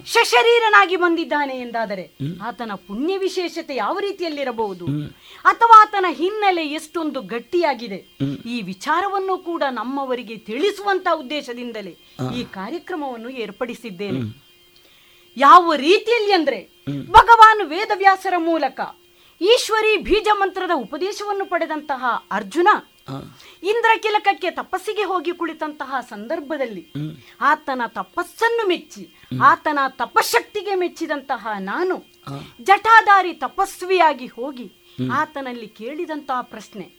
ಶಶರೀರನಾಗಿ 0.05 0.95
ಬಂದಿದ್ದಾನೆ 0.95 1.55
ಎಂದಾದರೆ 1.59 2.05
ಆತನ 2.43 2.71
ಪುಣ್ಯ 2.87 3.17
ವಿಶೇಷತೆ 3.17 3.75
ಯಾವ 3.75 3.99
ರೀತಿಯಲ್ಲಿರಬಹುದು? 3.99 4.85
ಅಥವಾ 5.45 5.81
ಆತನ 5.81 6.05
ಹಿನ್ನೆಲೆ 6.09 6.67
ಎಷ್ಟೊಂದು 6.67 7.21
ಗಟ್ಟಿಯಾಗಿದೆ? 7.21 7.99
ಈ 8.45 8.61
ವಿಚಾರವನ್ನು 8.61 9.37
ಕೂಡ 9.37 9.63
ನಮ್ಮವರಿಗೆ 9.71 10.37
ತಿಳಿಸುವಂತಹ 10.37 11.19
ಉದ್ದೇಶದಿಂದಲೇ 11.19 11.97
ಈ 12.35 12.43
ಕಾರ್ಯಕ್ರಮವನ್ನು 12.43 13.29
ಏರ್ಪಡಿಸಿದ್ದೇನೆ. 13.29 14.21
ಯಾವ 15.37 15.73
ರೀತಿಯಲ್ಲಿ 15.75 16.31
ಅಂದ್ರೆ 16.31 16.59
ಭಗವಾನ್ 17.11 17.69
ವೇದವ್ಯಾಸರ 17.69 18.33
ಮೂಲಕ 18.37 18.79
ಈಶ್ವರಿ 19.41 19.97
ಬೀಜ 19.97 20.27
ಮಂತ್ರದ 20.33 20.71
ಉಪದೇಶವನ್ನು 20.75 21.45
ಪಡೆದಂತಹ 21.45 22.05
ಅರ್ಜುನ 22.31 22.67
ಇಂದ್ರಕಿಲಕಕ್ಕೆ 23.63 24.51
ತಪಸ್ಸಿಗೆ 24.51 25.03
ಹೋಗಿ 25.03 25.31
ಕುಳಿತಂತಹ 25.31 25.95
ಸಂದರ್ಭದಲ್ಲಿ 26.09 26.93
ಆತನ 27.41 27.81
ತಪಸ್ಸನ್ನು 27.87 28.67
ಮೆಚ್ಚಿ 28.67 29.15
ಆತನ 29.41 29.79
ತಪಶಕ್ತಿಗೆ 29.87 30.75
ಮೆಚ್ಚಿದಂತಹ 30.75 31.47
ನಾನು 31.59 31.97
ಜಟಾಧಾರಿ 32.61 33.33
ತಪಸ್ವಿಯಾಗಿ 33.33 34.27
ಹೋಗಿ 34.27 34.79
ಆತನಲ್ಲಿ 35.13 35.67
ಕೇಳಿದಂತಹ 35.67 36.41
ಪ್ರಶ್ನೆ 36.41 36.91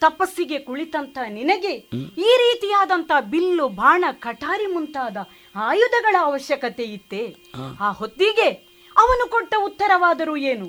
ತಪಸ್ಸಿಗೆ 0.00 0.58
ಕುಳಿತಂತ 0.58 1.18
ನಿನಗೆ 1.28 1.72
ಈ 2.18 2.36
ರೀತಿಯಾದಂತಹ 2.36 3.20
ಬಿಲ್ಲು 3.20 3.68
ಬಾಣ 3.68 4.04
ಕಟಾರಿ 4.10 4.66
ಮುಂತಾದ 4.66 5.16
ಆಯುಧಗಳ 5.54 6.16
ಅವಶ್ಯಕತೆ 6.20 6.82
ಇತ್ತೆ? 6.82 7.36
ಆ 7.80 7.90
ಹೊತ್ತಿಗೆ 7.90 8.48
ಅವನು 8.96 9.28
ಕೊಟ್ಟ 9.28 9.54
ಉತ್ತರವಾದರೂ 9.64 10.36
ಏನು? 10.36 10.66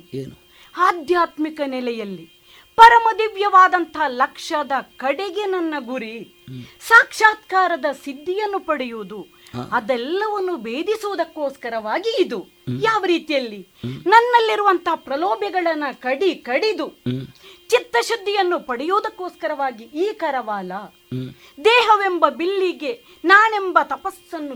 ಆಧ್ಯಾತ್ಮಿಕ 0.77 1.61
ನೆಲೆಯಲ್ಲಿ. 1.65 2.39
ಪರಮ 2.80 3.07
ದಿವ್ಯವಾದಂಥ 3.18 3.97
ಲಕ್ಷ್ಯದ 4.07 4.72
ಕಡೆಗೆ 4.97 5.45
ನನ್ನ 5.45 5.73
ಗುರಿ. 5.80 6.15
ಸಾಕ್ಷಾತ್ಕಾರದ 6.88 7.85
ಸಿದ್ಧಿಯನ್ನು 8.03 8.60
ಪಡೆಯುವುದು. 8.60 9.19
ಅದೆಲ್ಲವನ್ನು 9.72 10.53
ಭೇದಿಸುವುದಕ್ಕೋಸ್ಕರವಾಗಿ 10.57 12.11
ಇದು. 12.22 12.39
ಯಾವ 12.81 13.01
ರೀತಿಯಲ್ಲಿ? 13.06 13.60
ನನ್ನಲ್ಲಿರುವಂತಹ 13.85 14.95
ಪ್ರಲೋಭೆಗಳನ್ನ 14.95 15.84
ಕಡಿ 16.01 16.35
ಕಡಿದು 16.49 16.88
ಚಿತ್ತಶುದ್ಧಿಯನ್ನು 17.69 18.60
ಪಡೆಯುವುದಕ್ಕೋಸ್ಕರವಾಗಿ 18.60 19.84
ಈ 19.84 20.07
ಕರವಾಲ 20.14 20.72
ದೇಹವೆಂಬ 21.65 22.30
ಬಿಲ್ಲಿಗೆ 22.30 23.03
ನಾನೆಂಬ 23.26 23.80
ತಪಸ್ಸನ್ನು 23.84 24.56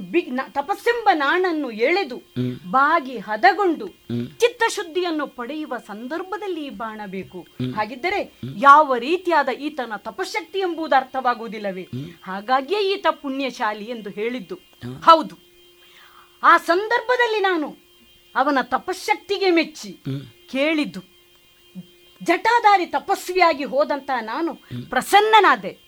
ತಪಸ್ಸೆಂಬ 0.54 1.10
ನಾಣನ್ನು 1.14 1.72
ಎಳೆದು 1.72 2.22
ಬಾಗಿ 2.70 3.18
ಹದಗೊಂಡು 3.18 3.88
ಚಿತ್ತಶುದ್ಧಿಯನ್ನು 4.40 5.28
ಪಡೆಯುವ 5.28 5.78
ಸಂದರ್ಭದಲ್ಲಿ 5.78 6.66
ಈ 6.66 6.70
ಬಾಣ 6.70 7.02
ಬೇಕು. 7.06 7.48
ಹಾಗಿದ್ದರೆ 7.76 8.34
ಯಾವ 8.58 8.96
ರೀತಿಯಾದ 8.96 9.50
ಈತನ 9.50 9.94
ತಪಶಕ್ತಿ 9.98 10.60
ಎಂಬುದು 10.60 10.96
ಅರ್ಥವಾಗುವುದಿಲ್ಲವೇ? 10.96 11.88
ಹಾಗಾಗಿಯೇ 12.24 12.94
ಈತ 12.94 13.08
ಪುಣ್ಯಶಾಲಿ 13.08 13.86
ಎಂದು 13.86 14.10
ಹೇಳಿದ್ದು. 14.10 14.56
ಹೌದು. 15.04 15.36
ಆ 16.44 16.58
ಸಂದರ್ಭದಲ್ಲಿ 16.58 17.40
ನಾನು 17.40 17.78
ಅವನ 18.36 18.58
ತಪಶಕ್ತಿಗೆ 18.62 19.52
ಮೆಚ್ಚಿ 19.52 19.98
ಕೇಳಿದ್ದು. 20.52 21.00
ಜಟಾಧಾರಿ 22.24 22.86
ತಪಸ್ವಿಯಾಗಿ 22.86 23.64
ಹೋದಂತ 23.64 24.10
ನಾನು 24.22 24.54
ಪ್ರಸನ್ನನಾದೆ. 24.90 25.83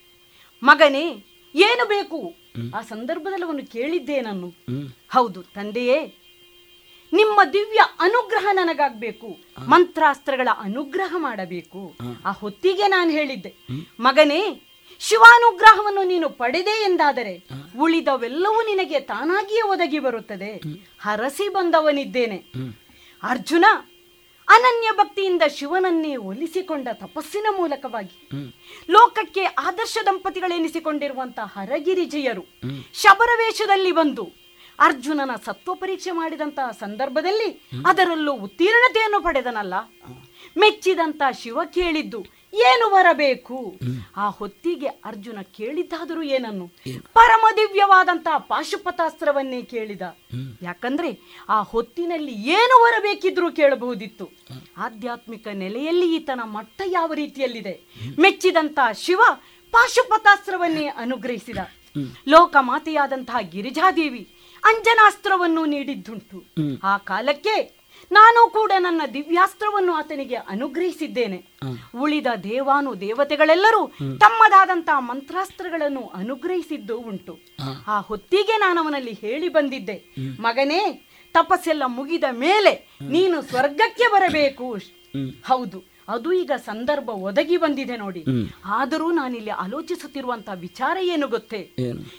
ಮಗನೇ 0.64 1.23
ಏನು 1.56 1.88
ಬೇಕು? 1.88 2.36
ಆ 2.76 2.82
ಸಂದರ್ಭದಲ್ಲಿ 2.82 3.45
ಅವನು 3.45 3.72
ಕೇಳಿದ್ದೆ 3.72 4.22
ನಾನು. 4.22 4.53
ಹೌದು 5.11 5.44
ತಂದೆಯೇ 5.44 6.14
ನಿಮ್ಮ 7.14 7.41
ದಿವ್ಯ 7.53 7.80
ಅನುಗ್ರಹ 7.99 8.48
ನನಗಾಗಬೇಕು. 8.52 9.38
ಮಂತ್ರಾಸ್ತ್ರಗಳ 9.68 10.48
ಅನುಗ್ರಹ 10.60 11.14
ಮಾಡಬೇಕು. 11.18 11.95
ಆ 12.26 12.32
ಹೊತ್ತಿಗೆ 12.32 12.88
ನಾನು 12.88 13.11
ಹೇಳಿದ್ದೆ. 13.11 13.53
ಮಗನೇ 13.99 14.61
ಶಿವಾನುಗ್ರಹವನ್ನು 14.99 16.03
ನೀನು 16.03 16.30
ಪಡೆದೆ 16.30 16.84
ಎಂದಾದರೆ 16.84 17.48
ಉಳಿದವೆಲ್ಲವೂ 17.80 18.61
ನಿನಗೆ 18.61 18.99
ತಾನಾಗಿಯೇ 18.99 19.61
ಒದಗಿ 19.61 19.99
ಬರುತ್ತದೆ. 19.99 20.61
ಹರಸಿ 20.99 21.49
ಬಂದವನಿದ್ದೇನೆ. 21.49 22.44
ಅರ್ಜುನ 23.23 23.65
ಅನನ್ಯ 24.48 24.92
ಭಕ್ತಿಯಿಂದ 24.98 25.42
ಶಿವನನ್ನೇ 25.56 26.16
ಒಲಿಸಿಕೊಂಡ 26.16 26.88
ತಪಸ್ಸಿನ 26.94 27.48
ಮೂಲಕವಾಗಿ 27.58 28.30
ಲೋಕಕ್ಕೆ 28.90 29.44
ಆದರ್ಶ 29.44 29.98
ದಂಪತಿಗಳೆನಿಸಿಕೊಂಡಿರುವಂತಹ 30.06 31.60
ಹರಗಿರಿಜಯರು 31.60 32.44
ಶಬರವೇಷದಲ್ಲಿ 32.94 33.92
ಬಂದು 33.92 34.46
ಅರ್ಜುನನ 34.80 35.32
ಸತ್ವ 35.46 35.74
ಪರೀಕ್ಷೆ 35.74 36.12
ಮಾಡಿದಂತಹ 36.12 36.72
ಸಂದರ್ಭದಲ್ಲಿ 36.72 37.70
ಅದರಲ್ಲೂ 37.86 38.34
ಉತ್ತೀರ್ಣತೆಯನ್ನು 38.34 39.22
ಪಡೆದನಲ್ಲ. 39.22 39.74
ಮೆಚ್ಚಿದಂತ 40.58 41.22
ಶಿವ 41.42 41.60
ಕೇಳಿದ್ದು 41.64 42.26
ಏನು 42.56 42.90
ಬರಬೇಕು? 42.90 43.80
ಆ 44.18 44.30
ಹೊತ್ತಿಗೆ 44.30 44.88
ಅರ್ಜುನ 44.88 45.40
ಕೇಳಿದ್ದಾದರೂ 45.41 46.22
ಏನನ್ನು? 46.22 46.68
ಪರಮ 47.14 47.45
ದಿವ್ಯವಾದಂತಹ 47.57 48.38
ಪಾಶುಪತಾಸ್ತ್ರವನ್ನೇ 48.38 49.61
ಕೇಳಿದ. 49.61 50.02
ಯಾಕಂದ್ರೆ 50.61 51.19
ಆ 51.49 51.61
ಹೊತ್ತಿನಲ್ಲಿ 51.61 52.32
ಏನು 52.32 52.84
ಬರಬೇಕಿದ್ರೂ 52.84 53.52
ಕೇಳಬಹುದಿತ್ತು. 53.52 54.32
ಆಧ್ಯಾತ್ಮಿಕ 54.77 55.48
ನೆಲೆಯಲ್ಲಿ 55.48 56.15
ಈತನ 56.15 56.40
ಮಟ್ಟ 56.44 56.82
ಯಾವ 56.86 57.14
ರೀತಿಯಲ್ಲಿದೆ? 57.14 57.82
ಮೆಚ್ಚಿದಂತಹ 58.19 58.91
ಶಿವ 58.91 59.22
ಪಾಶುಪತಾಸ್ತ್ರವನ್ನೇ 59.72 60.86
ಅನುಗ್ರಹಿಸಿದ. 60.86 61.57
ಲೋಕ 62.27 62.56
ಮಾತೆಯಾದಂತಹ 62.60 63.38
ಗಿರಿಜಾದೇವಿ 63.41 64.36
ಅಂಜನಾಸ್ತ್ರವನ್ನು 64.64 65.65
ನೀಡಿದ್ದುಂಟು. 65.65 66.44
ಆ 66.84 66.98
ಕಾಲಕ್ಕೆ 66.98 67.75
ನಾನು 68.11 68.49
ಕೂಡ 68.49 68.72
ನನ್ನ 68.77 69.02
ದಿವ್ಯಾಸ್ತ್ರವನ್ನು 69.14 69.94
ಆತನಿಗೆ 69.94 70.36
ಅನುಗ್ರಹಿಸಿದ್ದೇನೆ. 70.36 71.45
ಉಳಿದ 71.99 72.27
ದೇವಾನು 72.44 72.99
ದೇವತೆಗಳೆಲ್ಲರೂ 72.99 73.88
ತಮ್ಮದಾದಂತಹ 74.19 74.99
ಮಂತ್ರಾಸ್ತ್ರಗಳನ್ನು 74.99 76.02
ಅನುಗ್ರಹಿಸಿದ್ದು 76.02 76.98
ಉಂಟು. 76.99 77.40
ಆ 77.88 77.99
ಹೊತ್ತಿಗೆ 77.99 78.57
ನಾನು 78.57 78.82
ಅವನಲ್ಲಿ 78.82 79.14
ಹೇಳಿ 79.14 79.49
ಬಂದಿದ್ದೆ. 79.49 80.15
ಮಗನೇ 80.40 81.10
ತಪಸ್ಸೆಲ್ಲ 81.34 81.84
ಮುಗಿದ 81.86 82.23
ಮೇಲೆ 82.32 82.98
ನೀನು 83.02 83.41
ಸ್ವರ್ಗಕ್ಕೆ 83.41 84.07
ಬರಬೇಕು. 84.07 84.73
ಹೌದು 85.45 85.95
ಅದು 86.07 86.34
ಈಗ 86.34 86.52
ಸಂದರ್ಭ 86.65 87.10
ಒದಗಿ 87.10 87.57
ಬಂದಿದೆ 87.57 87.98
ನೋಡಿ. 87.98 88.23
ಆದರೂ 88.65 89.11
ನಾನಿಲ್ಲಿ 89.11 89.49
ಆಲೋಚಿಸುತ್ತಿರುವಂತಹ 89.49 90.53
ವಿಚಾರ 90.53 90.98
ಏನು 91.02 91.27
ಗೊತ್ತೇ? 91.27 91.72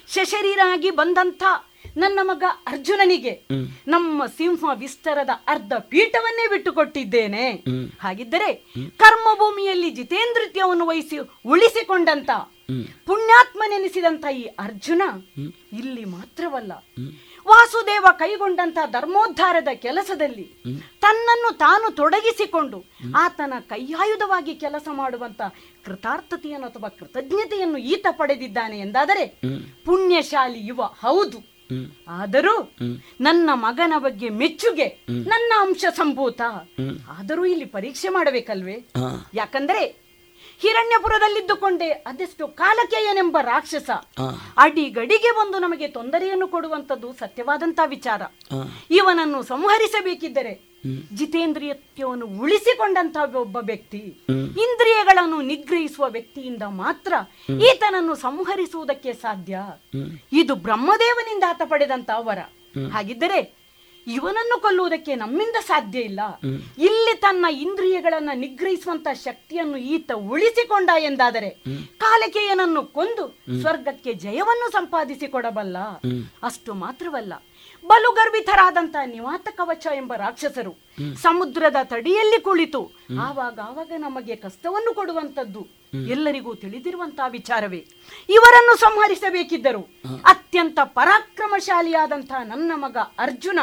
ಶಶರೀರಾಗಿ 0.08 0.90
ಬಂದಂತ 0.90 1.42
ನನ್ನ 1.97 2.19
ಮಗ 2.23 2.44
ಅರ್ಜುನನಿಗೆ 2.66 3.32
ನಮ್ಮ 3.89 4.27
ಸಿಂಹ 4.27 4.65
ವಿಸ್ತರದ 4.74 5.31
ಅರ್ಧ 5.47 5.73
ಪೀಠವನ್ನೇ 5.74 6.47
ಬಿಟ್ಟುಕೊಟ್ಟಿದ್ದೇನೆ. 6.48 7.62
ಹಾಗಿದ್ದರೆ 8.01 8.55
ಕರ್ಮಭೂಮಿಯಲ್ಲಿ 8.97 9.90
ಜಿತೇಂದ್ರತ್ಯವನ್ನು 9.90 10.86
ವಹಿಸಿ 10.86 11.19
ಉಳಿಸಿಕೊಂಡಂತ 11.44 12.31
ಪುಣ್ಯಾತ್ಮನೆನಿಸಿದಂತ 13.07 14.24
ಈ 14.31 14.44
ಅರ್ಜುನ 14.59 15.03
ಇಲ್ಲಿ 15.73 16.05
ಮಾತ್ರವಲ್ಲ 16.05 16.73
ವಾಸುದೇವ 17.47 18.07
ಕೈಗೊಂಡಂತ 18.19 18.78
ಧರ್ಮೋದ್ಧಾರದ 18.93 19.69
ಕೆಲಸದಲ್ಲಿ 19.74 20.47
ತನ್ನನ್ನು 21.01 21.59
ತಾನು 21.59 21.90
ತೊಡಗಿಸಿಕೊಂಡು 21.90 22.85
ಆತನ 23.15 23.53
ಕೈಯಾಯುಧವಾಗಿ 23.69 24.55
ಕೆಲಸ 24.55 24.89
ಮಾಡುವಂತ 24.93 25.43
ಕೃತಾರ್ಥತೆಯನ್ನು 25.85 26.66
ಅಥವಾ 26.66 26.89
ಕೃತಜ್ಞತೆಯನ್ನು 26.89 27.78
ಈತ 27.78 28.07
ಪಡೆದಿದ್ದಾನೆ 28.11 28.78
ಎಂದಾದರೆ 28.78 29.27
ಪುಣ್ಯಶಾಲಿ 29.85 30.66
ಯುವ 30.66 30.82
ಹೌದು. 30.82 31.56
ಆದರೂ 32.09 32.72
ನನ್ನ 33.20 33.51
ಮಗನ 33.55 33.93
ಬಗ್ಗೆ 33.98 34.28
ಮೆಚ್ಚುಗೆ 34.28 35.05
ನನ್ನ 35.09 35.52
ಅಂಶ 35.60 35.84
ಸಂಭೂತ. 35.94 36.40
ಆದರೂ 37.09 37.44
ಇಲ್ಲಿ 37.44 37.64
ಪರೀಕ್ಷೆ 37.64 38.09
ಮಾಡಬೇಕಲ್ವೇ? 38.09 38.84
ಯಾಕಂದ್ರೆ 39.34 40.06
ಹಿರಣ್ಯಪುರದಲ್ಲಿದ್ದುಕೊಂಡೇ. 40.61 41.89
ಅದೆಷ್ಟು 41.89 42.49
ಕಾಲಕೇಯನೆಂಬ 42.49 43.39
ರಾಕ್ಷಸ. 43.41 43.91
ಅಡಿಗಡಿಗೆ 44.57 45.31
ಬಂದು 45.31 45.59
ನಮಗೆ 45.59 45.89
ತೊಂದರೆಯನ್ನು 45.89 46.49
ಕೊಡುವಂತದ್ದು 46.49 47.12
ಸತ್ಯವಾದಂತಹ 47.12 47.89
ವಿಚಾರ. 47.89 48.23
ಇವನನ್ನು 48.91 49.43
ಸಂಹರಿಸಬೇಕಿದ್ದರೆ 49.43 50.77
ಜಿತೇಂದ್ರಿಯತ್ವವನ್ನು 51.15 52.27
ಉಳಿಸಿಕೊಂಡಂತಹ 52.27 53.37
ಒಬ್ಬ 53.37 53.57
ವ್ಯಕ್ತಿ. 53.57 53.99
ಇಂದ್ರಿಯಗಳನ್ನು 54.28 55.43
ನಿಗ್ರಹಿಸುವ 55.43 56.09
ವ್ಯಕ್ತಿಯಿಂದ 56.09 56.62
ಮಾತ್ರ 56.62 57.12
ಈತನನ್ನು 57.49 58.15
ಸಂಹರಿಸುವುದಕ್ಕೆ 58.15 59.12
ಸಾಧ್ಯ. 59.12 59.59
ಇದು 60.33 60.55
ಬ್ರಹ್ಮದೇವನಿಂದ 60.55 61.45
ಆತ 61.49 61.62
ಪಡೆದಂತಹ 61.65 62.16
ವರ. 62.19 62.39
ಹಾಗಿದ್ದರೆ 62.93 63.65
ಇವನನ್ನು 64.07 64.61
ಕೊಲ್ಲುವುದಕ್ಕೆ 64.61 65.15
ನಮ್ಮಿಂದ 65.15 65.57
ಸಾಧ್ಯ 65.66 65.99
ಇಲ್ಲ. 65.99 66.20
ಇಲ್ಲಿ 66.78 67.16
ತನ್ನ 67.19 67.47
ಇಂದ್ರಿಯಗಳನ್ನ 67.51 68.31
ನಿಗ್ರಹಿಸುವಂತ 68.35 69.09
ಶಕ್ತಿಯನ್ನು 69.15 69.77
ಈತ 69.77 70.12
ಉಳಿಸಿಕೊಂಡ 70.12 70.91
ಎಂದಾದರೆ 70.99 71.51
ಕಾಲಕೇಯನನ್ನು 71.99 72.83
ಕೊಂದು 72.83 73.39
ಸ್ವರ್ಗಕ್ಕೆ 73.61 74.12
ಜಯವನ್ನು 74.15 74.73
ಸಂಪಾದಿಸಿಕೊಡಬಲ್ಲ 74.73 75.78
ಅಷ್ಟು 76.43 76.74
ಮಾತ್ರವಲ್ಲ. 76.74 77.33
ಬಲು 77.86 78.12
ಗರ್ಭಿತರಾದಂತಹ 78.12 79.06
ನಿವಾತ 79.06 79.48
ಕವಚ 79.50 79.86
ಎಂಬ 79.94 80.14
ರಾಕ್ಷಸರು 80.16 80.74
ಸಮುದ್ರದ 81.22 81.76
ತಡಿಯಲ್ಲಿ 81.84 82.40
ಕುಳಿತು 82.40 82.92
ಆವಾಗ 83.20 83.60
ಆವಾಗ 83.62 83.92
ನಮಗೆ 83.98 84.36
ಕಷ್ಟವನ್ನು 84.36 84.94
ಕೊಡುವಂತದ್ದು 84.94 85.66
ಎಲ್ಲರಿಗೂ 86.08 86.54
ತಿಳಿದಿರುವಂತಹ 86.54 87.30
ವಿಚಾರವೇ. 87.30 87.86
ಇವರನ್ನು 88.28 88.76
ಸಂಹರಿಸಬೇಕಿದ್ದರು. 88.76 89.80
ಅತ್ಯಂತ 90.24 90.78
ಪರಾಕ್ರಮಶಾಲಿಯಾದಂತಹ 90.84 92.42
ನನ್ನ 92.42 92.72
ಮಗ 92.74 92.96
ಅರ್ಜುನ. 93.18 93.58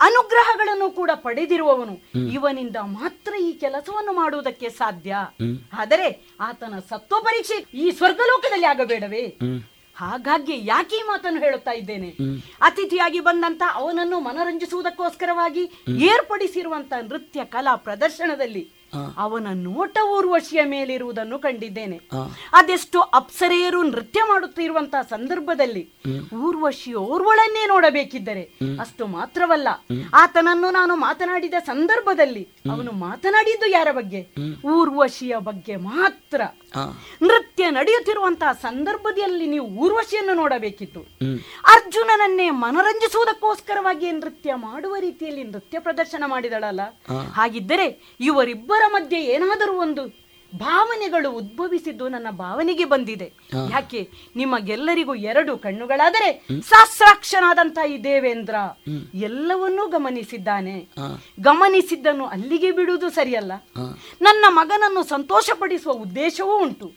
ಅನುಗ್ರಹಗಳನ್ನು 0.00 0.90
ಕೂಡ 0.90 1.10
ಪಡೆದಿರುವವನು. 1.14 1.94
ಇವನಿಂದ 2.32 2.76
ಮಾತ್ರ 2.82 3.34
ಈ 3.34 3.52
ಕೆಲಸವನ್ನು 3.52 4.12
ಮಾಡುವುದಕ್ಕೆ 4.12 4.68
ಸಾಧ್ಯ. 4.68 5.16
ಆದರೆ 5.72 6.36
ಆತನ 6.40 6.74
ಸತ್ವ 6.88 7.16
ಪರೀಕ್ಷೆ 7.20 7.78
ಈ 7.78 7.90
ಸ್ವರ್ಗಲೋಕದಲ್ಲಿ 7.90 8.66
ಆಗಬೇಡವೇ. 8.66 9.38
ಹಾಗಾಗಿ 10.00 10.60
ಯಾಕೆ 10.64 10.96
ಈ 10.96 11.02
ಮಾತನ್ನು 11.02 11.40
ಹೇಳುತ್ತಾ 11.40 11.72
ಇದ್ದೇನೆ? 11.72 12.10
ಅತಿಥಿಯಾಗಿ 12.62 13.20
ಬಂದಂತ 13.20 13.62
ಅವನನ್ನು 13.72 14.20
ಮನರಂಜಿಸುವುದಕ್ಕೋಸ್ಕರವಾಗಿ 14.20 15.64
ಏರ್ಪಡಿಸಿರುವಂತಹ 15.88 17.00
ನೃತ್ಯ 17.00 17.44
ಕಲಾ 17.44 17.76
ಪ್ರದರ್ಶನದಲ್ಲಿ 17.76 18.70
ಅವನ 19.16 19.46
ನೋಟ 19.52 19.98
ಊರ್ವಶಿಯ 20.08 20.62
ಮೇಲಿರುವುದನ್ನು 20.64 21.38
ಕಂಡಿದ್ದೇನೆ. 21.38 22.00
ಅದೆಷ್ಟು 22.52 23.00
ಅಪ್ಸರೆಯರು 23.00 23.82
ನೃತ್ಯ 23.82 24.20
ಮಾಡುತ್ತಿರುವಂತಹ 24.28 25.02
ಸಂದರ್ಭದಲ್ಲಿ 25.02 25.92
ಊರ್ವಶಿ 26.42 26.94
ಓರ್ವಳನ್ನೇ 26.94 27.66
ನೋಡಬೇಕಿದ್ದರೆ 27.66 28.42
ಅಷ್ಟು 28.80 29.06
ಮಾತ್ರವಲ್ಲ. 29.06 29.68
ಆತನನ್ನು 30.14 30.70
ನಾನು 30.70 30.96
ಮಾತನಾಡಿದ 30.96 31.54
ಸಂದರ್ಭದಲ್ಲಿ 31.66 32.48
ಅವನು 32.70 32.92
ಮಾತನಾಡಿದ್ದು 32.92 33.70
ಯಾರ 33.70 33.88
ಬಗ್ಗೆ? 33.92 34.34
ಊರ್ವಶಿಯ 34.64 35.36
ಬಗ್ಗೆ 35.38 35.76
ಮಾತ್ರ. 35.76 36.40
ನೃತ್ಯ 37.22 37.70
ನಡೆಯುತ್ತಿರುವಂತಹ 37.70 38.52
ಸಂದರ್ಭದಲ್ಲಿ 38.52 39.46
ನೀವು 39.46 39.66
ಊರ್ವಶಿಯನ್ನು 39.66 40.34
ನೋಡಬೇಕಿತ್ತು. 40.34 41.00
ಅರ್ಜುನನನ್ನೇ 41.74 42.50
ಮನರಂಜಿಸುವುದಕ್ಕೋಸ್ಕರವಾಗಿ 42.50 44.12
ನೃತ್ಯ 44.12 44.54
ಮಾಡುವ 44.54 44.96
ರೀತಿಯಲ್ಲಿ 45.00 45.44
ನೃತ್ಯ 45.44 45.78
ಪ್ರದರ್ಶನ 45.78 46.24
ಮಾಡಿದಳಲ್ಲ. 46.26 46.80
ಹಾಗಿದ್ದರೆ 47.32 48.16
ಇವರಿಬ್ಬರ 48.20 48.82
ಮಧ್ಯೆ 48.92 49.20
ಏನಾದರೂ 49.24 49.72
ಒಂದು 49.72 50.04
ಭಾವನೆಗಳು 50.56 51.30
ಉದ್ಭವಿಸಿದ್ದು 51.30 52.08
ನನ್ನ 52.08 52.26
ಭಾವನೆಗೆ 52.30 52.84
ಬಂದಿದೆ. 52.84 53.32
ಯಾಕೆ? 53.70 54.08
ನಿಮಗೆಲ್ಲರಿಗೂ 54.36 55.14
ಎರಡು 55.14 55.58
ಕಣ್ಣುಗಳಾದರೆ 55.58 56.46
ಸಹಸ್ರಾಕ್ಷನಾದಂತ 56.68 57.78
ಈ 57.88 58.04
ದೇವೇಂದ್ರ 58.04 58.54
ಎಲ್ಲವನ್ನೂ 59.14 59.88
ಗಮನಿಸಿದ್ದಾನೆ. 59.88 60.88
ಗಮನಿಸಿದ್ದನ್ನು 61.40 62.26
ಅಲ್ಲಿಗೆ 62.26 62.72
ಬಿಡುವುದು 62.72 63.10
ಸರಿಯಲ್ಲ. 63.10 63.52
ನನ್ನ 64.22 64.44
ಮಗನನ್ನು 64.48 65.02
ಸಂತೋಷಪಡಿಸುವ 65.02 65.92
ಉದ್ದೇಶವೂ 65.92 66.58
ಉಂಟು. 66.58 66.92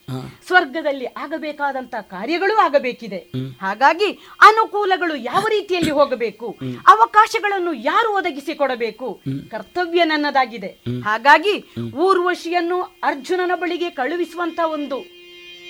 ಸ್ವರ್ಗದಲ್ಲಿ 0.47 1.05
ಆಗಬೇಕಾದಂತ 1.05 1.95
ಕಾರ್ಯಗಳು 2.01 2.55
ಆಗಬೇಕಿದೆ. 2.55 3.17
ಹಾಗಾಗಿ 3.61 4.11
ಅನುಕೂಲಗಳು 4.41 5.15
ಯಾವ 5.15 5.45
ರೀತಿಯಲ್ಲಿ 5.49 5.91
ಹೋಗಬೇಕು? 5.91 6.57
ಅವಕಾಶಗಳನ್ನು 6.87 7.73
ಯಾರು 7.73 8.15
ಒದಗಿಸಿ 8.15 8.55
ಕೊಡಬೇಕು 8.55 9.21
ಕರ್ತವ್ಯ 9.51 10.03
ನನ್ನದಾಗಿದೆ 10.03 10.67
ಹಾಗಾಗಿ 11.05 11.55
ಊರ್ವಶಿಯನ್ನು 11.95 12.97
ಅರ್ಜುನನ 13.43 13.61
ಬಳಿಗೆ 13.61 13.87
ಕಳುಹಿಸುವಂತ 13.97 14.59
ಒಂದು 14.75 14.97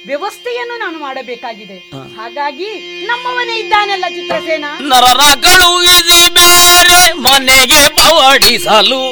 ವ್ಯವಸ್ಥೆಯನ್ನು 0.08 0.76
ನಾನು 0.84 0.98
ಮಾಡಬೇಕಾಗಿದೆ. 1.06 1.78
ಹಾಗಾಗಿ 2.18 2.70
ನಮ್ಮವನೇ 3.10 3.56
ಇದ್ದಾನಲ್ಲ 3.62 4.06
ಚಿತ್ರಸೇನ? 4.18 4.66
ನರರಗಳು 4.92 5.72
ಇದಿ 5.96 6.22
ಬೇರೆ 6.38 7.02
ಮನೆಗೆ 7.28 7.82
ಪವಡಿಸಲು 8.00 9.04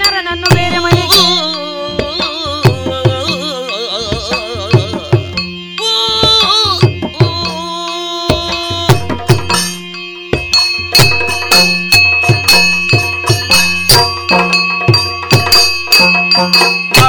ನರನನ್ನು 0.00 0.50
ಬೇರೆ 0.58 0.80
ಮನೆಗೆ. 0.86 1.22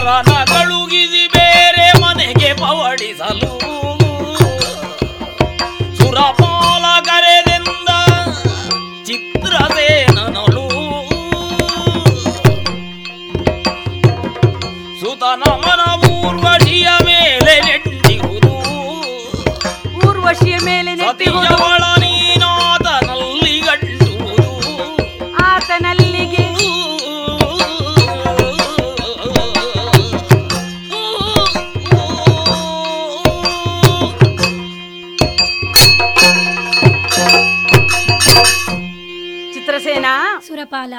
ನರನಗಳು 0.10 0.46
ಕಳುಗಿದಿ 0.52 1.28
ಬೇರೆ 1.28 1.88
ಮನೆಗೆ 2.02 2.54
ಪವಡಿಸಲು 2.54 3.52
ಸುರಪಾಲ 5.98 6.86
ಕರೆದೆಂದ 7.02 7.90
ಚಿತ್ರಸೇನನಳು 9.08 10.66
ಸುತನ 15.02 15.44
ಮನ 15.66 15.82
ಊರ್ವಶಿಯ 16.12 16.90
ಮೇಲೆ 17.06 17.56
ನೆಟ್ಟಿರುವುದು. 17.68 18.54
ಊರ್ವಶಿಯ 20.08 20.58
ಮೇಲೆ 20.64 20.96
ನೆಟ್ಟಿರುವುದು. 20.96 21.56
ಚಿತ್ರಸೇನ? 39.54 40.06
ಸುರಪಾಲ. 40.48 40.94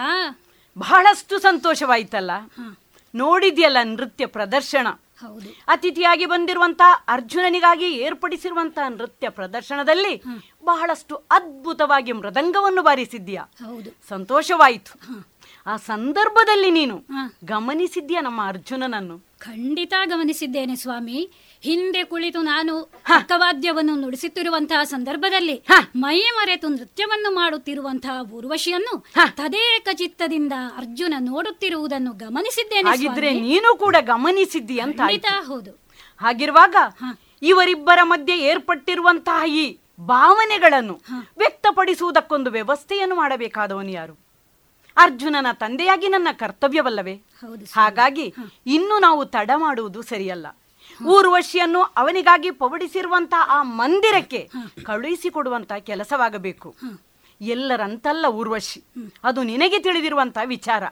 ಬಹಳಷ್ಟು 0.79 1.39
ಸಂತೋಷವಾಯ್ತಲ್ಲ. 1.39 2.31
ನೋಡಿದ್ಯಲ್ಲ 3.15 3.77
ನೃತ್ಯ 3.83 4.27
ಪ್ರದರ್ಶನ. 4.27 4.87
ಅತಿಥಿಯಾಗಿ 5.69 6.27
ಬಂದಿರುವಂತಹ 6.27 7.05
ಅರ್ಜುನನಿಗಾಗಿ 7.09 7.85
ಏರ್ಪಡಿಸಿರುವಂತಹ 7.85 8.89
ನೃತ್ಯ 8.89 9.29
ಪ್ರದರ್ಶನದಲ್ಲಿ 9.29 10.23
ಬಹಳಷ್ಟು 10.65 11.17
ಅದ್ಭುತವಾಗಿ 11.17 12.13
ಮೃದಂಗವನ್ನು 12.13 12.83
ಬಾರಿಸಿದ್ದೀಯ. 12.83 13.41
ಹೌದು. 13.65 13.97
ಸಂತೋಷವಾಯಿತು. 14.09 15.27
ಆ 15.67 15.77
ಸಂದರ್ಭದಲ್ಲಿ 15.77 16.71
ನೀನು 16.71 17.05
ಗಮನಿಸಿದ್ಯಾ 17.45 18.21
ನಮ್ಮ 18.21 18.47
ಅರ್ಜುನನನ್ನು? 18.47 19.19
ಖಂಡಿತ 19.19 19.95
ಗಮನಿಸಿದ್ದೇನೆ 20.05 20.77
ಸ್ವಾಮಿ. 20.77 21.31
ಹಿಂದೆ 21.63 22.05
ಕುಳಿತು 22.05 22.43
ನಾನು 22.43 22.81
ಹಕ್ಕವಾದ್ಯವನ್ನು 23.05 23.97
ನುಡಿಸುತ್ತಿರುವಂತಹ 23.97 24.83
ಸಂದರ್ಭದಲ್ಲಿ 24.83 25.63
ಮೈ 25.97 26.21
ಮರೆತು 26.21 26.69
ನೃತ್ಯವನ್ನು 26.69 27.31
ಮಾಡುತ್ತಿರುವಂತಹ 27.31 28.33
ಊರ್ವಶಿಯನ್ನು 28.33 29.05
ತದೇಕ 29.37 29.89
ಚಿತ್ತದಿಂದ 29.93 30.53
ಅರ್ಜುನ 30.77 31.15
ನೋಡುತ್ತಿರುವುದನ್ನು 31.19 32.13
ಗಮನಿಸಿದ್ದೇನೆ 32.13 32.89
ಹಾಗಿದ್ರೆ 32.89 33.31
ನೀನು 33.33 33.77
ಕೂಡ 33.77 33.97
ಗಮನಿಸಿದ್ದಿ 34.01 34.79
ಅಂತ. 34.79 35.01
ಹೌದು. 35.47 35.79
ಹಾಗಿರುವಾಗ 36.17 36.77
ಇವರಿಬ್ಬರ 37.43 37.99
ಮಧ್ಯೆ 38.03 38.39
ಏರ್ಪಟ್ಟಿರುವಂತಹ 38.39 39.43
ಈ 39.47 39.79
ಭಾವನೆಗಳನ್ನು 40.01 40.95
ವ್ಯಕ್ತಪಡಿಸುವುದಕ್ಕೊಂದು 41.39 42.51
ವ್ಯವಸ್ಥೆಯನ್ನು 42.51 43.17
ಮಾಡಬೇಕಾದವನು 43.17 43.91
ಯಾರು? 43.91 44.15
ಅರ್ಜುನನ 44.97 45.47
ತಂದೆಯಾಗಿ 45.53 46.09
ನನ್ನ 46.09 46.29
ಕರ್ತವ್ಯವಲ್ಲವೇ? 46.33 47.15
ಹೌದು 47.15 47.65
ಹಾಗಾಗಿ 47.73 48.35
ಇನ್ನು 48.67 48.99
ನಾವು 48.99 49.25
ತಡ 49.25 49.51
ಮಾಡುವುದು 49.57 50.03
ಸರಿಯಲ್ಲ. 50.03 50.47
ಊರ್ವಶಿಯನ್ನು 51.07 51.83
ಅವನಿಗಾಗಿ 51.83 52.51
ಪವಡಿಸಿರುವಂತಹ 52.51 53.41
ಆ 53.49 53.63
ಮಂದಿರಕ್ಕೆ 53.63 54.51
ಕಳುಹಿಸಿಕೊಡುವಂತಹ 54.85 55.79
ಕೆಲಸವಾಗಬೇಕು. 55.79 56.75
ಎಲ್ಲರಂತಲ್ಲ 57.41 58.27
ಊರ್ವಶಿ. 58.27 58.85
ಅದು 59.25 59.43
ನಿನಗೆ 59.43 59.79
ತಿಳಿದಿರುವಂತಹ 59.79 60.41
ವಿಚಾರ. 60.45 60.83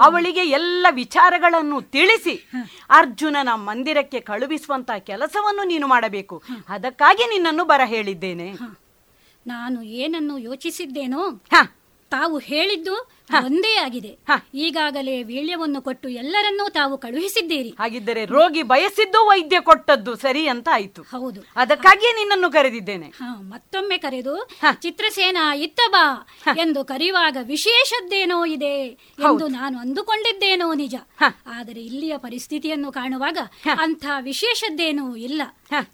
ಅವಳಿಗೆ 0.00 0.40
ಎಲ್ಲ 0.40 0.86
ವಿಚಾರಗಳನ್ನು 0.90 1.82
ತಿಳಿಸಿ 1.82 2.50
ಅರ್ಜುನನ 2.90 3.48
ಮಂದಿರಕ್ಕೆ 3.54 4.20
ಕಳುಹಿಸುವಂತಹ 4.20 4.98
ಕೆಲಸವನ್ನು 4.98 5.64
ನೀನು 5.64 5.86
ಮಾಡಬೇಕು. 5.86 6.42
ಅದಕ್ಕಾಗಿ 6.68 7.26
ನಿನ್ನನ್ನು 7.26 7.64
ಬರ 7.64 7.80
ಹೇಳಿದ್ದೇನೆ 7.84 8.52
ನಾನು 9.46 9.82
ಏನನ್ನು 9.82 10.38
ಯೋಚಿಸಿದ್ದೇನೋ? 10.38 11.30
ತಾವು 12.14 12.38
ಹೇಳಿದ್ದು 12.38 12.94
ಒಂದೇ 13.44 13.76
ಆಗಿದೆ. 13.76 14.18
ಈಗಾಗಲೇ 14.54 15.22
ವೀಳ್ಯವನ್ನು 15.22 15.82
ಕೊಟ್ಟು 15.82 16.08
ಎಲ್ಲರನ್ನೂ 16.08 16.68
ತಾವು 16.68 16.98
ಕಳುಹಿಸಿದ್ದೀರಿ. 16.98 17.70
ಹಾಗಿದ್ದರೆ 17.78 18.24
ರೋಗಿ 18.24 18.62
ಬಯಸಿದ್ದು 18.62 19.26
ವೈದ್ಯ 19.26 19.60
ಕೊಟ್ಟದ್ದು 19.60 20.16
ಸರಿ 20.16 20.48
ಅಂತ 20.48 20.68
ಆಯ್ತು. 20.72 21.02
ಹೌದು. 21.02 21.40
ಅದಕ್ಕಾಗಿಯೇ 21.56 22.12
ನಿನ್ನನ್ನು 22.12 22.50
ಕರೆದಿದ್ದೇನೆ. 22.50 23.06
ಹ, 23.06 23.22
ಮತ್ತೊಮ್ಮೆ 23.40 23.98
ಕರೆದು 23.98 24.34
ಚಿತ್ರಸೇನ 24.80 25.38
ಇತ್ತ 25.56 25.80
ಬಾ 25.90 26.28
ಎಂದು 26.56 26.84
ಕರೆಯುವಾಗ 26.84 27.36
ವಿಶೇಷದ್ದೇನೋ 27.42 28.46
ಇದೆ 28.46 28.74
ಎಂದು 29.20 29.48
ನಾನು 29.48 29.78
ಅಂದುಕೊಂಡಿದ್ದೇನೋ 29.78 30.74
ನಿಜ. 30.74 30.94
ಆದರೆ 31.46 31.80
ಇಲ್ಲಿಯ 31.80 32.16
ಪರಿಸ್ಥಿತಿಯನ್ನು 32.18 32.92
ಕಾಣುವಾಗ 32.92 33.38
ಅಂಥ 33.78 34.04
ವಿಶೇಷದ್ದೇನೂ 34.20 35.16
ಇಲ್ಲ. 35.16 35.42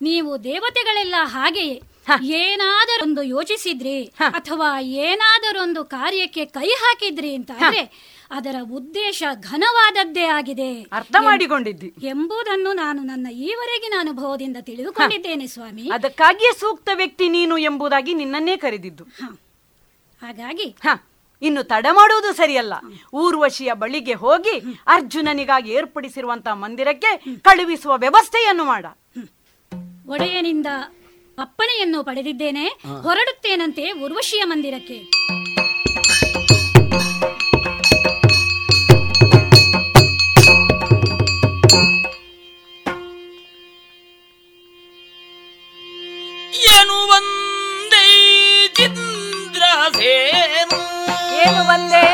ನೀವು 0.02 0.44
ದೇವತೆಗಳೆಲ್ಲ 0.44 1.14
ಹಾಗೆಯೇ. 1.22 1.82
ಏನಾದರೊಂದು 2.22 3.22
ಯೋಚಿಸಿದ್ರಿ 3.22 4.04
ಅಥವಾ 4.18 4.80
ಏನಾದರೊಂದು 4.80 5.84
ಕಾರ್ಯಕ್ಕೆ 5.84 6.44
ಕೈ 6.44 6.68
ಹಾಕಿದ್ರಿ 6.68 7.34
ಅಂತ 7.34 7.50
ಆದ್ರೆ 7.50 8.10
ಅದರ 8.30 8.54
ಉದ್ದೇಶ 8.72 9.22
ಘನವಾದದ್ದೇ 9.40 10.24
ಆಗಿದೆ 10.24 10.82
ಅರ್ಥ 10.82 11.16
ಮಾಡಿಕೊಂಡಿದ್ದಿ. 11.20 11.94
ಎಂಬುದನ್ನು 12.02 12.72
ನಾನು 12.72 13.02
ನನ್ನ 13.02 13.26
ಈವರೆಗಿನ 13.26 13.94
ಅನುಭವದಿಂದ 13.98 14.56
ತಿಳಿದುಕೊಂಡಿದ್ದೇನೆ 14.60 15.46
ಸ್ವಾಮಿ. 15.46 15.90
ಅದಕ್ಕಾಗಿಯೇ 15.90 16.52
ಸೂಕ್ತ 16.52 16.88
ವ್ಯಕ್ತಿ 16.94 17.28
ನೀನು 17.28 17.58
ಎಂಬುದಾಗಿ 17.58 18.14
ನಿನ್ನನ್ನೇ 18.14 18.56
ಕರೆದಿದ್ದು. 18.56 19.04
ಹಾಗಾಗಿ 20.22 20.76
ಹ. 20.82 20.88
ಇನ್ನು 21.42 21.62
ತಡ 21.62 21.86
ಮಾಡುವುದು 21.92 22.32
ಸರಿಯಲ್ಲ. 22.32 22.72
ಊರ್ವಶಿಯ 23.14 23.72
ಬಳಿಗೆ 23.72 24.14
ಹೋಗಿ 24.14 24.58
ಅರ್ಜುನನಿಗಾಗಿ 24.86 25.70
ಏರ್ಪಡಿಸಿರುವಂತಹ 25.70 26.52
ಮಂದಿರಕ್ಕೆ 26.52 27.16
ಕಳುಹಿಸುವ 27.36 27.96
ವ್ಯವಸ್ಥೆಯನ್ನು 27.96 28.64
ಮಾಡ. 28.64 28.86
ಒಡೆಯನಿಂದ 30.08 30.66
ಅಪ್ಪಣೆಯನ್ನು 31.40 32.04
ಪಡೆದಿದ್ದೇನೆ. 32.04 32.66
ಹೊರಡುತ್ತೇನಂತೆ 33.02 33.90
ಉರ್ವಶಿಯ 33.90 34.44
ಮಂದಿರಕ್ಕೆ. 34.44 34.98
ಏನು 46.72 46.96
ಒಂದೇ 51.68 52.04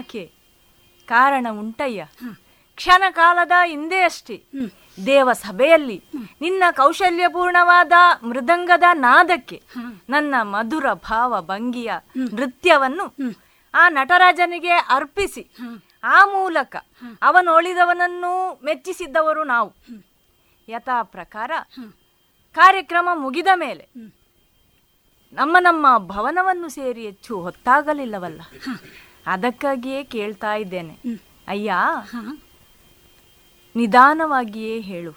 ಯಾಕೆ? 0.00 0.32
ಕಾರಣ 1.06 1.46
ಉಂಟಯ್ಯ. 1.50 2.02
ಕ್ಷಣ 2.74 3.02
ಕಾಲದ 3.10 3.54
ಹಿಂದೆ 3.64 3.98
ಅಷ್ಟೇ. 4.02 4.36
ದೇವ 5.06 5.32
ಸಭೆಯಲ್ಲಿ 5.32 5.96
ನಿನ್ನ 6.40 6.62
ಕೌಶಲ್ಯಪೂರ್ಣವಾದ 6.70 7.92
ಮೃದಂಗದ 8.22 8.86
ನಾದಕ್ಕೆ 8.92 9.58
ನನ್ನ 10.08 10.34
ಮಧುರ 10.42 10.86
ಭಾವ 10.92 11.42
ಭಂಗಿಯ 11.42 11.92
ನೃತ್ಯವನ್ನು 12.16 13.06
ಆ 13.74 13.88
ನಟರಾಜನಿಗೆ 13.88 14.72
ಅರ್ಪಿಸಿ. 14.72 15.42
ಆ 16.04 16.24
ಮೂಲಕ 16.26 16.76
ಅವನೊಳಿದವನನ್ನು 17.22 18.32
ಮೆಚ್ಚಿಸಿದ್ದವರು 18.64 19.44
ನಾವು. 19.44 19.70
ಯಥಾ 20.68 20.96
ಪ್ರಕಾರ 21.02 21.50
ಕಾರ್ಯಕ್ರಮ 22.54 23.08
ಮುಗಿದ 23.14 23.50
ಮೇಲೆ 23.54 23.84
ನಮ್ಮ 25.32 25.56
ನಮ್ಮ 25.60 25.86
ಭವನವನ್ನು 25.98 26.68
ಸೇರಿ 26.68 27.02
ಹೆಚ್ಚು 27.04 27.34
ಹೊತ್ತಾಗಲಿಲ್ಲವಲ್ಲ? 27.40 28.40
ಅದಕ್ಕಾಗಿಯೇ 29.26 30.04
ಕೇಳ್ತಾ 30.04 30.54
ಇದ್ದೇನೆ. 30.54 30.94
ಅಯ್ಯ 31.48 31.72
ನಿಧಾನವಾಗಿಯೇ 33.76 34.80
ಹೇಳು. 34.80 35.12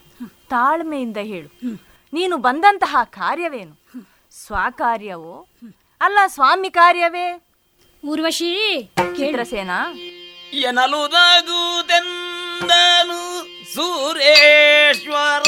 ತಾಳ್ಮೆಯಿಂದ 0.50 1.18
ಹೇಳು. 1.18 1.80
ನೀನು 2.14 2.38
ಬಂದಂತಹ 2.38 2.98
ಕಾರ್ಯವೇನು 3.04 4.06
ಸ್ವಕಾರ್ಯವೋ? 4.32 5.48
ಅಲ್ಲ 6.02 6.18
ಸ್ವಾಮಿ 6.28 6.70
ಕಾರ್ಯವೇ? 6.70 7.42
ಊರ್ವಶಿ 8.06 8.84
ಕೇಂದ್ರ 9.16 9.40
ಎನಲು 10.54 11.08
ನಗುದೆಂದನು 11.08 12.24
ಸುರೇಶ್ವರ 13.76 15.42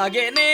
ತನಗೆ 0.00 0.49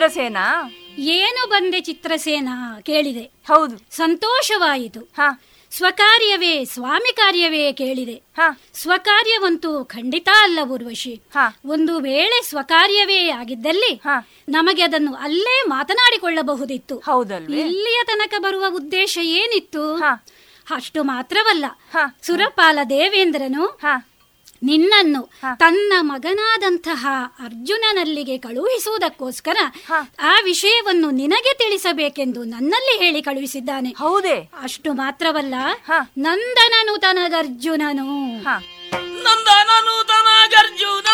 ಚಿತ್ರಸೇನ? 0.00 0.36
ಏನು 0.98 1.48
ಬಂದೆ 1.48 1.80
ಚಿತ್ರಸೇನ 1.80 2.48
ಕೇಳಿದೆ. 2.82 3.20
ಹೌದು. 3.20 3.96
ಸಂತೋಷವಾಯಿತು. 3.96 5.00
ಸ್ವಕಾರ್ಯವೇ 5.70 6.64
ಸ್ವಾಮಿ 6.64 7.16
ಕಾರ್ಯವೇ 7.16 7.72
ಕೇಳಿದೆ. 7.72 8.22
ಸ್ವಕಾರ್ಯವಂತೂ 8.74 9.84
ಖಂಡಿತ 9.84 10.28
ಅಲ್ಲ 10.42 10.58
ಊರ್ವಶಿ. 10.64 11.22
ಒಂದು 11.66 11.98
ವೇಳೆ 11.98 12.42
ಸ್ವಕಾರ್ಯವೇ 12.48 13.30
ಆಗಿದ್ದಲ್ಲಿ 13.30 14.00
ನಮಗೆ 14.48 14.82
ಅದನ್ನು 14.82 15.14
ಅಲ್ಲೇ 15.14 15.62
ಮಾತನಾಡಿಕೊಳ್ಳಬಹುದಿತ್ತು. 15.68 16.98
ಇಲ್ಲಿಯ 17.60 18.00
ತನಕ 18.06 18.34
ಬರುವ 18.38 18.64
ಉದ್ದೇಶ 18.68 19.18
ಏನಿತ್ತು? 19.22 19.96
ಅಷ್ಟು 20.70 21.04
ಮಾತ್ರವಲ್ಲ. 21.04 21.64
ಸುರಪಾಲ 22.22 22.78
ದೇವೇಂದ್ರನು 22.90 23.66
ನಿನ್ನನ್ನು 24.62 25.30
ತನ್ನ 25.56 25.92
ಮಗನಾದಂತಹ 26.00 27.06
ಅರ್ಜುನನಲ್ಲಿಗೆ 27.44 28.38
ಕಳುಹಿಸುವುದಕ್ಕೋಸ್ಕರ 28.38 29.56
ಆ 30.22 30.40
ವಿಷಯವನ್ನು 30.44 31.10
ನಿನಗೆ 31.10 31.54
ತಿಳಿಸಬೇಕೆಂದು 31.54 32.44
ನನ್ನಲ್ಲಿ 32.44 33.04
ಹೇಳಿ 33.04 33.22
ಕಳುಹಿಸಿದ್ದಾನೆ. 33.22 33.90
ಹೌದೇ. 33.90 34.50
ಅಷ್ಟು 34.62 34.92
ಮಾತ್ರವಲ್ಲ 34.92 35.54
ನಂದನನು 36.18 36.98
ತನಗರ್ಜುನನು 36.98 38.08
ನಂದನನು 39.24 40.04
ತನಗರ್ಜುನನು 40.04 41.09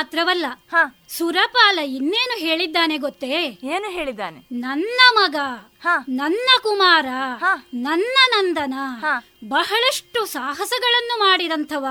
ಮಾತ್ರವಲ್ಲ 0.00 0.46
ಸುರಪಾಲ 1.08 1.78
ಇನ್ನೇನು 1.96 2.36
ಹೇಳಿದ್ದಾನೆ 2.38 2.96
ಗೊತ್ತೇ? 2.98 3.32
ಏನು 3.66 3.88
ಹೇಳಿದ್ದಾನೆ? 3.90 4.38
ನನ್ನ 4.60 5.00
ಮಗ 5.16 5.36
ನನ್ನ 6.20 6.48
ಕುಮಾರ 6.62 7.06
ನನ್ನ 7.82 8.16
ನಂದನ 8.32 8.74
ಬಹಳಷ್ಟು 9.44 10.26
ಸಾಹಸಗಳನ್ನು 10.26 11.18
ಮಾಡಿದಂಥವ. 11.18 11.86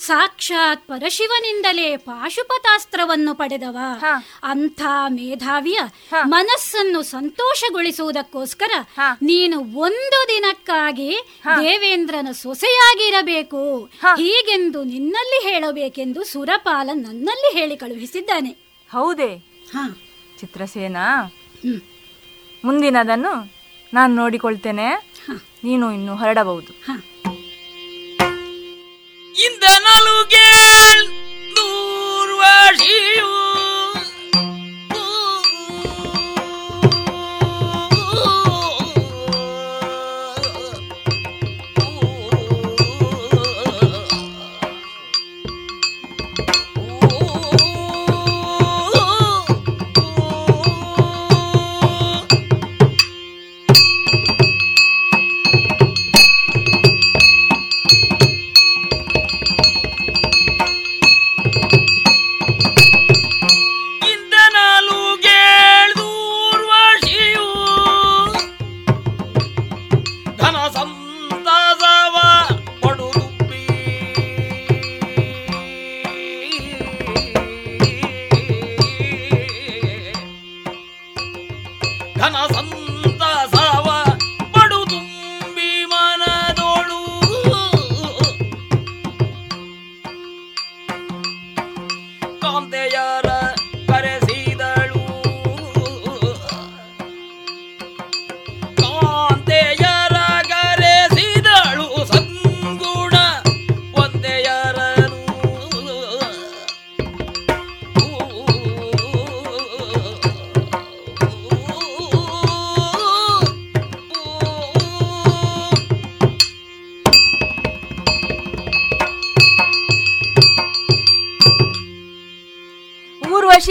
ಸಾಕ್ಷಾತ್ 0.00 0.88
ಪರಶಿವನಿಂದಲೇ 0.88 1.96
ಪಾಶುಪತಾಸ್ತ್ರವನ್ನು 1.96 3.34
ಪಡೆದವ. 3.34 3.78
ಅಂಥ 4.42 4.82
ಮೇಧಾವಿಯ 5.08 5.78
ಮನಸ್ಸನ್ನು 6.24 7.02
ಸಂತೋಷಗೊಳಿಸುವುದಕ್ಕೋಸ್ಕರ 7.02 8.70
ನೀನು 9.22 9.58
ಒಂದು 9.60 10.28
ದಿನಕ್ಕಾಗಿ 10.28 11.18
ದೇವೇಂದ್ರನ 11.44 12.28
ಸೊಸೆಯಾಗಿರಬೇಕು. 12.32 13.90
ಹೀಗೆಂದು 14.16 14.84
ನಿನ್ನಲ್ಲಿ 14.84 15.48
ಹೇಳಬೇಕೆಂದು 15.48 16.24
ಸುರಪಾಲ 16.24 16.90
ನನ್ನಲ್ಲಿ 16.94 17.58
ಹೇಳಿ 17.58 17.76
ಕಳುಹಿಸಿದ್ದಾನೆ. 17.76 18.50
ಹೌದೇ? 18.92 19.38
ಚಿತ್ರಸೇನಾ? 20.40 21.32
ಮುಂದಿನದನ್ನು 22.64 23.52
ನಾನು 23.94 24.14
ನೋಡಿಕೊಳ್ತೇನೆ. 24.14 25.14
ನೀನು 25.63 25.85
ಇನ್ನು 25.89 26.13
ಹೊರಡಬಹುದು 26.15 26.71
இந்த 29.35 29.65
நலுகேள் 29.85 31.03
நூர்வாஷியோ 31.57 33.31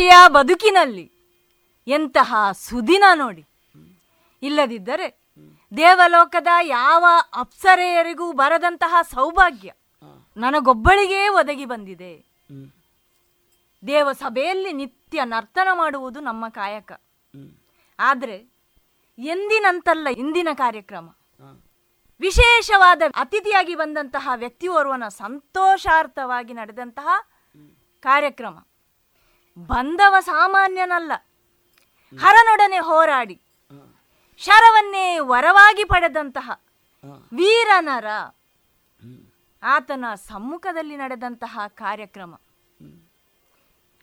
ಊರ್ವಶಿಯ 0.07 0.33
ಬದುಕಿನಲ್ಲಿ 0.33 1.11
ಎಂತಹ 1.87 2.51
ಸುದಿನ 2.53 3.03
ನೋಡಿ. 3.15 3.43
ಇಲ್ಲದಿದ್ದರೆ 4.41 5.07
ದೇವಲೋಕದ 5.77 6.47
ಯಾವ 6.63 7.05
ಅಪ್ಸರೆಯರಿಗೂ 7.33 8.31
ಬರದಂತಹ 8.33 8.95
ಸೌಭಾಗ್ಯ 9.01 9.71
ನನಗೊಬ್ಬಳಿಗೇ 10.37 11.27
ಒದಗಿ 11.27 11.65
ಬಂದಿದೆ. 11.65 12.13
ದೇವಸಭೆಯಲ್ಲಿ 13.87 14.71
ನಿತ್ಯ 14.73 15.21
ನರ್ತನ 15.25 15.67
ಮಾಡುವುದು 15.73 16.19
ನಮ್ಮ 16.19 16.49
ಕಾಯಕ. 16.49 16.91
ಆದರೆ 17.99 18.37
ಎಂದಿನಂತಲ್ಲ 19.17 20.07
ಇಂದಿನ 20.17 20.49
ಕಾರ್ಯಕ್ರಮ. 20.53 21.09
ವಿಶೇಷವಾದ 22.19 23.01
ಅತಿಥಿಯಾಗಿ 23.15 23.75
ಬಂದಂತಹ 23.75 24.29
ವ್ಯಕ್ತಿಯೋರ್ವನ 24.35 25.07
ಸಂತೋಷಾರ್ಥವಾಗಿ 25.07 26.53
ನಡೆದಂತಹ 26.53 27.07
ಕಾರ್ಯಕ್ರಮ. 27.99 28.57
ಬಂದವ 29.57 30.15
ಸಾಮಾನ್ಯನಲ್ಲ. 30.19 31.11
ಹರನೊಡನೆ 32.19 32.79
ಹೋರಾಡಿ. 32.79 33.41
ಶರವನ್ನೇ 34.37 35.19
ವರವಾಗಿ 35.19 35.83
ಪಡೆದಂತಹ 35.83 36.51
ವೀರನರ 37.33 38.05
ಆತನ 39.63 40.05
ಸಮ್ಮುಖದಲ್ಲಿ 40.15 40.97
ನಡೆದಂತಹ 40.97 41.59
ಕಾರ್ಯಕ್ರಮ. 41.67 42.35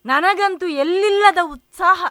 ನನಗಂತೂ 0.06 0.66
ಎಲ್ಲಿಲ್ಲದ 0.66 1.38
ಉತ್ಸಾಹ. 1.42 2.04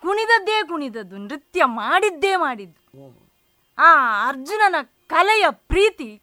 ಕುಣಿದದ್ದೇ 0.00 0.62
ಕುಣಿದದ್ದು 0.62 1.16
ನೃತ್ಯ 1.16 1.64
ಮಾಡಿದ್ದೇ 1.64 2.36
ಮಾಡಿದ್ದು. 2.36 2.80
ಆ 3.78 4.28
ಅರ್ಜುನನ 4.28 4.74
ಕಲೆಯ 5.06 5.44
ಪ್ರೀತಿ. 5.50 6.22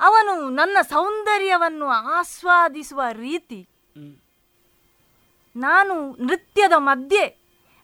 ಅವನು 0.00 0.48
ನನ್ನ 0.48 0.76
ಸೌಂದರ್ಯವನ್ನು 0.82 1.86
ಆಸ್ವಾದಿಸುವ 1.86 3.02
ರೀತಿ. 3.12 3.68
ನಾನು 5.56 6.16
ನೃತ್ಯದ 6.16 6.72
ಮಧ್ಯೆ 6.76 7.24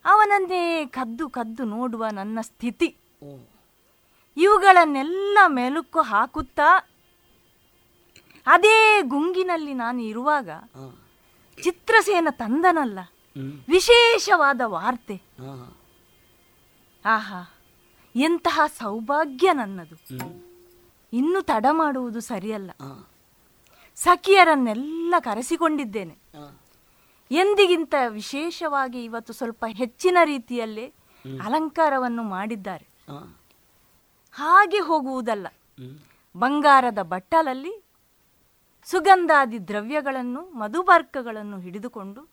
ಅವನನ್ನೇ 0.04 0.86
ಕದ್ದು 0.86 1.28
ಕದ್ದು 1.28 1.64
ನೋಡುವ 1.64 2.06
ನನ್ನ 2.12 2.38
ಸ್ಥಿತಿ. 2.40 2.96
ಇವುಗಳನ್ನೆಲ್ಲ 4.36 5.38
ಮೆಲುಕು 5.46 6.00
ಹಾಕುತ್ತಾ 6.00 6.90
ಅದೇ 8.46 9.02
ಗುಂಗಿನಲ್ಲಿ 9.02 9.74
ನಾನು 9.74 10.02
ಇರುವಾಗ 10.02 10.50
ಚಿತ್ರಸೇನ 11.62 12.28
ತಂದನಲ್ಲ 12.30 12.98
ವಿಶೇಷವಾದ 13.68 14.60
ವಾರ್ತೆ. 14.64 15.16
ಆಹಾ 17.04 17.40
ಎಂತಹ 18.16 18.60
ಸೌಭಾಗ್ಯ 18.78 19.52
ನನ್ನದು. 19.52 19.96
ಇನ್ನು 21.12 21.42
ತಡ 21.42 21.66
ಮಾಡುವುದು 21.70 22.20
ಸರಿಯಲ್ಲ. 22.20 22.70
ಸಖಿಯರನ್ನೆಲ್ಲ 23.94 25.14
ಕರೆಸಿಕೊಂಡಿದ್ದೇನೆ. 25.18 26.16
ಎಂದಿಗಿಂತ 27.30 27.94
ವಿಶೇಷವಾಗಿ 28.08 29.04
ಇವತ್ತು 29.04 29.32
ಸ್ವಲ್ಪ 29.32 29.64
ಹೆಚ್ಚಿನ 29.68 30.18
ರೀತಿಯಲ್ಲಿ 30.24 30.86
ಅಲಂಕಾರವನ್ನು 31.44 32.22
ಮಾಡಿದ್ದಾರೆ. 32.22 32.88
ಹಾಗೆ 34.32 34.78
ಹೋಗುವುದಲ್ಲ. 34.78 35.46
ಬಂಗಾರದ 36.36 37.02
ಬಟ್ಟಲಲ್ಲಿ 37.02 37.84
ಸುಗಂಧಾದಿ 38.84 39.68
ದ್ರವ್ಯಗಳನ್ನು 39.68 40.50
ಮಧುಬರ್ಕಗಳನ್ನು 40.50 41.58
ಹಿಡಿದುಕೊಂಡು 41.58 42.28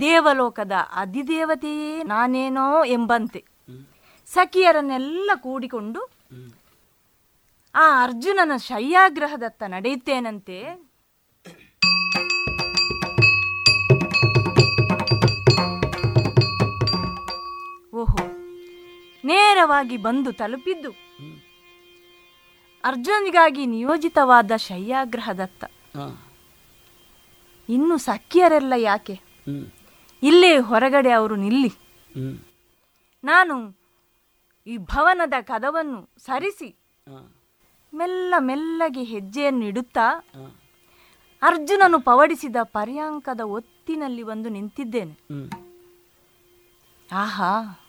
ದೇವಲೋಕದ 0.00 0.72
ಅಧಿದೇವತೆಯೇ 0.94 2.02
ನಾನೇನೋ 2.02 2.84
ಎಂಬಂತೆ 2.84 3.44
ಸಖಿಯರನ್ನೆಲ್ಲ 4.26 5.30
ಕೂಡಿಕೊಂಡು 5.34 6.00
ಆ 7.74 8.04
ಅರ್ಜುನನ 8.04 8.56
ಶಯ್ಯಾಗ್ರಹದತ್ತ 8.56 9.62
ನಡೆಯುತ್ತೇನಂತೆ 9.62 10.83
ನೇರವಾಗಿ 19.24 19.96
ಬಂದು 19.96 20.32
ತಲುಪಿದ್ದು. 20.32 20.90
ಅರ್ಜುನ್ಗಾಗಿ 22.84 23.66
ನಿಯೋಜಿತವಾದ 23.66 24.56
ಶಯ್ಯಾಗ್ರಹದತ್ತ. 24.56 25.64
ಇನ್ನು 27.68 27.98
ಸಖಿಯರೆಲ್ಲ 27.98 28.72
ಯಾಕೆ? 28.76 29.20
ಇಲ್ಲೇ 30.22 30.58
ಹೊರಗಡೆ 30.58 31.10
ಅವರು 31.10 31.36
ನಿಲ್ಲಿ. 31.36 31.72
ನಾನು 33.24 33.78
ಈ 34.66 34.76
ಭವನದ 34.76 35.34
ಕದವನ್ನು 35.40 36.08
ಸರಿಸಿ. 36.18 36.76
ಮೆಲ್ಲ 37.94 38.34
ಮೆಲ್ಲಗೆ 38.38 39.02
ಹೆಜ್ಜೆಯನ್ನು 39.02 39.64
ಇಡುತ್ತಾ 39.64 40.24
ಅರ್ಜುನನು 41.42 42.00
ಪವಡಿಸಿದ 42.00 42.56
ಪರ್ಯಾಂಕದ 42.62 43.40
ಒತ್ತಿನಲ್ಲಿ 43.40 44.22
ಬಂದು 44.22 44.48
ನಿಂತಿದ್ದೇನೆ. 44.48 45.14
ಆಹಾ. 47.12 47.80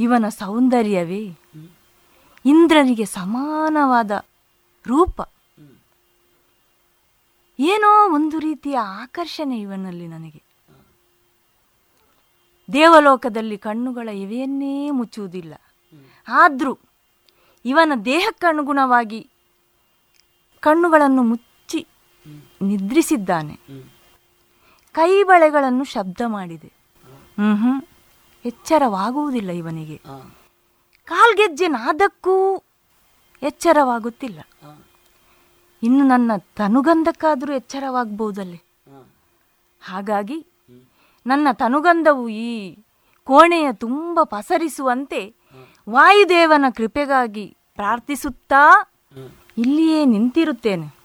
ಇವನ 0.00 0.28
ಸೌಂದರ್ಯವೇ? 0.28 1.38
ಇಂದ್ರನಿಗೆ 2.46 3.04
ಸಮಾನವಾದ 3.04 4.10
ರೂಪ. 4.86 5.20
ಏನೋ 7.58 8.14
ಒಂದು 8.14 8.38
ರೀತಿಯ 8.38 8.78
ಆಕರ್ಷಣೆ 8.78 9.60
ಇವನಲ್ಲಿ 9.60 10.06
ನನಗೆ. 10.06 10.42
ದೇವಲೋಕದಲ್ಲಿ 12.72 13.58
ಕಣ್ಣುಗಳ 13.58 14.08
ಇವೆಯನ್ನೇ 14.08 14.90
ಮುಚ್ಚುವುದಿಲ್ಲ. 14.90 15.54
ಆದರೂ 16.28 16.78
ಇವನ 17.64 17.92
ದೇಹಕ್ಕನುಗುಣವಾಗಿ 18.04 19.30
ಕಣ್ಣುಗಳನ್ನು 20.60 21.22
ಮುಚ್ಚಿ 21.22 21.86
ನಿದ್ರಿಸಿದ್ದಾನೆ. 22.62 23.60
ಕೈ 24.92 25.22
ಬಳೆಗಳನ್ನು 25.22 25.84
ಶಬ್ದ 25.84 26.20
ಮಾಡಿದೆ. 26.26 26.72
ಹ್ಞೂ 27.06 27.89
ಎಚ್ಚರವಾಗುವುದಿಲ್ಲ 28.44 29.50
ಇವನಿಗೆ. 29.50 30.00
ಕಾಲ್ಗೆಜ್ಜೆ 31.04 31.68
ನಾದಕ್ಕೂ 31.68 32.64
ಎಚ್ಚರವಾಗುತ್ತಿಲ್ಲ. 33.42 34.40
ಇನ್ನು 35.82 36.04
ನನ್ನ 36.04 36.32
ತನುಗಂಧಕ್ಕಾದರೂ 36.56 37.52
ಎಚ್ಚರವಾಗಬಹುದಲ್ಲಿ 37.52 38.62
ಹಾಗಾಗಿ 39.82 40.46
ನನ್ನ 41.26 41.48
ತನುಗಂಧವು 41.52 42.28
ಈ 42.28 42.76
ಕೋಣೆಯ 43.24 43.72
ತುಂಬ 43.72 44.22
ಪಸರಿಸುವಂತೆ 44.22 45.34
ವಾಯುದೇವನ 45.90 46.64
ಕೃಪೆಗಾಗಿ 46.76 47.56
ಪ್ರಾರ್ಥಿಸುತ್ತಾ 47.74 48.92
ಇಲ್ಲಿಯೇ 49.58 50.04
ನಿಂತಿರುತ್ತೇನೆ. 50.04 51.00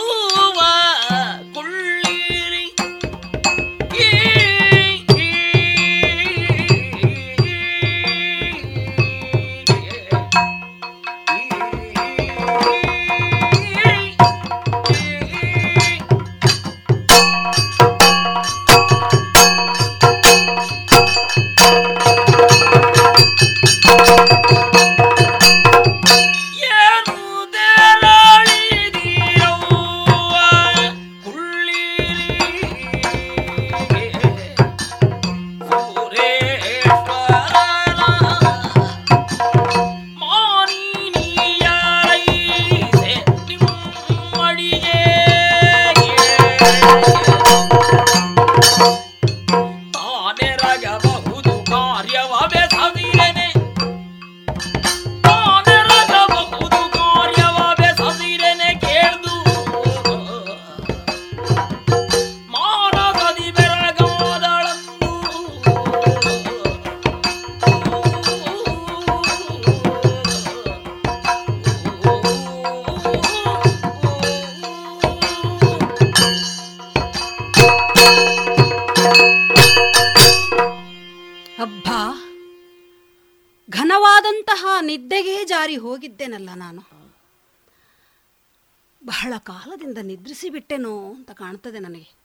ಕಾಣ್ತದೆ 91.68 91.80
ನನಗೆ. 91.80 92.16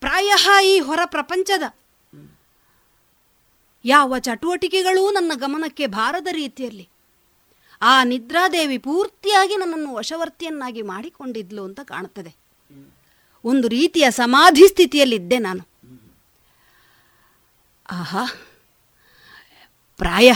ಪ್ರಾಯ 0.00 0.32
ಈ 0.64 0.80
ಹೊರ 0.80 1.00
ಪ್ರಪಂಚದ 1.04 1.62
ಯಾವ 3.84 4.18
ಚಟುವಟಿಕೆಗಳೂ 4.18 5.10
ನನ್ನ 5.10 5.32
ಗಮನಕ್ಕೆ 5.34 5.86
ಬಾರದ 5.86 6.28
ರೀತಿಯಲ್ಲಿ 6.30 6.88
ಆ 7.82 8.04
ನಿದ್ರಾದೇವಿ 8.04 8.78
ಪೂರ್ತಿಯಾಗಿ 8.78 9.56
ನನ್ನನ್ನು 9.56 9.94
ವಶವರ್ತಿಯನ್ನಾಗಿ 9.94 10.82
ಮಾಡಿಕೊಂಡಿದ್ಲು 10.82 11.64
ಅಂತ 11.64 11.80
ಕಾಣುತ್ತದೆ. 11.84 12.36
ಒಂದು 13.44 13.68
ರೀತಿಯ 13.68 14.10
ಸಮಾಧಿ 14.10 14.68
ಸ್ಥಿತಿಯಲ್ಲಿದ್ದೆ 14.68 15.38
ನಾನು. 15.38 15.68
ಆಹಾ, 17.90 18.24
ಪ್ರಾಯ 19.98 20.32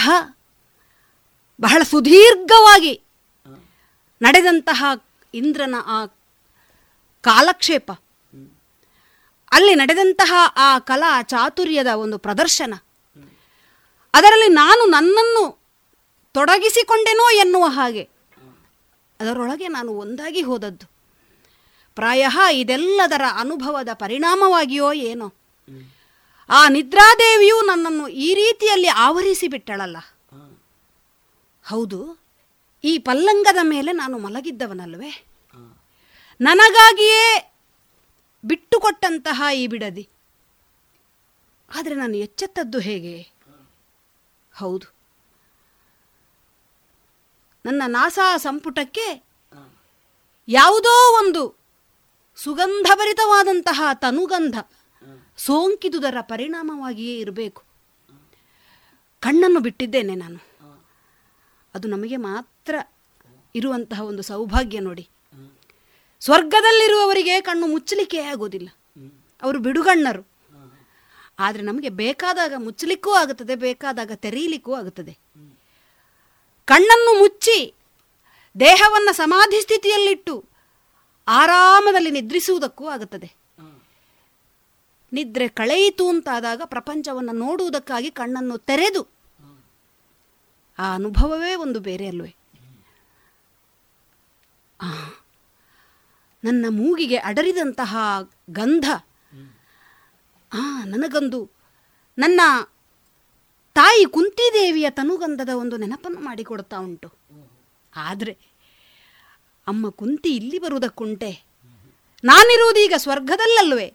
ಬಹಳ 1.60 1.82
ಸುದೀರ್ಘವಾಗಿ 1.82 3.02
ನಡೆದಂತಹ 4.22 4.84
ಇಂದ್ರನ 5.34 5.74
ಆ 5.86 6.06
ಕಾಲಕ್ಷೇಪ. 7.26 7.92
ಅಲ್ಲಿ 9.52 9.74
ನಡೆದಂತಹ 9.74 10.34
ಆ 10.56 10.78
ಕಲಾ 10.78 11.22
ಚಾತುರ್ಯದ 11.22 11.86
ಒಂದು 11.86 12.18
ಪ್ರದರ್ಶನ. 12.18 12.74
ಅದರಲ್ಲಿ 14.14 14.48
ನಾನು 14.48 14.90
ನನ್ನನ್ನು 14.90 15.58
ತೊಡಗಿಸಿಕೊಂಡೆನೋ 16.32 17.30
ಎನ್ನುವ 17.30 17.64
ಹಾಗೆ. 17.64 18.08
ಅದರೊಳಗೆ 19.20 19.68
ನಾನು 19.68 19.92
ಒಂದಾಗಿ 19.92 20.42
ಹೋದದ್ದು. 20.42 20.86
ಪ್ರಾಯ 21.94 22.26
ಇದೆಲ್ಲದರ 22.52 23.22
ಅನುಭವದ 23.38 23.88
ಪರಿಣಾಮವಾಗಿಯೋ 23.92 24.92
ಏನೋ. 24.92 25.34
ಆ 26.48 26.68
ನಿದ್ರಾದೇವಿಯು 26.68 27.60
ನನ್ನನ್ನು 27.60 28.08
ಈ 28.08 28.34
ರೀತಿಯಲ್ಲಿ 28.34 28.88
ಆವರಿಸಿ 28.88 29.48
ಬಿಟ್ಟಳಲ್ಲ. 29.48 29.96
ಹೌದು 31.68 32.18
ಈ 32.84 32.98
ಪಲ್ಲಂಗದ 32.98 33.56
ಮೇಲೆ 33.62 33.92
ನಾನು 33.92 34.18
ಮಲಗಿದ್ದವನಲ್ವೇ? 34.18 35.25
ನನಗಾಗಿಯೇ 36.40 37.54
ಬಿಟ್ಟುಕೊಟ್ಟಂತಹ 38.44 39.42
ಈ 39.54 39.66
ಬಿಡದಿ. 39.66 40.08
ಆದರೆ 41.74 41.94
ನಾನು 41.94 42.16
ಎಚ್ಚೆತ್ತದ್ದು 42.16 42.78
ಹೇಗೆ? 42.78 43.32
ಹೌದು. 44.54 44.94
ನನ್ನ 47.66 47.82
ನಾಸಾ 47.86 48.36
ಸಂಪುಟಕ್ಕೆ 48.36 49.24
ಯಾವುದೋ 50.48 51.18
ಒಂದು 51.18 51.58
ಸುಗಂಧಭರಿತವಾದಂತಹ 52.36 53.82
ತನುಗಂಧ 53.94 54.58
ಸೋಂಕಿದುದರ 55.36 56.16
ಪರಿಣಾಮವಾಗಿಯೇ 56.20 57.18
ಇರಬೇಕು. 57.18 57.62
ಕಣ್ಣನ್ನು 59.20 59.60
ಬಿಟ್ಟಿದ್ದೇನೆ 59.60 60.14
ನಾನು. 60.14 60.38
ಅದು 61.74 61.88
ನಮಗೆ 61.88 62.16
ಮಾತ್ರ 62.16 62.74
ಇರುವಂತಹ 63.54 64.00
ಒಂದು 64.00 64.22
ಸೌಭಾಗ್ಯ 64.22 64.80
ನೋಡಿ. 64.80 65.08
ಸ್ವರ್ಗದಲ್ಲಿರುವವರಿಗೆ 66.20 67.40
ಕಣ್ಣು 67.40 67.66
ಮುಚ್ಚಲಿಕ್ಕೆ 67.66 68.18
ಆಗೋದಿಲ್ಲ 68.18 68.68
ಅವರು 69.42 69.58
ಬಿಡುಗಣ್ಣರು. 69.58 70.28
ಆದರೆ 71.38 71.62
ನಮಗೆ 71.62 71.88
ಬೇಕಾದಾಗ 71.88 72.52
ಮುಚ್ಚಲಿಕ್ಕೂ 72.56 73.10
ಆಗುತ್ತದೆ, 73.10 73.54
ಬೇಕಾದಾಗ 73.54 74.12
ತೆರೀಲಿಕ್ಕೂ 74.14 74.74
ಆಗುತ್ತದೆ. 74.74 75.18
ಕಣ್ಣನ್ನು 76.64 77.18
ಮುಚ್ಚಿ 77.18 77.74
ದೇಹವನ್ನು 78.60 79.12
ಸಮಾಧಿ 79.12 79.60
ಸ್ಥಿತಿಯಲ್ಲಿಟ್ಟು 79.60 80.44
ಆರಾಮದಲ್ಲಿ 81.28 82.10
ನಿದ್ರಿಸುವುದಕ್ಕೂ 82.10 82.86
ಆಗುತ್ತದೆ. 82.86 83.36
ನಿದ್ರೆ 85.12 85.48
ಕಳೆಯಿತು 85.48 86.08
ಅಂತಾದಾಗ 86.08 86.62
ಪ್ರಪಂಚವನ್ನು 86.64 87.32
ನೋಡುವುದಕ್ಕಾಗಿ 87.32 88.10
ಕಣ್ಣನ್ನು 88.10 88.58
ತೆರೆದು 88.58 89.08
ಆ 90.78 90.94
ಅನುಭವವೇ 90.94 91.54
ಒಂದು 91.54 91.80
ಬೇರೆ 91.80 92.06
ಅಲ್ವೇ. 92.06 92.36
ನನ್ನ 96.46 96.66
ಮೂಗಿಗೆ 96.68 97.16
ಅಡರಿದಂತಹ 97.16 97.96
ಗಂಧ. 98.50 98.84
ಆ, 100.52 100.84
ನನಗೊಂದು 100.84 101.50
ನನ್ನ 102.18 102.40
ತಾಯಿ 103.74 104.04
ಕುಂತಿದೇವಿಯ 104.04 104.90
ತನುಗಂಧದ 104.90 105.48
ಒಂದು 105.48 105.76
ನೆನಪನ್ನು 105.76 106.20
ಮಾಡಿಕೊಡ್ತಾ 106.20 106.78
ಉಂಟು. 106.78 107.08
ಆದರೆ 107.96 108.38
ಅಮ್ಮ 109.66 109.90
ಕುಂತಿ 109.90 110.36
ಇಲ್ಲಿ 110.36 110.58
ಬರುವುದಕ್ಕುಂಟೆ. 110.58 111.46
ನಾನಿರುವುದೀಗ 112.24 112.92
ಸ್ವರ್ಗದಲ್ಲಲ್ವೇ 112.96 113.94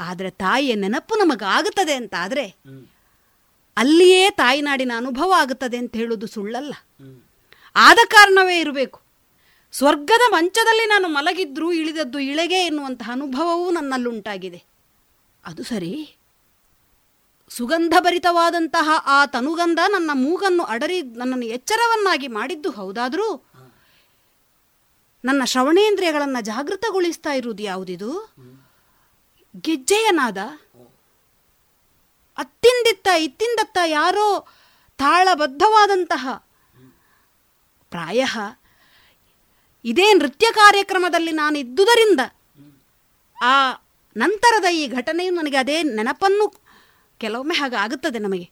ಆದರೆ 0.00 0.30
ತಾಯಿಯ 0.30 0.74
ನೆನಪು 0.74 1.16
ನಮಗಾಗುತ್ತದೆ 1.16 1.94
ಅಂತ 1.94 2.14
ಆದರೆ 2.18 2.56
ಅಲ್ಲಿಯೇ 3.76 4.30
ತಾಯಿನಾಡಿನ 4.30 4.92
ಅನುಭವ 4.96 5.32
ಆಗುತ್ತದೆ 5.36 5.76
ಅಂತ 5.76 5.96
ಹೇಳೋದು 5.96 6.26
ಸುಳ್ಳಲ್ಲ. 6.26 6.74
ಆದ 7.76 7.98
ಕಾರಣವೇ 8.08 8.60
ಇರಬೇಕು. 8.60 9.01
ಸ್ವರ್ಗದ 9.72 10.32
ಮಂಚದಲ್ಲಿ 10.32 10.86
ನಾನು 10.86 11.08
ಮಲಗಿದ್ರೂ 11.08 11.72
ಇಳಿದದ್ದು 11.72 12.18
ಇಳೆಗೆ 12.18 12.54
ಎನ್ನುವಂತಹ 12.54 13.10
ಅನುಭವವೂ 13.12 13.70
ನನ್ನಲ್ಲುಂಟಾಗಿದೆ. 13.70 14.64
ಅದು 15.44 15.64
ಸರಿ. 15.64 16.16
ಸುಗಂಧಭರಿತವಾದಂತಹ 17.48 18.90
ಆ 19.06 19.26
ತನುಗಂಧ 19.26 19.78
ನನ್ನ 19.88 20.10
ಮೂಗನ್ನು 20.14 20.62
ಅಡರಿ, 20.62 21.02
ನನ್ನನ್ನು 21.02 21.46
ಎಚ್ಚರವನ್ನಾಗಿ 21.46 22.28
ಮಾಡಿದ್ದು 22.28 22.70
ಹೌದಾದರೂ? 22.70 23.44
ನನ್ನ 25.24 25.44
ಶ್ರವಣೇಂದ್ರಿಯಗಳನ್ನು 25.44 26.44
ಜಾಗೃತಗೊಳಿಸ್ತಾ 26.44 27.32
ಇರುವುದು 27.32 27.62
ಯಾವುದಿದು? 27.62 28.34
ಗೆಜ್ಜೆಯನಾದ 29.60 30.38
ಅತ್ತಿಂದಿತ್ತ 32.38 33.08
ಇತ್ತಿಂದತ್ತ 33.18 33.78
ಯಾರೋ 33.86 34.48
ತಾಳಬದ್ಧವಾದಂತಹ 34.98 36.28
ಪ್ರಾಯ 37.90 38.24
ಇದೇ 39.84 40.12
ನೃತ್ಯ 40.12 40.46
ಕಾರ್ಯಕ್ರಮದಲ್ಲಿ 40.54 41.32
ನಾನು 41.32 41.58
ಇದ್ದುದರಿಂದ 41.58 42.20
ಆ 43.42 43.72
ನಂತರದ 44.16 44.64
ಈ 44.64 44.86
ಘಟನೆಯು 44.86 45.34
ನನಗೆ 45.34 45.56
ಅದೇ 45.56 45.82
ನೆನಪನ್ನು 45.82 46.62
ಕೆಲವೊಮ್ಮೆ 47.18 47.54
ಹಾಗೆ 47.54 47.76
ಆಗುತ್ತದೆ 47.76 48.18
ನಮಗೆ. 48.18 48.50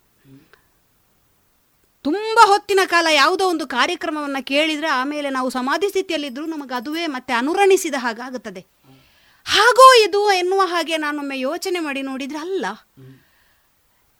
ತುಂಬ 2.02 2.38
ಹೊತ್ತಿನ 2.44 2.80
ಕಾಲ 2.86 3.06
ಯಾವುದೋ 3.12 3.48
ಒಂದು 3.48 3.66
ಕಾರ್ಯಕ್ರಮವನ್ನು 3.66 4.44
ಕೇಳಿದರೆ 4.44 4.86
ಆಮೇಲೆ 4.86 5.30
ನಾವು 5.30 5.50
ಸಮಾಧಿ 5.50 5.88
ಸ್ಥಿತಿಯಲ್ಲಿದ್ದರೂ 5.88 6.46
ನಮಗೆ 6.46 6.74
ಅದುವೇ 6.74 7.06
ಮತ್ತೆ 7.06 7.32
ಅನುರಣಿಸಿದ 7.32 7.94
ಹಾಗಾಗುತ್ತದೆ 7.98 8.66
ಹಾಗೋ 9.44 10.08
ಇದು 10.08 10.32
ಎನ್ನುವ 10.32 10.60
ಹಾಗೆ 10.60 10.96
ನಾನೊಮ್ಮೆ 10.96 11.40
ಯೋಚನೆ 11.40 11.80
ಮಾಡಿ 11.80 12.02
ನೋಡಿದರೆ 12.02 12.38
ಅಲ್ಲ. 12.38 12.66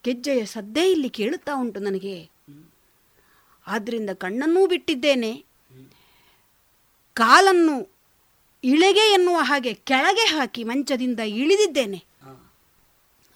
ಗೆಜ್ಜೆಯ 0.05 0.45
ಸದ್ದೇ 0.45 0.91
ಇಲ್ಲಿ 0.91 1.11
ಕೇಳುತ್ತಾ 1.11 1.53
ಉಂಟು 1.55 1.81
ನನಗೆ. 1.81 2.31
ಆದ್ದರಿಂದ 3.67 4.11
ಕಣ್ಣನ್ನೂ 4.11 4.67
ಬಿಟ್ಟಿದ್ದೇನೆ. 4.67 5.50
ಕಾಲನ್ನು 7.21 7.89
ಇಳೆಗೆ 8.65 9.13
ಎನ್ನುವ 9.13 9.37
ಹಾಗೆ 9.37 9.75
ಕೆಳಗೆ 9.75 10.27
ಹಾಕಿ 10.27 10.65
ಮಂಚದಿಂದ 10.65 11.21
ಇಳಿದಿದ್ದೇನೆ. 11.21 12.05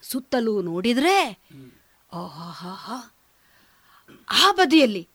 ಸುತ್ತಲೂ 0.01 0.61
ನೋಡಿದ್ರೆ 0.61 1.39
ಓಹಾಹಾ 2.13 3.15
ಆ 4.29 4.51
ಬದಿಯಲ್ಲಿ 4.51 5.07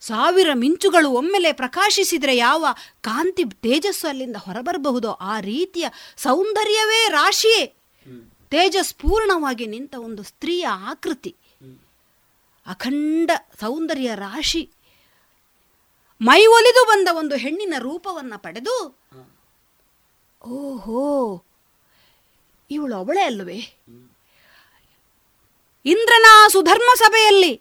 ಸಾವಿರ 0.00 0.50
ಮಿಂಚುಗಳು 0.54 1.10
ಒಮ್ಮೆಲೆ 1.10 1.52
ಪ್ರಕಾಶಿಸಿದರೆ 1.52 2.36
ಯಾವ 2.36 2.66
ಕಾಂತಿ 3.00 3.44
ತೇಜಸ್ಸು 3.44 4.08
ಅಲ್ಲಿಂದ 4.08 4.36
ಹೊರಬರಬಹುದೋ 4.36 5.10
ಆ 5.10 5.40
ರೀತಿಯ 5.40 5.88
ಸೌಂದರ್ಯವೇ 6.16 7.08
ರಾಶಿಯೇ. 7.08 7.66
ತೇಜಸ್ಪೂರ್ಣವಾಗಿ 8.50 9.66
ನಿಂತ 9.66 9.94
ಒಂದು 9.94 10.22
ಸ್ತ್ರೀಯ 10.22 10.66
ಆಕೃತಿ. 10.66 11.36
ಅಖಂಡ 12.66 13.30
ಸೌಂದರ್ಯ 13.60 14.10
ರಾಶಿ. 14.14 14.70
ಮೈ 16.20 16.40
ಒಲಿದು 16.46 16.82
ಬಂದ 16.84 17.08
ಒಂದು 17.12 17.34
ಹೆಣ್ಣಿನ 17.36 17.74
ರೂಪವನ್ನ 17.78 18.34
ಪಡೆದು, 18.36 18.76
ಓಹೋ, 20.42 21.02
ಇವಳು 22.70 22.94
ಅವಳೇ 22.96 23.22
ಅಲ್ಲವೇ 23.22 23.58
ಇಂದ್ರನ 25.84 26.26
ಸುಧರ್ಮ 26.48 26.90
ಸಭೆಯಲ್ಲಿ 26.94 27.52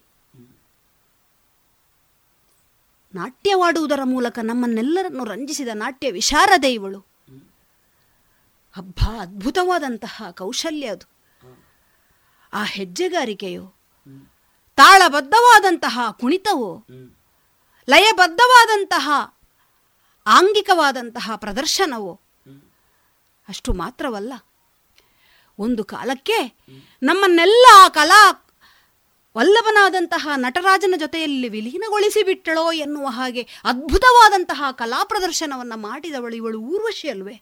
ನಾಟ್ಯವಾಡುವುದರ 3.13 4.03
ಮೂಲಕ 4.03 4.39
ನಮ್ಮನ್ನೆಲ್ಲರನ್ನು 4.43 5.23
ರಂಜಿಸಿದ 5.23 5.71
ನಾಟ್ಯ 5.73 6.11
ವಿಶಾರದೆ 6.11 6.69
ಇವಳು. 6.73 6.99
ಹಬ್ಬ 8.75 8.99
ಅದ್ಭುತವಾದಂತಹ 9.21 10.23
ಕೌಶಲ್ಯ 10.31 10.87
ಅದು. 10.87 11.07
ಆ 12.53 12.63
ಹೆಜ್ಜೆಗಾರಿಕೆಯು, 12.63 13.65
ತಾಳಬದ್ಧವಾದಂತಹ 14.77 15.99
ಕುಣಿತವೋ 16.11 16.71
ಲಯಬದ್ಧವಾದಂತಹ, 17.89 19.09
ಆಂಗಿಕವಾದಂತಹ 20.25 21.31
ಪ್ರದರ್ಶನವೋ 21.35 22.19
ಅಷ್ಟು 23.47 23.73
ಮಾತ್ರವಲ್ಲ. 23.73 24.33
ಒಂದು 25.59 25.83
ಕಾಲಕ್ಕೆ 25.83 26.57
ನಮ್ಮನ್ನೆಲ್ಲ 27.03 27.65
ಆ 27.73 27.87
ಕಲಾ 27.87 28.43
ವಲ್ಲಭನಾದಂತಹ 29.37 30.27
ನಟರಾಜನ 30.35 30.93
ಜೊತೆಯಲ್ಲಿ 30.99 31.49
ವಿಲೀನಗೊಳಿಸಿಬಿಟ್ಟಳೋ 31.49 32.71
ಎನ್ನುವ 32.71 33.07
ಹಾಗೆ 33.07 33.47
ಅದ್ಭುತವಾದಂತಹ 33.63 34.63
ಕಲಾ 34.71 35.03
ಪ್ರದರ್ಶನವನ್ನು 35.03 35.77
ಮಾಡಿದವಳು 35.77 36.35
ಇವಳು 36.35 36.61
ಊರ್ವಶಿ 36.61 37.09
ಅಲ್ವೇ? 37.09 37.41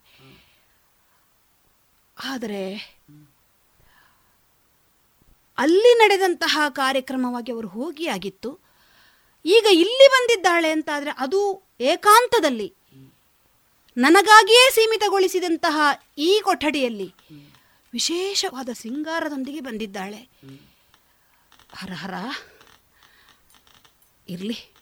ಆದರೆ 2.23 2.75
ಅಲ್ಲಿ 5.57 5.97
ನಡೆದಂತಹ 5.97 6.59
ಕಾರ್ಯಕ್ರಮವಾಗಿ 6.69 7.51
ಅವರು 7.51 7.67
ಹೋಗಿ 7.67 8.07
ಆಗಿತ್ತು 8.07 8.64
ಈಗ 9.45 9.65
ಇಲ್ಲಿ 9.71 10.07
ಬಂದಿದ್ದಾಳೆ 10.07 10.71
ಅಂತಾದರೆ 10.71 11.11
ಅದು 11.19 11.63
ಏಕಾಂತದಲ್ಲಿ. 11.81 12.73
ನನಗಾಗಿಯೇ 13.97 14.71
ಸೀಮಿತಗೊಳಿಸಿದಂತಹ 14.71 15.77
ಈ 16.17 16.41
ಕೊಠಡಿಯಲ್ಲಿ 16.43 17.13
ವಿಶೇಷವಾದ 17.93 18.69
ಸಿಂಗಾರದೊಂದಿಗೆ 18.73 19.59
ಬಂದಿದ್ದಾಳೆ. 19.59 20.29
ಹರ 21.75 21.93
ಹರ. 21.93 22.13
ಇರಲಿ. 24.29 24.73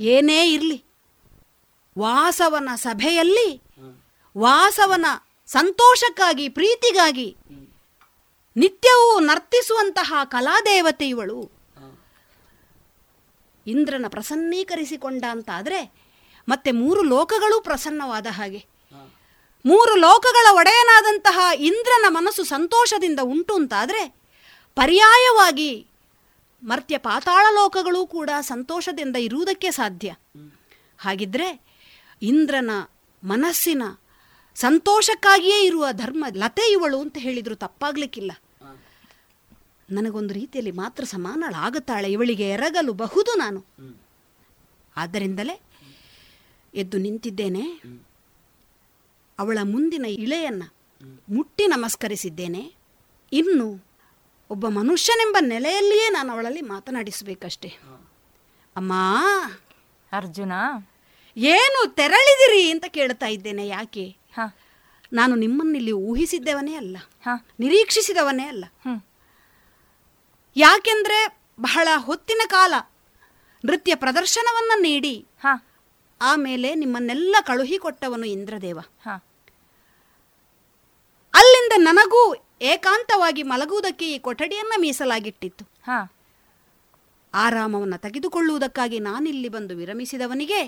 ಏನೇ 0.00 0.52
ಇರಲಿ. 0.52 0.84
ವಾಸವನ 1.98 2.68
ಸಭೆಯಲ್ಲಿ 2.74 3.62
ವಾಸವನ 4.38 5.06
ಸಂತೋಷಕ್ಕಾಗಿ, 5.46 6.48
ಪ್ರೀತಿಗಾಗಿ 6.48 7.36
ನಿತ್ಯವೂ 8.56 9.20
ನರ್ತಿಸುವಂತಹ 9.20 10.14
ಕಲಾದೇವತೆ 10.24 11.08
ಇವಳು. 11.08 11.51
ಇಂದ್ರನ 13.66 14.04
ಪ್ರಸನ್ನೀಕರಿಸಿಕೊಂಡ 14.08 15.24
ಅಂತಾದರೆ 15.30 15.92
ಮತ್ತೆ 16.48 16.70
ಮೂರು 16.70 17.02
ಲೋಕಗಳೂ 17.02 17.60
ಪ್ರಸನ್ನವಾದ 17.60 18.26
ಹಾಗೆ. 18.30 18.66
ಮೂರು 19.66 19.96
ಲೋಕಗಳ 19.96 20.46
ಒಡೆಯನಾದಂತಹ 20.52 21.50
ಇಂದ್ರನ 21.58 22.04
ಮನಸ್ಸು 22.08 22.44
ಸಂತೋಷದಿಂದ 22.44 23.20
ಉಂಟು 23.22 23.54
ಅಂತಾದರೆ 23.54 24.14
ಪರ್ಯಾಯವಾಗಿ 24.74 25.86
ಮರ್ತ್ಯ 26.62 26.98
ಪಾತಾಳ 26.98 27.46
ಲೋಕಗಳು 27.50 28.06
ಕೂಡ 28.06 28.30
ಸಂತೋಷದಿಂದ 28.40 29.16
ಇರುವುದಕ್ಕೆ 29.16 29.70
ಸಾಧ್ಯ. 29.70 30.14
ಹಾಗಿದ್ರೆ 30.98 31.60
ಇಂದ್ರನ 32.22 32.70
ಮನಸ್ಸಿನ 33.24 33.82
ಸಂತೋಷಕ್ಕಾಗಿಯೇ 34.54 35.64
ಇರುವ 35.64 35.86
ಧರ್ಮ 35.92 36.24
ಲತೆ 36.34 36.72
ಇವಳು 36.72 37.00
ಅಂತ 37.00 37.16
ಹೇಳಿದ್ರು 37.18 37.54
ತಪ್ಪಾಗ್ಲಿಕ್ಕಿಲ್ಲ. 37.54 38.32
ನನಗೊಂದು 39.92 40.34
ರೀತಿಯಲ್ಲಿ 40.34 40.70
ಮಾತ್ರ 40.72 41.04
ಸಮಾನಳಾಗುತ್ತಾಳೆ 41.04 42.12
ಇವಳಿಗೆ 42.12 42.48
ಎರಗಲು 42.48 42.92
ಬಹುದು 42.92 43.34
ನಾನು. 43.34 43.66
ಆದ್ದರಿಂದಲೇ 44.96 45.60
ಎದ್ದು 46.74 46.98
ನಿಂತಿದ್ದೇನೆ. 46.98 47.82
ಅವಳ 49.38 49.58
ಮುಂದಿನ 49.62 50.04
ಇಳೆಯನ್ನು 50.04 50.74
ಮುಟ್ಟಿ 51.28 51.66
ನಮಸ್ಕರಿಸಿದ್ದೇನೆ. 51.66 52.74
ಇನ್ನು 53.32 53.84
ಒಬ್ಬ 54.50 54.68
ಮನುಷ್ಯನೆಂಬ 54.68 55.36
ನೆಲೆಯಲ್ಲಿಯೇ 55.40 56.08
ನಾನು 56.08 56.32
ಅವಳಲ್ಲಿ 56.32 56.60
ಮಾತನಾಡಿಸಬೇಕಷ್ಟೆ. 56.60 57.68
ಅಮ್ಮ! 58.76 58.92
ಅರ್ಜುನ! 60.12 60.52
ಏನು 61.36 61.94
ತೆರಳಿದಿರಿ 61.94 62.70
ಅಂತ 62.70 62.84
ಕೇಳ್ತಾ 62.88 63.26
ಇದ್ದೇನೆ 63.26 63.66
ಯಾಕೆ? 63.66 64.16
ನಾನು 65.12 65.34
ನಿಮ್ಮನ್ನಿಲ್ಲಿ 65.34 65.92
ಊಹಿಸಿದ್ದವನೇ 65.92 66.74
ಅಲ್ಲ. 66.74 66.96
ನಿರೀಕ್ಷಿಸಿದವನೇ 67.60 68.44
ಅಲ್ಲ. 68.44 68.64
ಯಾಕೆಂದ್ರೆ 70.56 71.18
ಬಹಳ 71.60 71.88
ಹೊತ್ತಿನ 71.96 72.42
ಕಾಲ 72.46 72.74
ನೃತ್ಯ 73.64 73.94
ಪ್ರದರ್ಶನವನ್ನ 73.94 74.72
ನೀಡಿ 74.76 75.26
ಆಮೇಲೆ 76.20 76.74
ನಿಮ್ಮನ್ನೆಲ್ಲ 76.74 77.36
ಕಳುಹಿಕೊಟ್ಟವನು 77.46 78.26
ಇಂದ್ರದೇವ. 78.26 78.78
ಅಲ್ಲಿಂದ 81.34 81.72
ನನಗೂ 81.76 82.34
ಏಕಾಂತವಾಗಿ 82.62 83.42
ಮಲಗುವುದಕ್ಕೆ 83.42 84.06
ಈ 84.12 84.18
ಕೊಠಡಿಯನ್ನ 84.18 84.72
ಮೀಸಲಾಗಿಟ್ಟಿತ್ತು. 84.76 85.64
ಆರಾಮವನ್ನು 87.34 87.98
ತೆಗೆದುಕೊಳ್ಳುವುದಕ್ಕಾಗಿ 87.98 88.98
ನಾನಿಲ್ಲಿ 88.98 89.48
ಬಂದು 89.48 89.76
ವಿರಮಿಸಿದವನಿಗೆ 89.76 90.62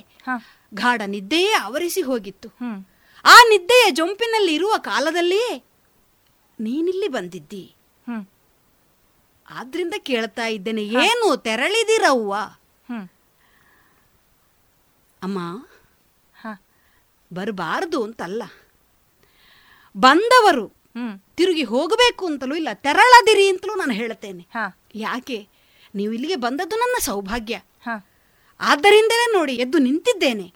ಗಾಢ 0.74 1.02
ನಿದ್ದೆಯೇ 1.06 1.52
ಆವರಿಸಿ 1.52 2.02
ಹೋಗಿತ್ತು. 2.02 2.48
ಆ 3.24 3.36
ನಿದ್ದೆಯ 3.48 3.90
ಜೊಂಪಿನಲ್ಲಿ 3.90 4.55
ಇರುವ 4.55 4.73
ಕಾಲದಲ್ಲಿಯೇ 4.78 5.65
ನೀನಿಲ್ಲಿ 6.61 7.09
ಬಂದಿದ್ದಿ. 7.09 7.65
ಆದ್ರಿಂದ 9.51 9.95
ಕೇಳ್ತಾ 9.99 10.47
ಇದ್ದೇನೆ. 10.47 10.85
ಏನು 10.87 11.37
ತೆರಳಿದಿರವ್ವ? 11.37 12.35
ಅಮ್ಮ 15.23 15.39
ಬರಬಾರದು 17.33 18.05
ಅಂತಲ್ಲ. 18.05 18.43
ಬಂದವರು 19.97 20.73
ತಿರುಗಿ 21.37 21.62
ಹೋಗಬೇಕು 21.62 22.27
ಅಂತಲೂ 22.27 22.55
ಇಲ್ಲ 22.55 22.69
ತೆರಳದಿರಿ 22.75 23.49
ಅಂತಲೂ 23.49 23.75
ನಾನು 23.75 23.93
ಹೇಳ್ತೇನೆ. 23.93 24.47
ಯಾಕೆ? 24.95 25.49
ನೀವು 25.95 26.12
ಇಲ್ಲಿಗೆ 26.12 26.37
ಬಂದದ್ದು 26.37 26.77
ನನ್ನ 26.77 26.97
ಸೌಭಾಗ್ಯ. 27.01 27.61
ಆದ್ದರಿಂದಲೇ 28.61 29.33
ನೋಡಿ 29.33 29.55
ಎದ್ದು 29.55 29.79
ನಿಂತಿದ್ದೇನೆ. 29.79 30.55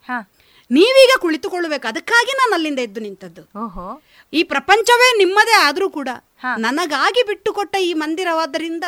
ನೀವೀಗ 0.70 1.10
ಕುಳಿತುಕೊಳ್ಳಬೇಕು. 1.20 1.88
ಅದಕ್ಕಾಗಿ 1.88 2.32
ನಾನು 2.32 2.54
ಅಲ್ಲಿಂದ 2.54 2.78
ಎದ್ದು 2.78 3.00
ನಿಂತದ್ದು. 3.00 3.42
ಈ 4.32 4.42
ಪ್ರಪಂಚವೇ 4.42 5.18
ನಿಮ್ಮದೇ 5.18 5.54
ಆದರೂ 5.54 5.90
ಕೂಡ 5.90 6.08
ನನಗಾಗಿ 6.58 7.26
ಬಿಟ್ಟುಕೊಟ್ಟ 7.26 7.76
ಈ 7.76 7.92
ಮಂದಿರವಾದ್ದರಿಂದ 7.92 8.84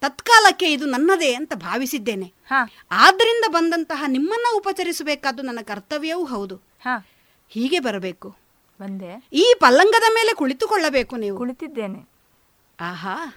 ತತ್ಕಾಲಕ್ಕೆ 0.00 0.72
ಇದು 0.72 0.86
ನನ್ನದೇ 0.86 1.34
ಅಂತ 1.34 1.54
ಭಾವಿಸಿದ್ದೇನೆ. 1.54 2.32
ಆದ್ದರಿಂದ 2.90 3.44
ಬಂದಂತಹ 3.50 4.04
ನಿಮ್ಮನ್ನ 4.06 4.44
ಉಪಚರಿಸಬೇಕಾದ್ದು 4.56 5.42
ನನ್ನ 5.42 5.58
ಕರ್ತವ್ಯವೂ 5.62 6.24
ಹೌದು. 6.24 6.56
ಹೀಗೆ 7.48 7.78
ಬರಬೇಕು. 7.78 8.36
ಈ 9.32 9.54
ಪಲ್ಲಂಗದ 9.60 10.14
ಮೇಲೆ 10.14 10.34
ಕುಳಿತುಕೊಳ್ಳಬೇಕು 10.34 11.16
ನೀವು. 11.16 11.38
ಕುಳಿತಿದ್ದೇನೆ. 11.38 12.08
ಆಹಾ. 12.80 13.34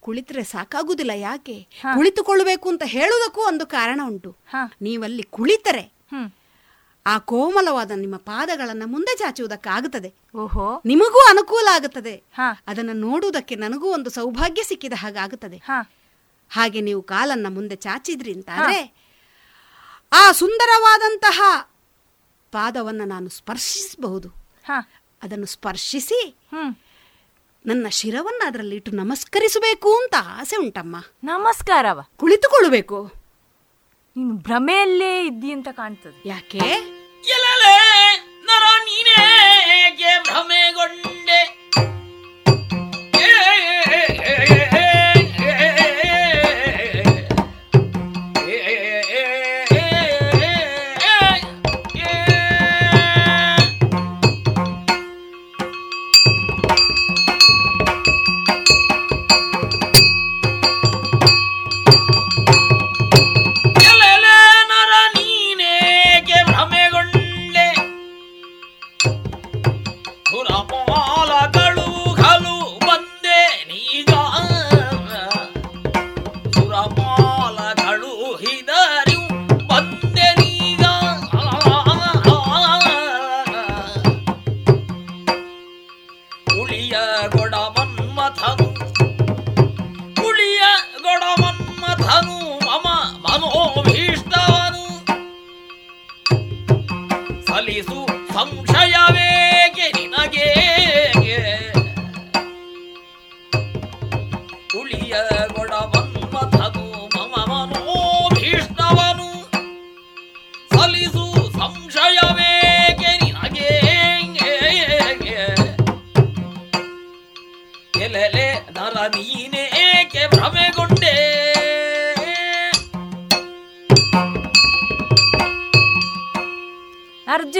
ಕುಳಿತರೆ 0.00 0.44
ಸಾಕಾಗುವುದಿಲ್ಲ 0.44 1.10
ಯಾಕೆ? 1.10 1.66
ಕುಳಿತುಕೊಳ್ಳಬೇಕು 1.94 2.68
ಅಂತ 2.68 2.82
ಹೇಳುವುದಕ್ಕೂ 2.84 3.40
ಒಂದು 3.40 3.66
ಕಾರಣ 3.66 4.00
ಉಂಟು. 4.04 4.36
ನೀವಲ್ಲಿ 4.82 5.22
ಕುಳಿತರೆ. 5.22 5.92
ಆ 7.06 7.18
ಕೋಮಲವಾದ 7.18 7.90
ನಿಮ್ಮ 7.90 8.16
ಪಾದಗಳನ್ನ 8.16 8.82
ಮುಂದೆ 8.86 9.18
ಚಾಚುವುದಕ್ಕಾಗುತ್ತದೆ 9.18 10.14
ಓಹೋ. 10.36 10.82
ನಿಮಗೂ 10.84 11.18
ಅನುಕೂಲ 11.30 11.68
ಆಗುತ್ತದೆ. 11.72 12.22
ಅದನ್ನು 12.66 12.92
ನೋಡುವುದಕ್ಕೆ 12.92 13.54
ನನಗೂ 13.54 13.92
ಒಂದು 13.92 14.10
ಸೌಭಾಗ್ಯ 14.10 14.62
ಸಿಕ್ಕಿದ 14.62 14.92
ಹಾಗಾಗುತ್ತದೆ 14.96 15.56
ಹಾಗೆ 16.50 16.80
ನೀವು 16.80 17.02
ಕಾಲನ್ನ 17.02 17.46
ಮುಂದೆ 17.48 17.76
ಚಾಚಿದ್ರಿ 17.76 18.32
ಅಂತಾದ್ರೆ 18.32 18.94
ಆ 20.12 20.32
ಸುಂದರವಾದಂತಹ 20.32 21.68
ಪಾದವನ್ನು 22.52 23.04
ನಾನು 23.04 23.28
ಸ್ಪರ್ಶಿಸಬಹುದು. 23.28 24.28
ಅದನ್ನು 25.22 25.46
ಸ್ಪರ್ಶಿಸಿ 25.46 26.36
ನನ್ನ 27.66 27.86
ಶಿರವನ್ನ 27.88 28.42
ಅದರಲ್ಲಿ 28.46 28.76
ಇಟ್ಟು 28.76 28.90
ನಮಸ್ಕರಿಸಬೇಕು 28.90 29.96
ಅಂತ 29.96 30.14
ಆಸೆ 30.22 30.56
ಉಂಟಮ್ಮ. 30.56 30.96
ನಮಸ್ಕಾರವ. 31.24 32.02
ಕುಳಿತುಕೊಳ್ಳಬೇಕು. 32.16 33.19
ನೀನು 34.16 34.34
ಭ್ರಮೆಯಲ್ಲೇ 34.34 35.26
ಇದ್ದಿ 35.26 35.52
ಅಂತ 35.52 35.68
ಕಾಣ್ತದೆ. 35.72 36.28
ಯಾಕೆ? 36.28 36.58
ಎಲ್ಲಲೇ 37.28 37.76
ನರ 38.42 38.64
ನೀನೇಗೆ 38.84 40.22
ಭ್ರಮೆಗೊಂಡೆ 40.22 41.19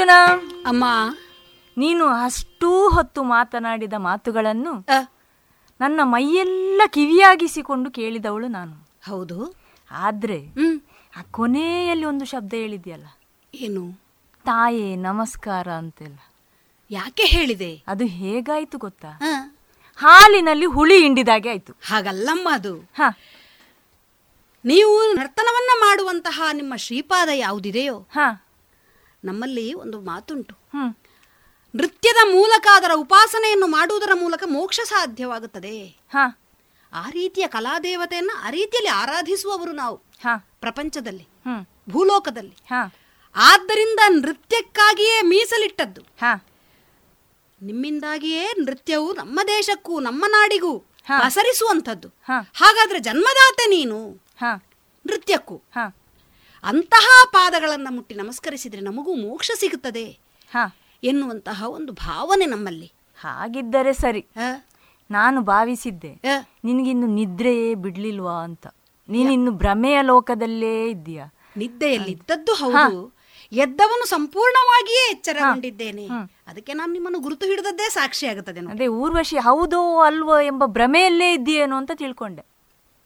ಅರ್ಜುನ. 0.01 0.60
ಅಮ್ಮ. 0.66 0.85
ನೀನು 1.77 2.06
ಅಷ್ಟೂ 2.06 2.89
ಹೊತ್ತು 2.89 3.22
ಮಾತನಾಡಿದ 3.22 3.93
ಮಾತುಗಳನ್ನು 3.97 4.86
ನನ್ನ 5.81 6.01
ಮೈಯೆಲ್ಲ 6.02 6.82
ಕಿವಿಯಾಗಿಸಿಕೊಂಡು 6.86 7.90
ಕೇಳಿದವಳು 7.90 8.48
ನಾನು. 8.48 8.89
ಹೌದು. 9.10 9.55
ಆದ್ರೆ 9.90 10.47
ಆ 11.16 11.22
ಕೊನೆಯಲ್ಲಿ 11.31 12.05
ಒಂದು 12.05 12.24
ಶಬ್ದ 12.24 12.55
ಹೇಳಿದ್ಯಲ್ಲ? 12.55 13.06
ಏನು? 13.55 14.01
ತಾಯೇ 14.44 14.97
ನಮಸ್ಕಾರ 14.97 15.68
ಅಂತೆಲ್ಲ. 15.68 16.18
ಯಾಕೆ 16.90 17.22
ಹೇಳಿದೆ? 17.22 17.82
ಅದು 17.86 18.05
ಹೇಗಾಯ್ತು 18.05 18.78
ಗೊತ್ತಾ? 18.78 19.10
ಹಾಲಿನಲ್ಲಿ 19.97 20.66
ಹುಳಿ 20.66 21.02
ಹಿಂಡಿದಾಗೆ 21.02 21.51
ಆಯ್ತು. 21.51 21.72
ಹಾಗಲ್ಲಮ್ಮ 21.86 22.48
ಅದು. 22.52 22.90
ನೀವು 24.64 25.12
ನರ್ತನವನ್ನ 25.12 25.70
ಮಾಡುವಂತಹ 25.78 26.43
ನಿಮ್ಮ 26.52 26.77
ಶ್ರೀಪಾದ 26.77 27.28
ಯಾವುದಿದೆಯೋ? 27.35 28.06
ನಮ್ಮಲ್ಲಿ 29.24 29.74
ಒಂದು 29.74 30.01
ಮಾತುಂಟು. 30.01 30.55
ನೃತ್ಯದ 31.74 32.34
ಮೂಲಕ 32.34 32.66
ಅದರ 32.74 32.90
ಉಪಾಸನೆಯನ್ನು 32.94 33.66
ಮಾಡುವುದರ 33.66 34.10
ಮೂಲಕ 34.14 34.42
ಮೋಕ್ಷ 34.47 34.80
ಸಾಧ್ಯವಾಗುತ್ತದೆ. 34.84 35.97
ಆ 36.92 37.10
ರೀತಿಯ 37.10 37.47
ಕಲಾದೇವತೆಯನ್ನು 37.47 38.47
ಆ 38.47 38.51
ರೀತಿಯಲ್ಲಿ 38.51 38.88
ಆರಾಧಿಸುವವರು 38.88 39.72
ನಾವು 39.72 39.97
ಪ್ರಪಂಚದಲ್ಲಿ 40.60 41.28
ಭೂಲೋಕದಲ್ಲಿ. 41.90 42.55
ಆದ್ದರಿಂದ 43.34 44.01
ನೃತ್ಯಕ್ಕಾಗಿಯೇ 44.09 45.22
ಮೀಸಲಿಟ್ಟದ್ದು. 45.22 46.02
ನಿಮ್ಮಿಂದಾಗಿಯೇ 47.62 48.52
ನೃತ್ಯವು 48.59 49.12
ನಮ್ಮ 49.12 49.40
ದೇಶಕ್ಕೂ 49.47 50.01
ನಮ್ಮ 50.01 50.24
ನಾಡಿಗೂ 50.28 50.78
ಹಸರಿಸುವಂಥದ್ದು 51.24 52.09
ಹಾಗಾದ್ರೆ 52.55 52.98
ಜನ್ಮದಾತೆ 52.98 53.66
ನೀನು. 53.66 54.20
ನೃತ್ಯಕ್ಕೂ. 55.06 55.62
ಅಂತಹ 56.64 57.06
ಪಾದಗಳನ್ನು 57.32 57.90
ಮುಟ್ಟಿ 57.94 58.14
ನಮಸ್ಕರಿಸಿದರೆ 58.14 58.80
ನಮಗೂ 58.80 59.14
ಮೋಕ್ಷ 59.14 59.50
ಸಿಗುತ್ತದೆ 59.60 60.06
ಎನ್ನುವಂತಹ 61.02 61.68
ಒಂದು 61.68 61.92
ಭಾವನೆ 61.92 62.46
ನಮ್ಮಲ್ಲಿ. 62.46 62.92
ಹಾಗಿದ್ದರೆ 63.20 63.92
ಸರಿ. 63.92 64.26
ನಾನು 65.10 65.40
ಭಾವಿಸಿದ್ದೆ 65.40 66.12
ನಿನಗಿನ್ನು 66.64 67.06
ನಿದ್ರೆಯೇ 67.06 67.74
ಬಿಡ್ಲಿಲ್ವಾ 67.74 68.36
ಅಂತ. 68.42 68.66
ನೀನಿನ್ನು 69.08 69.50
ಭ್ರಮೆಯ 69.52 70.02
ಲೋಕದಲ್ಲೇ 70.02 70.74
ಇದ್ದೀಯಾ? 70.90 71.26
ನಿದ್ದೆಯಲ್ಲಿ 71.56 72.10
ಇದ್ದದ್ದು 72.10 72.54
ಹೌದು. 72.54 73.00
ಎದ್ದವನು 73.52 74.04
ಸಂಪೂರ್ಣವಾಗಿಯೇ 74.06 75.10
ಎಚ್ಚರಗೊಂಡಿದ್ದೇನೆ. 75.10 76.06
ಅದಕ್ಕೆ 76.46 76.72
ನಾನು 76.72 76.92
ನಿಮ್ಮನ್ನು 76.92 77.18
ಗುರುತು 77.18 77.46
ಹಿಡಿದದ್ದೇ 77.46 77.88
ಸಾಕ್ಷಿ 77.88 78.26
ಆಗುತ್ತದೆ. 78.26 78.60
ಅದೇ 78.60 78.86
ಊರ್ವಶಿ 78.86 79.38
ಹೌದೋ 79.38 79.80
ಅಲ್ವೋ 80.00 80.40
ಎಂಬ 80.40 80.66
ಭ್ರಮೆಯಲ್ಲೇ 80.66 81.32
ಇದ್ದೀಯೇನೋ 81.32 81.76
ಅಂತ 81.76 81.90
ತಿಳ್ಕೊಂಡೆ. 81.94 82.44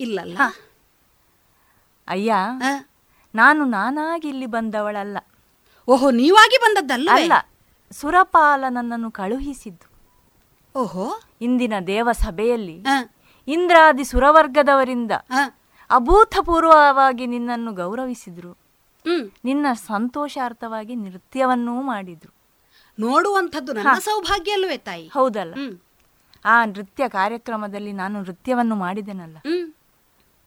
ಇಲ್ಲಲ್ಲ. 0.01 0.39
ಅಯ್ಯ 2.09 2.35
ನಾನು 3.35 3.65
ನಾನಾಗಿ 3.65 4.29
ಇಲ್ಲಿ 4.29 4.47
ಬಂದವಳಲ್ಲ. 4.47 5.19
ಓಹೋ 5.89 6.11
ನೀವಾಗಿ 6.11 6.59
ಬಂದದ್ದಲ್ಲ 6.63 7.09
ಅಲ್ಲ 7.13 7.33
ಸುರಪಾಲ 7.91 8.65
ನನ್ನನ್ನು 8.69 9.11
ಕಳುಹಿಸಿದ್ದು. 9.11 9.89
ಓಹೋ. 10.79 11.21
ಇಂದಿನ 11.41 11.73
ದೇವ 11.87 12.09
ಸಭೆಯಲ್ಲಿ 12.13 12.85
ಇಂದ್ರಾದಿ 13.49 14.05
ಸುರವರ್ಗದವರಿಂದ 14.05 15.13
ಅಭೂತಪೂರ್ವವಾಗಿ 15.91 17.27
ನಿನ್ನನ್ನು 17.27 17.73
ಗೌರವಿಸಿದ್ರು. 17.73 18.53
ನಿನ್ನ 19.45 19.67
ಸಂತೋಷಾರ್ಥವಾಗಿ 19.73 20.95
ನೃತ್ಯವನ್ನೂ 20.95 21.83
ಮಾಡಿದ್ರು. 21.83 22.33
ನೋಡುವಂಥದ್ದು 22.99 23.73
ನನ್ನ 23.73 23.99
ಸೌಭಾಗ್ಯ 23.99 24.53
ಅಲ್ವೇ 24.53 24.77
ತಾಯಿ? 24.77 25.11
ಹೌದಲ್ಲ. 25.15 25.55
ಆ 26.45 26.65
ನೃತ್ಯ 26.65 27.09
ಕಾರ್ಯಕ್ರಮದಲ್ಲಿ 27.09 27.93
ನಾನು 27.93 28.21
ನೃತ್ಯವನ್ನು 28.21 28.75
ಮಾಡಿದೆನಲ್ಲ. 28.77 29.37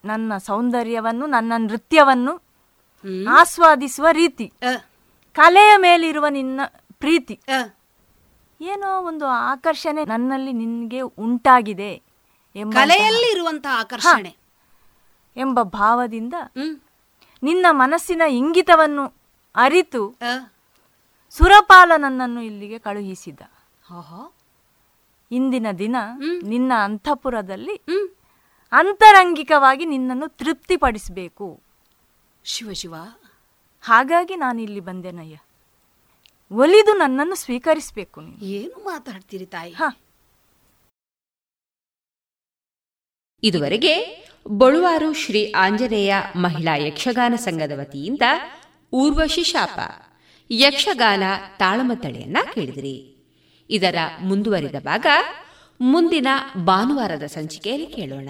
ನನ್ನ 0.06 0.38
ಸೌಂದರ್ಯವನ್ನು 0.38 1.26
ನನ್ನ 1.26 1.54
ನೃತ್ಯವನ್ನು 1.58 2.47
ಆಸ್ವಾದಿಸುವ 3.30 4.08
ರೀತಿ. 4.12 4.54
ಕಲೆಯ 5.34 5.78
ಮೇಲಿರುವ 5.78 6.28
ನಿನ್ನ 6.28 6.62
ಪ್ರೀತಿ. 6.94 7.40
ಏನೋ 8.62 9.02
ಒಂದು 9.02 9.26
ಆಕರ್ಷಣೆ 9.26 10.06
ನನ್ನಲ್ಲಿ 10.06 10.54
ನಿನ್ಗೆ 10.54 11.02
ಉಂಟಾಗಿದೆ 11.02 12.02
ಎಂಬ 12.56 12.74
ಕಲೆಯಲ್ಲಿ 12.74 13.32
ಇರುವಂತಹ 13.32 13.80
ಆಕರ್ಷಣೆ 13.80 14.36
ಎಂಬ 15.38 15.62
ಭಾವದಿಂದ 15.62 16.34
ನಿನ್ನ 17.44 17.66
ಮನಸ್ಸಿನ 17.72 18.22
ಇಂಗಿತವನ್ನು 18.30 19.14
ಅರಿತು 19.56 20.02
ಸುರಪಾಲ 21.30 21.92
ನನ್ನನ್ನು 21.98 22.42
ಇಲ್ಲಿಗೆ 22.42 22.80
ಕಳುಹಿಸಿದ. 22.80 23.42
ಇಂದಿನ 25.32 25.68
ದಿನ 25.78 25.96
ನಿನ್ನ 26.44 26.72
ಅಂತಃಪುರದಲ್ಲಿ 26.84 27.76
ಅಂತರಂಗಿಕವಾಗಿ 28.72 29.86
ನಿನ್ನನ್ನು 29.86 30.28
ತೃಪ್ತಿಪಡಿಸಬೇಕು. 30.28 31.67
ಶಿವ 32.48 32.74
ಶಿವ 32.74 32.96
ಹಾಗಾಗಿ 33.82 34.36
ನಾನು 34.36 34.62
ಇಲ್ಲಿ 34.62 34.80
ಬಂದೆನಯ್ಯ. 34.80 35.38
ಒಲಿದು 36.52 36.94
ನನ್ನನ್ನು 36.94 37.36
ಸ್ವೀಕರಿಸಬೇಕು 37.36 38.22
ನೀನು. 38.22 38.38
ಏನು 38.38 38.84
ಮಾತಾಡ್ತೀರಿ 38.84 39.46
ತಾಯಿ? 39.46 39.76
ಇದುವರೆಗೆ 43.44 44.24
ಬಳುವಾರು 44.48 45.14
ಶ್ರೀ 45.14 45.52
ಆಂಜನೇಯ 45.52 46.16
ಮಹಿಳಾ 46.36 46.76
ಯಕ್ಷಗಾನ 46.76 47.34
ಸಂಘದ 47.36 47.72
ವತಿಯಿಂದ 47.76 48.22
ಊರ್ವಶಿ 48.94 49.44
ಶಾಪ 49.44 49.80
ಯಕ್ಷಗಾನ 50.52 51.24
ತಾಳಮತ್ತಳೆಯನ್ನ 51.58 52.38
ಕೇಳಿದಿರಿ. 52.54 53.18
ಇದರ 53.70 53.96
ಮುಂದುವರಿದ 54.22 54.76
ಭಾಗ 54.84 55.06
ಮುಂದಿನ 55.82 56.28
ಭಾನುವಾರದ 56.66 57.24
ಸಂಚಿಕೆಯಲ್ಲಿ 57.24 57.88
ಕೇಳೋಣ. 57.88 58.30